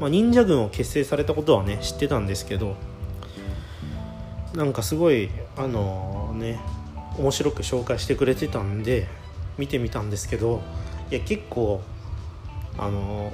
[0.00, 2.76] まあ、忍者軍を結成されたことはね知ってたんですけど
[4.54, 6.60] なんかすごいあのね
[7.22, 9.06] 面白く紹介してくれてたんで
[9.56, 10.60] 見てみたんですけど
[11.10, 11.80] いや結構
[12.76, 13.32] あの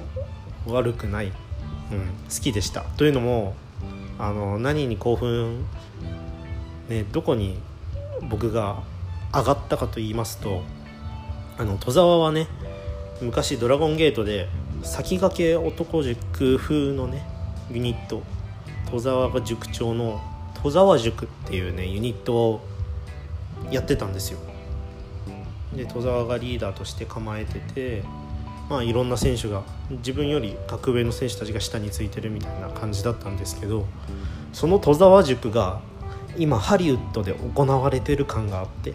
[0.67, 1.35] 悪くない、うん、好
[2.41, 2.81] きでした。
[2.81, 3.55] というのも
[4.19, 5.65] あの何に興奮、
[6.87, 7.57] ね、どこに
[8.29, 8.83] 僕が
[9.33, 10.61] 上がったかと言いますと
[11.57, 12.47] あの戸沢はね
[13.21, 14.49] 昔ドラゴンゲートで
[14.83, 17.25] 先駆け男塾風のね
[17.71, 18.21] ユニット
[18.91, 20.21] 戸沢が塾長の
[20.61, 22.68] 戸沢塾っていうねユニットを
[23.71, 24.39] やってたんですよ。
[25.75, 28.03] で戸沢がリーダーとして構えてて
[28.69, 33.85] まあいろんな選手が自分より格上の選手たちが下についてるみたいな感じだったんですけど
[34.51, 35.81] その戸沢塾が
[36.37, 38.93] 今ハリウッドで行われてる感があって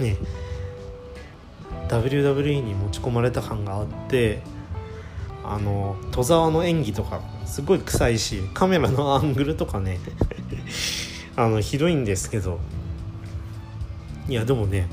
[0.00, 0.16] ね
[1.88, 4.40] WWE に持ち込まれた感があって
[5.44, 10.00] あの戸沢の演技とかすごい臭いしカメラのアングルとかね
[11.36, 12.58] あのひどいんですけど
[14.28, 14.88] いやでもね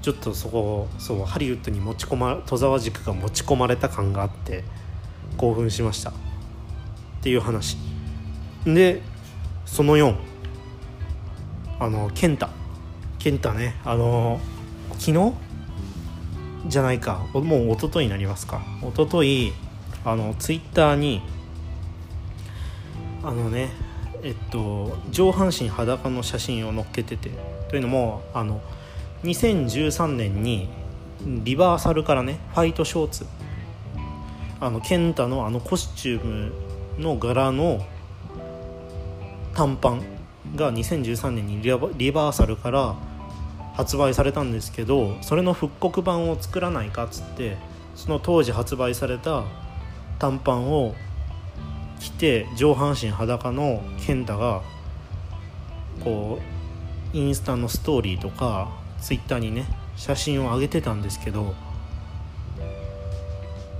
[0.00, 4.62] ちょっとそこそうハリウッドに持ち込ま戸沢塾が持ち込まれた感があって
[5.36, 6.10] 興奮しました。
[6.10, 6.12] っ
[7.22, 7.76] ていう話。
[8.64, 9.02] で
[9.64, 10.14] その4
[11.80, 12.48] あの健太
[13.18, 13.74] 健太ね。
[13.84, 14.38] あの
[14.92, 15.32] 昨日？
[16.68, 17.26] じゃないか。
[17.34, 18.62] もう一昨日になりますか。
[18.82, 19.52] 一昨日
[20.04, 21.20] あのツイッターに
[23.24, 23.70] あのね
[24.22, 27.55] えっと上半身裸の写真を載っけてて。
[27.68, 28.60] というのもあの
[29.24, 30.68] 2013年に
[31.24, 33.26] リバーサルからねファイトショーツ
[34.60, 36.52] あのケンタのあのコスチューム
[36.98, 37.84] の柄の
[39.54, 40.02] 短パン
[40.54, 42.94] が2013年にリバーサルから
[43.74, 47.56] 発売されたんですけどそれの復刻版を作らないかっつって
[47.94, 49.44] その当時発売された
[50.18, 50.94] 短パンを
[52.00, 54.62] 着て上半身裸の健太が
[56.02, 56.55] こう
[57.16, 58.70] インスタのストーリーとか
[59.00, 59.64] ツイッターにね
[59.96, 61.54] 写真を上げてたんですけど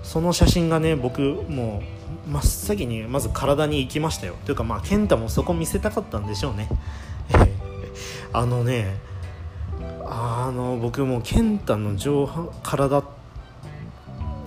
[0.03, 1.83] その写真がね僕も
[2.27, 4.37] う真っ先にまず体に行きましたよ。
[4.47, 6.69] というかまあ健太もそこ見せたかったんでしょうね。
[8.33, 8.97] あのね
[10.07, 13.03] あの僕も健太の上半体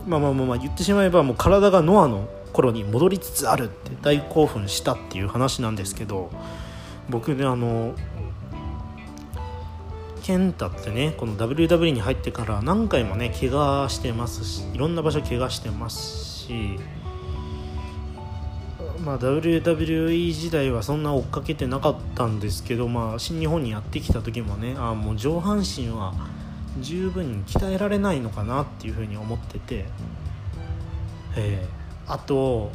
[0.07, 6.31] まあまあまあまあ言ってしまえばもう体がノアの頃に戻りつつあるって大興奮したっていう話なんですけど
[7.09, 7.93] 僕ねあの
[10.19, 16.79] 健太ってねこの WW に入ってから何回もね怪我してますしいろんな場所怪我してますし
[19.03, 26.13] まあ WWE 時代はそんな追っかけてなかったんですけどまあ新日本にやってきた時もねあもう上半身は
[26.79, 29.85] 十分に鍛えられないのかなっていうふうに思ってて
[31.35, 32.71] えー、あと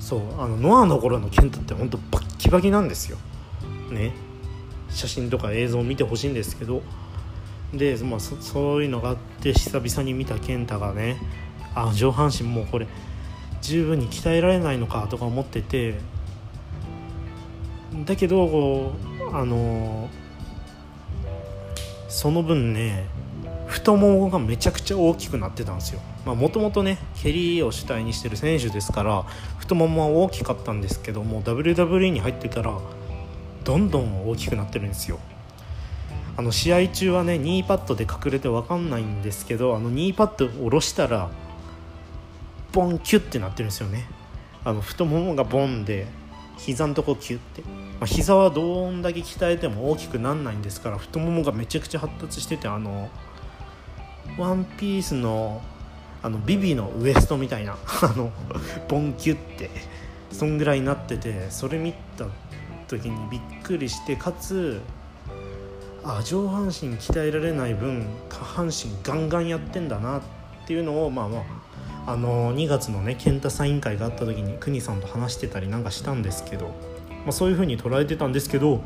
[0.00, 3.18] そうあのノアの頃の健太って本当バッキバキなんですよ。
[3.90, 4.12] ね。
[4.90, 6.82] 写真とか映像を見てほしいんですけど
[7.72, 11.18] で、まあ、そういうのがあって久々に見た健太がね
[11.74, 12.86] あ上半身もうこれ
[13.60, 15.94] 十分に鍛えられないのかとか思ってて
[18.04, 18.92] だけどこ
[19.32, 20.08] うあの
[22.08, 23.06] その分ね
[23.66, 26.00] 太ももがめちゃくちゃ大きくなってたんですよ。
[26.24, 29.22] もともとね蹴りを主体にしてる選手ですから
[29.58, 32.78] 太ももは大きかったんですけども WWE に入ってから
[33.66, 35.18] どんどん大きくなってるんですよ。
[36.36, 41.30] あの試合中はねニーパッドで隠れて分かんないんですけどあのニーパッド下ろしたら
[42.72, 44.06] ボンキュッてなってるんですよね。
[44.64, 46.06] あの太ももがボンで
[46.58, 47.68] 膝のとこキュッて、ま
[48.02, 53.10] あ、膝はどんだけ鍛えても大きくなんないんですから太ももがめちゃくちゃ発達しててあの
[54.38, 55.60] ワンピースの
[56.22, 58.30] あのビビのウエストみたいな あの
[58.88, 59.70] ボンキュッて
[60.32, 62.26] そんぐらいになっててそれ見た
[62.88, 64.80] 時にびっくりしてかつ
[66.04, 70.22] あ上半身鍛えられない分下半身ガンガンやってんだなっ
[70.66, 71.38] ていうのをまあま
[72.06, 76.74] ああの2月のね健太サイン会があった時に邦さんと話してたりなんかしたんですけど
[77.26, 78.80] まあ、そういう風に捉えてたんですけど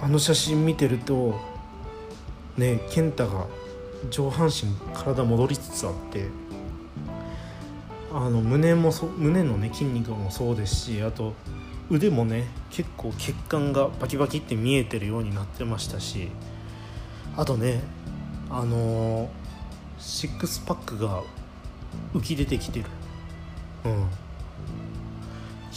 [0.00, 1.38] あの写真見てると
[2.56, 3.46] ね健太が
[4.10, 6.28] 上半身体戻りつつあって
[8.10, 11.34] あの胸もそ胸のね筋肉もそうですしあと
[11.90, 16.28] 腕もね結構血管がバキバキって見えてるようになってましたし
[17.36, 17.82] あとね
[18.50, 19.28] あのー、
[19.98, 21.22] シックスパックが
[22.14, 22.86] 浮き出てきてる。
[23.84, 24.08] うん。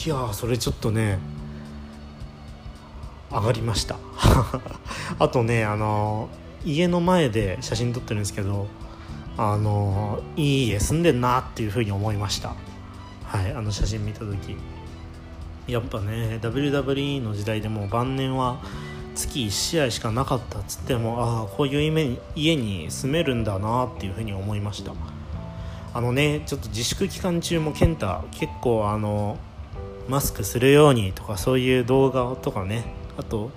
[0.06, 1.18] いやそれちょっとね
[3.32, 3.98] 上がりました。
[5.18, 6.30] あとねあの
[6.64, 8.68] 家の前で写真撮ってるんですけど
[9.38, 12.54] あのいい家住んでんなっていうふうに思いました。
[13.24, 14.56] はいあの写真見た時。
[15.68, 18.60] やっぱね WWE の時代でも晩年は
[19.16, 24.94] 月1試合しかなかったっつってもああこういう家に住めるんだなっていうふうに思いました。
[25.94, 29.38] あのねちょっと自粛期間中も健太結構あの
[30.08, 32.86] マスクするようにとかそういう動画とかね
[33.18, 33.52] あと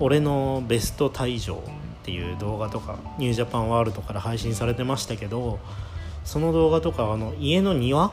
[0.00, 1.58] 俺のベスト退場っ
[2.04, 5.58] ていう動画とかニュージャパンワールドから配信されてましたけど
[6.24, 8.12] その動画とかあの家の庭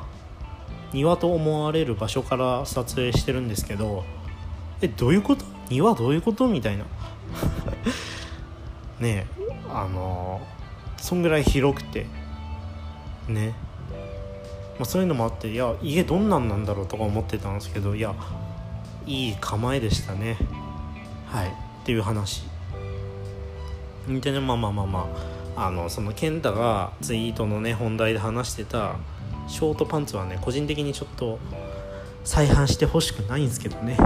[0.93, 4.03] 庭と思われる場所から撮影してるんですけど
[4.81, 5.45] えどういうこと？
[5.69, 6.47] 庭どういうこと？
[6.47, 6.85] みたいな。
[8.99, 10.41] ねえあの
[10.97, 12.05] そんぐらい広くて。
[13.27, 13.53] ね。
[14.80, 18.15] まあ、そういうのもあっていや家どんなんなんだろうとか思ってたんですけどいや
[19.05, 20.38] いい構えでしたね。
[21.27, 21.47] はい。
[21.47, 21.51] っ
[21.85, 22.43] ていう話。
[24.07, 25.07] でねまあまあまあま
[25.55, 28.95] ああのその健太がツイートのね本題で話してた
[29.47, 31.39] ショートパンツはね個人的にちょっと
[32.23, 33.97] 再販してほしくないんですけどね。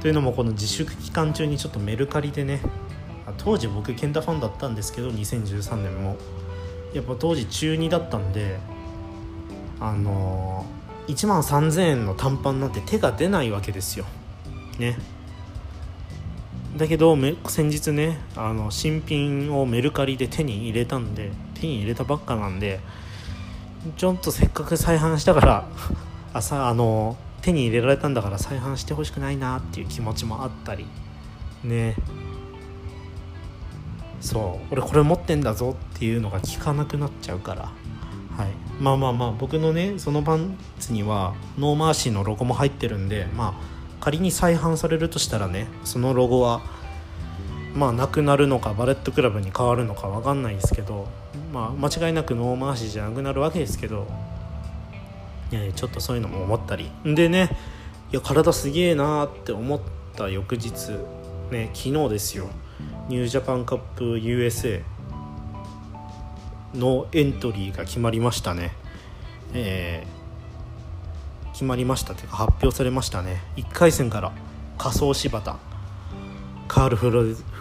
[0.00, 2.60] というのもこの自粛期間中にちょっとメルカリでね
[3.38, 6.16] 当時僕健太ファンだったんですけど2013年も。
[6.94, 8.58] やっぱ当時中2だったんで
[9.80, 14.06] あのー、1万3000円の短パンなんて手が出ないわけですよ。
[14.78, 14.96] ね。
[16.76, 17.16] だけど
[17.48, 22.80] 先日ねあの新品をメルカリで手に入れたんで手に入れたばっかなんで
[23.96, 25.68] ちょっとせっかく再販したから
[26.32, 30.86] 朝あの手に入れられたんだから再販してほしくないなっていう気持ちもあったり。
[31.62, 31.94] ね。
[34.20, 34.72] そう。
[34.72, 37.62] 俺これ持ってんだぞっていうのが効かなくなっちゃうから。
[37.62, 38.64] はい。
[38.80, 43.54] まあまあまあ僕のねそのパンツにはノーマーシーのロゴも入ってるんでまあ
[44.00, 46.60] 仮に再販されるとしたらねそのロゴは
[47.74, 51.08] まあなくなるのかバレットクラブに変わるのか分かんないですけど
[51.54, 54.08] まあ間違いなくノーマーシーじゃなくなるわけですけど。
[55.52, 56.90] いやちょっとそういうのも思ったり。
[57.04, 57.56] でね
[58.10, 59.80] いや体すげえなーって思っ
[60.16, 60.72] た翌日
[61.52, 62.48] ね昨日ですよ。
[63.08, 64.82] ニュージャパンカップ USA
[66.74, 68.72] のエントリーが決まりましたね。
[69.52, 70.14] えー
[71.52, 73.40] 決まりましたというか発表されましたね。
[73.54, 74.32] 1回戦から
[74.76, 75.56] 仮想柴田
[76.66, 77.10] カール・フ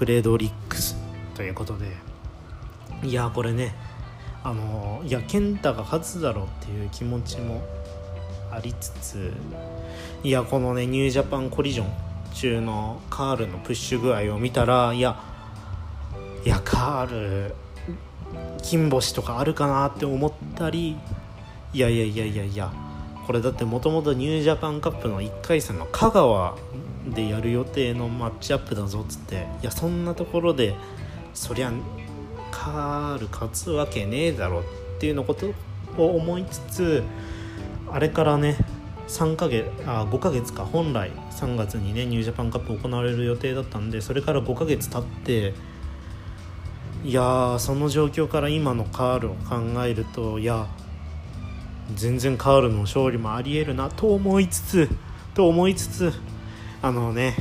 [0.06, 0.98] レードリックス
[1.36, 2.13] ということで。
[3.04, 3.76] いやこれね
[4.44, 7.62] あのいや健太が勝つだろうっていう気持ちも
[8.52, 9.32] ありつつ
[10.24, 11.88] いやこのねニュージャパンコリジョン
[12.34, 15.20] 中のカールのプッシュ具合を見たらいや
[16.46, 17.56] いやカール
[18.62, 20.98] 金星とかあるかなって思ったり
[21.74, 22.72] いやいやいやいやいや
[23.26, 26.58] これだってもともとニュージャパンカップの1回戦の香川
[27.08, 30.76] でやる予定のマッチアップだぞっつっていやそんなところで
[31.34, 31.72] そりゃ
[32.54, 34.64] カール勝つわけねえだろっ
[35.00, 35.54] ていうのこと
[35.98, 37.04] を思いつつ
[37.92, 38.58] あれからね
[39.08, 45.54] 3ヶ月あ5ヶ月か本来3月にねニュージャパンカップ行われる予定だったんでそれから5ヶ月経って
[47.04, 50.68] いやその状況から今のカールを考えるといや
[51.96, 54.90] 全然カールの勝利もありえるなと思いつつ
[55.34, 56.14] と思いつつ
[56.82, 57.36] あのね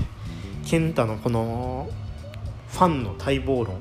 [0.67, 1.91] 健太のこの
[2.71, 3.77] ファンの待望論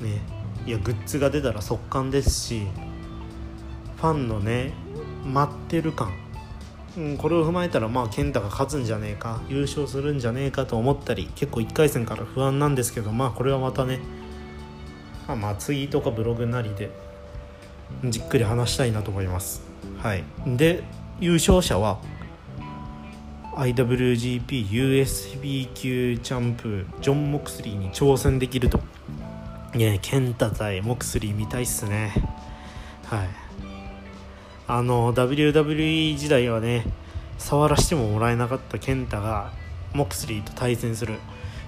[0.00, 0.33] ね
[0.66, 2.66] いやグッズが出たら速乾ですし
[3.96, 4.72] ファンのね
[5.24, 6.12] 待ってる感、
[6.96, 14.00] うん、これを踏まえたらまあ健太が勝つんじゃねえか優勝するんじゃねえかと思ったり結構1回戦から不安なんですけどまあこれはまたね
[15.28, 16.90] まあツイートかブログなりで
[18.04, 19.62] じっくり話したいなと思います。
[20.02, 20.24] はい。
[20.46, 20.84] で
[21.20, 22.00] 優勝者は
[23.56, 28.80] IWGPUSB 級チャンプジョン・モクスリーに挑戦できると。
[29.74, 32.12] ねケンタ対モクスリー見たいっすね。
[33.06, 33.28] はい。
[34.66, 36.86] あの WWE 時代はね
[37.38, 39.52] 触らせてももらえなかったケンタが
[39.92, 41.18] モクスリーと対戦する。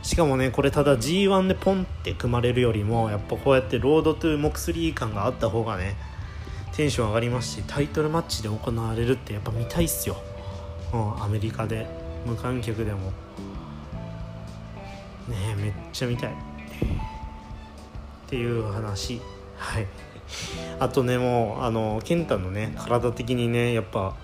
[0.02, 5.96] しかもねこれただ G1 でポンって組まれるよりもやっぱこうやって road to モクスリー感があった方がね
[6.74, 10.16] テンション上がりますしタイトルマッチで行われるってやっぱ見たいっすよ、
[10.92, 11.86] うん、アメリカで。
[12.26, 13.12] 無観客でも。
[15.28, 16.34] ねめっちゃ見たい。
[18.26, 19.20] っていう話。
[19.56, 19.86] はい。
[20.80, 24.16] あとねもうあの健太のね体的にねやっぱ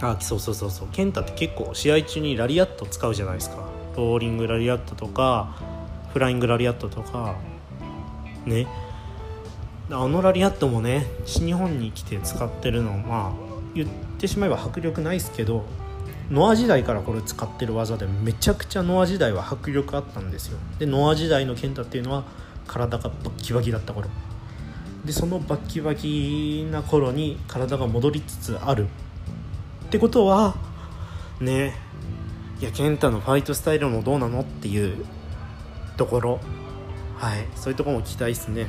[0.00, 0.88] あそうそうそうそう。
[0.92, 3.56] 健太って結構試合中にラリアット使うじゃないですか。
[3.96, 5.56] ローリングラリアットとか
[6.12, 7.36] フライングラリアットとか。
[8.46, 8.66] ね。
[9.90, 13.32] あのラリアットもね新日本に来て使ってるのまあ
[13.74, 13.88] 言っ
[14.18, 15.64] てしまえば迫力ないですけど
[16.32, 20.58] ノア時代からこれ使ってる技でめちゃくちゃノア時代は迫力あったんですよ。
[20.78, 22.24] でノア時代の健太っていうのは
[22.66, 24.08] 体がバッキバキだった頃。
[25.04, 28.86] でそのバッキバキな頃に体が戻りつつある。
[29.84, 30.56] ってことは
[31.38, 31.74] ね
[32.60, 35.04] いや健太のファイトスタイルもどうなのっていう
[35.98, 36.40] ところ。
[37.18, 38.68] はいそういうところも期待ですね。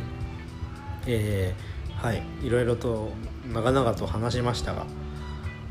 [1.08, 3.14] えー、はいいろいろと
[3.54, 4.86] 長々と話しましたが。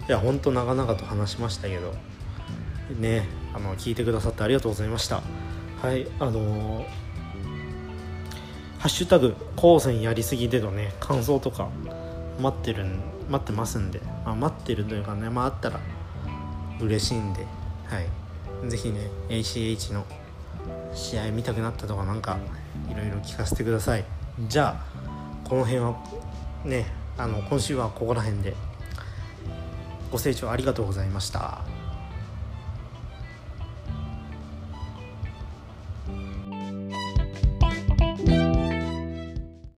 [0.09, 1.95] いやほんと長々と話しましたけど
[2.99, 5.23] ねあの聞いてくださってありがとうございました。
[5.81, 6.85] はいあのー、
[8.79, 11.69] ハッシュタグ後線やりすぎでのね感想とか
[12.41, 12.87] 待ってる
[13.29, 15.81] 待ってますんで、まあ、待ってるというかねまああったら
[16.81, 17.47] 嬉しいんで
[17.87, 18.71] はい。
[18.71, 20.05] ぜひね ACH の
[20.95, 22.39] 試合見たくなったとかなんか
[22.91, 24.05] いろいろ聞かせてください。
[24.49, 25.97] じゃあこの辺は
[26.65, 26.87] ね
[27.19, 28.55] あの今週はここら辺で。
[30.13, 31.65] ご清聴ありがとうございました。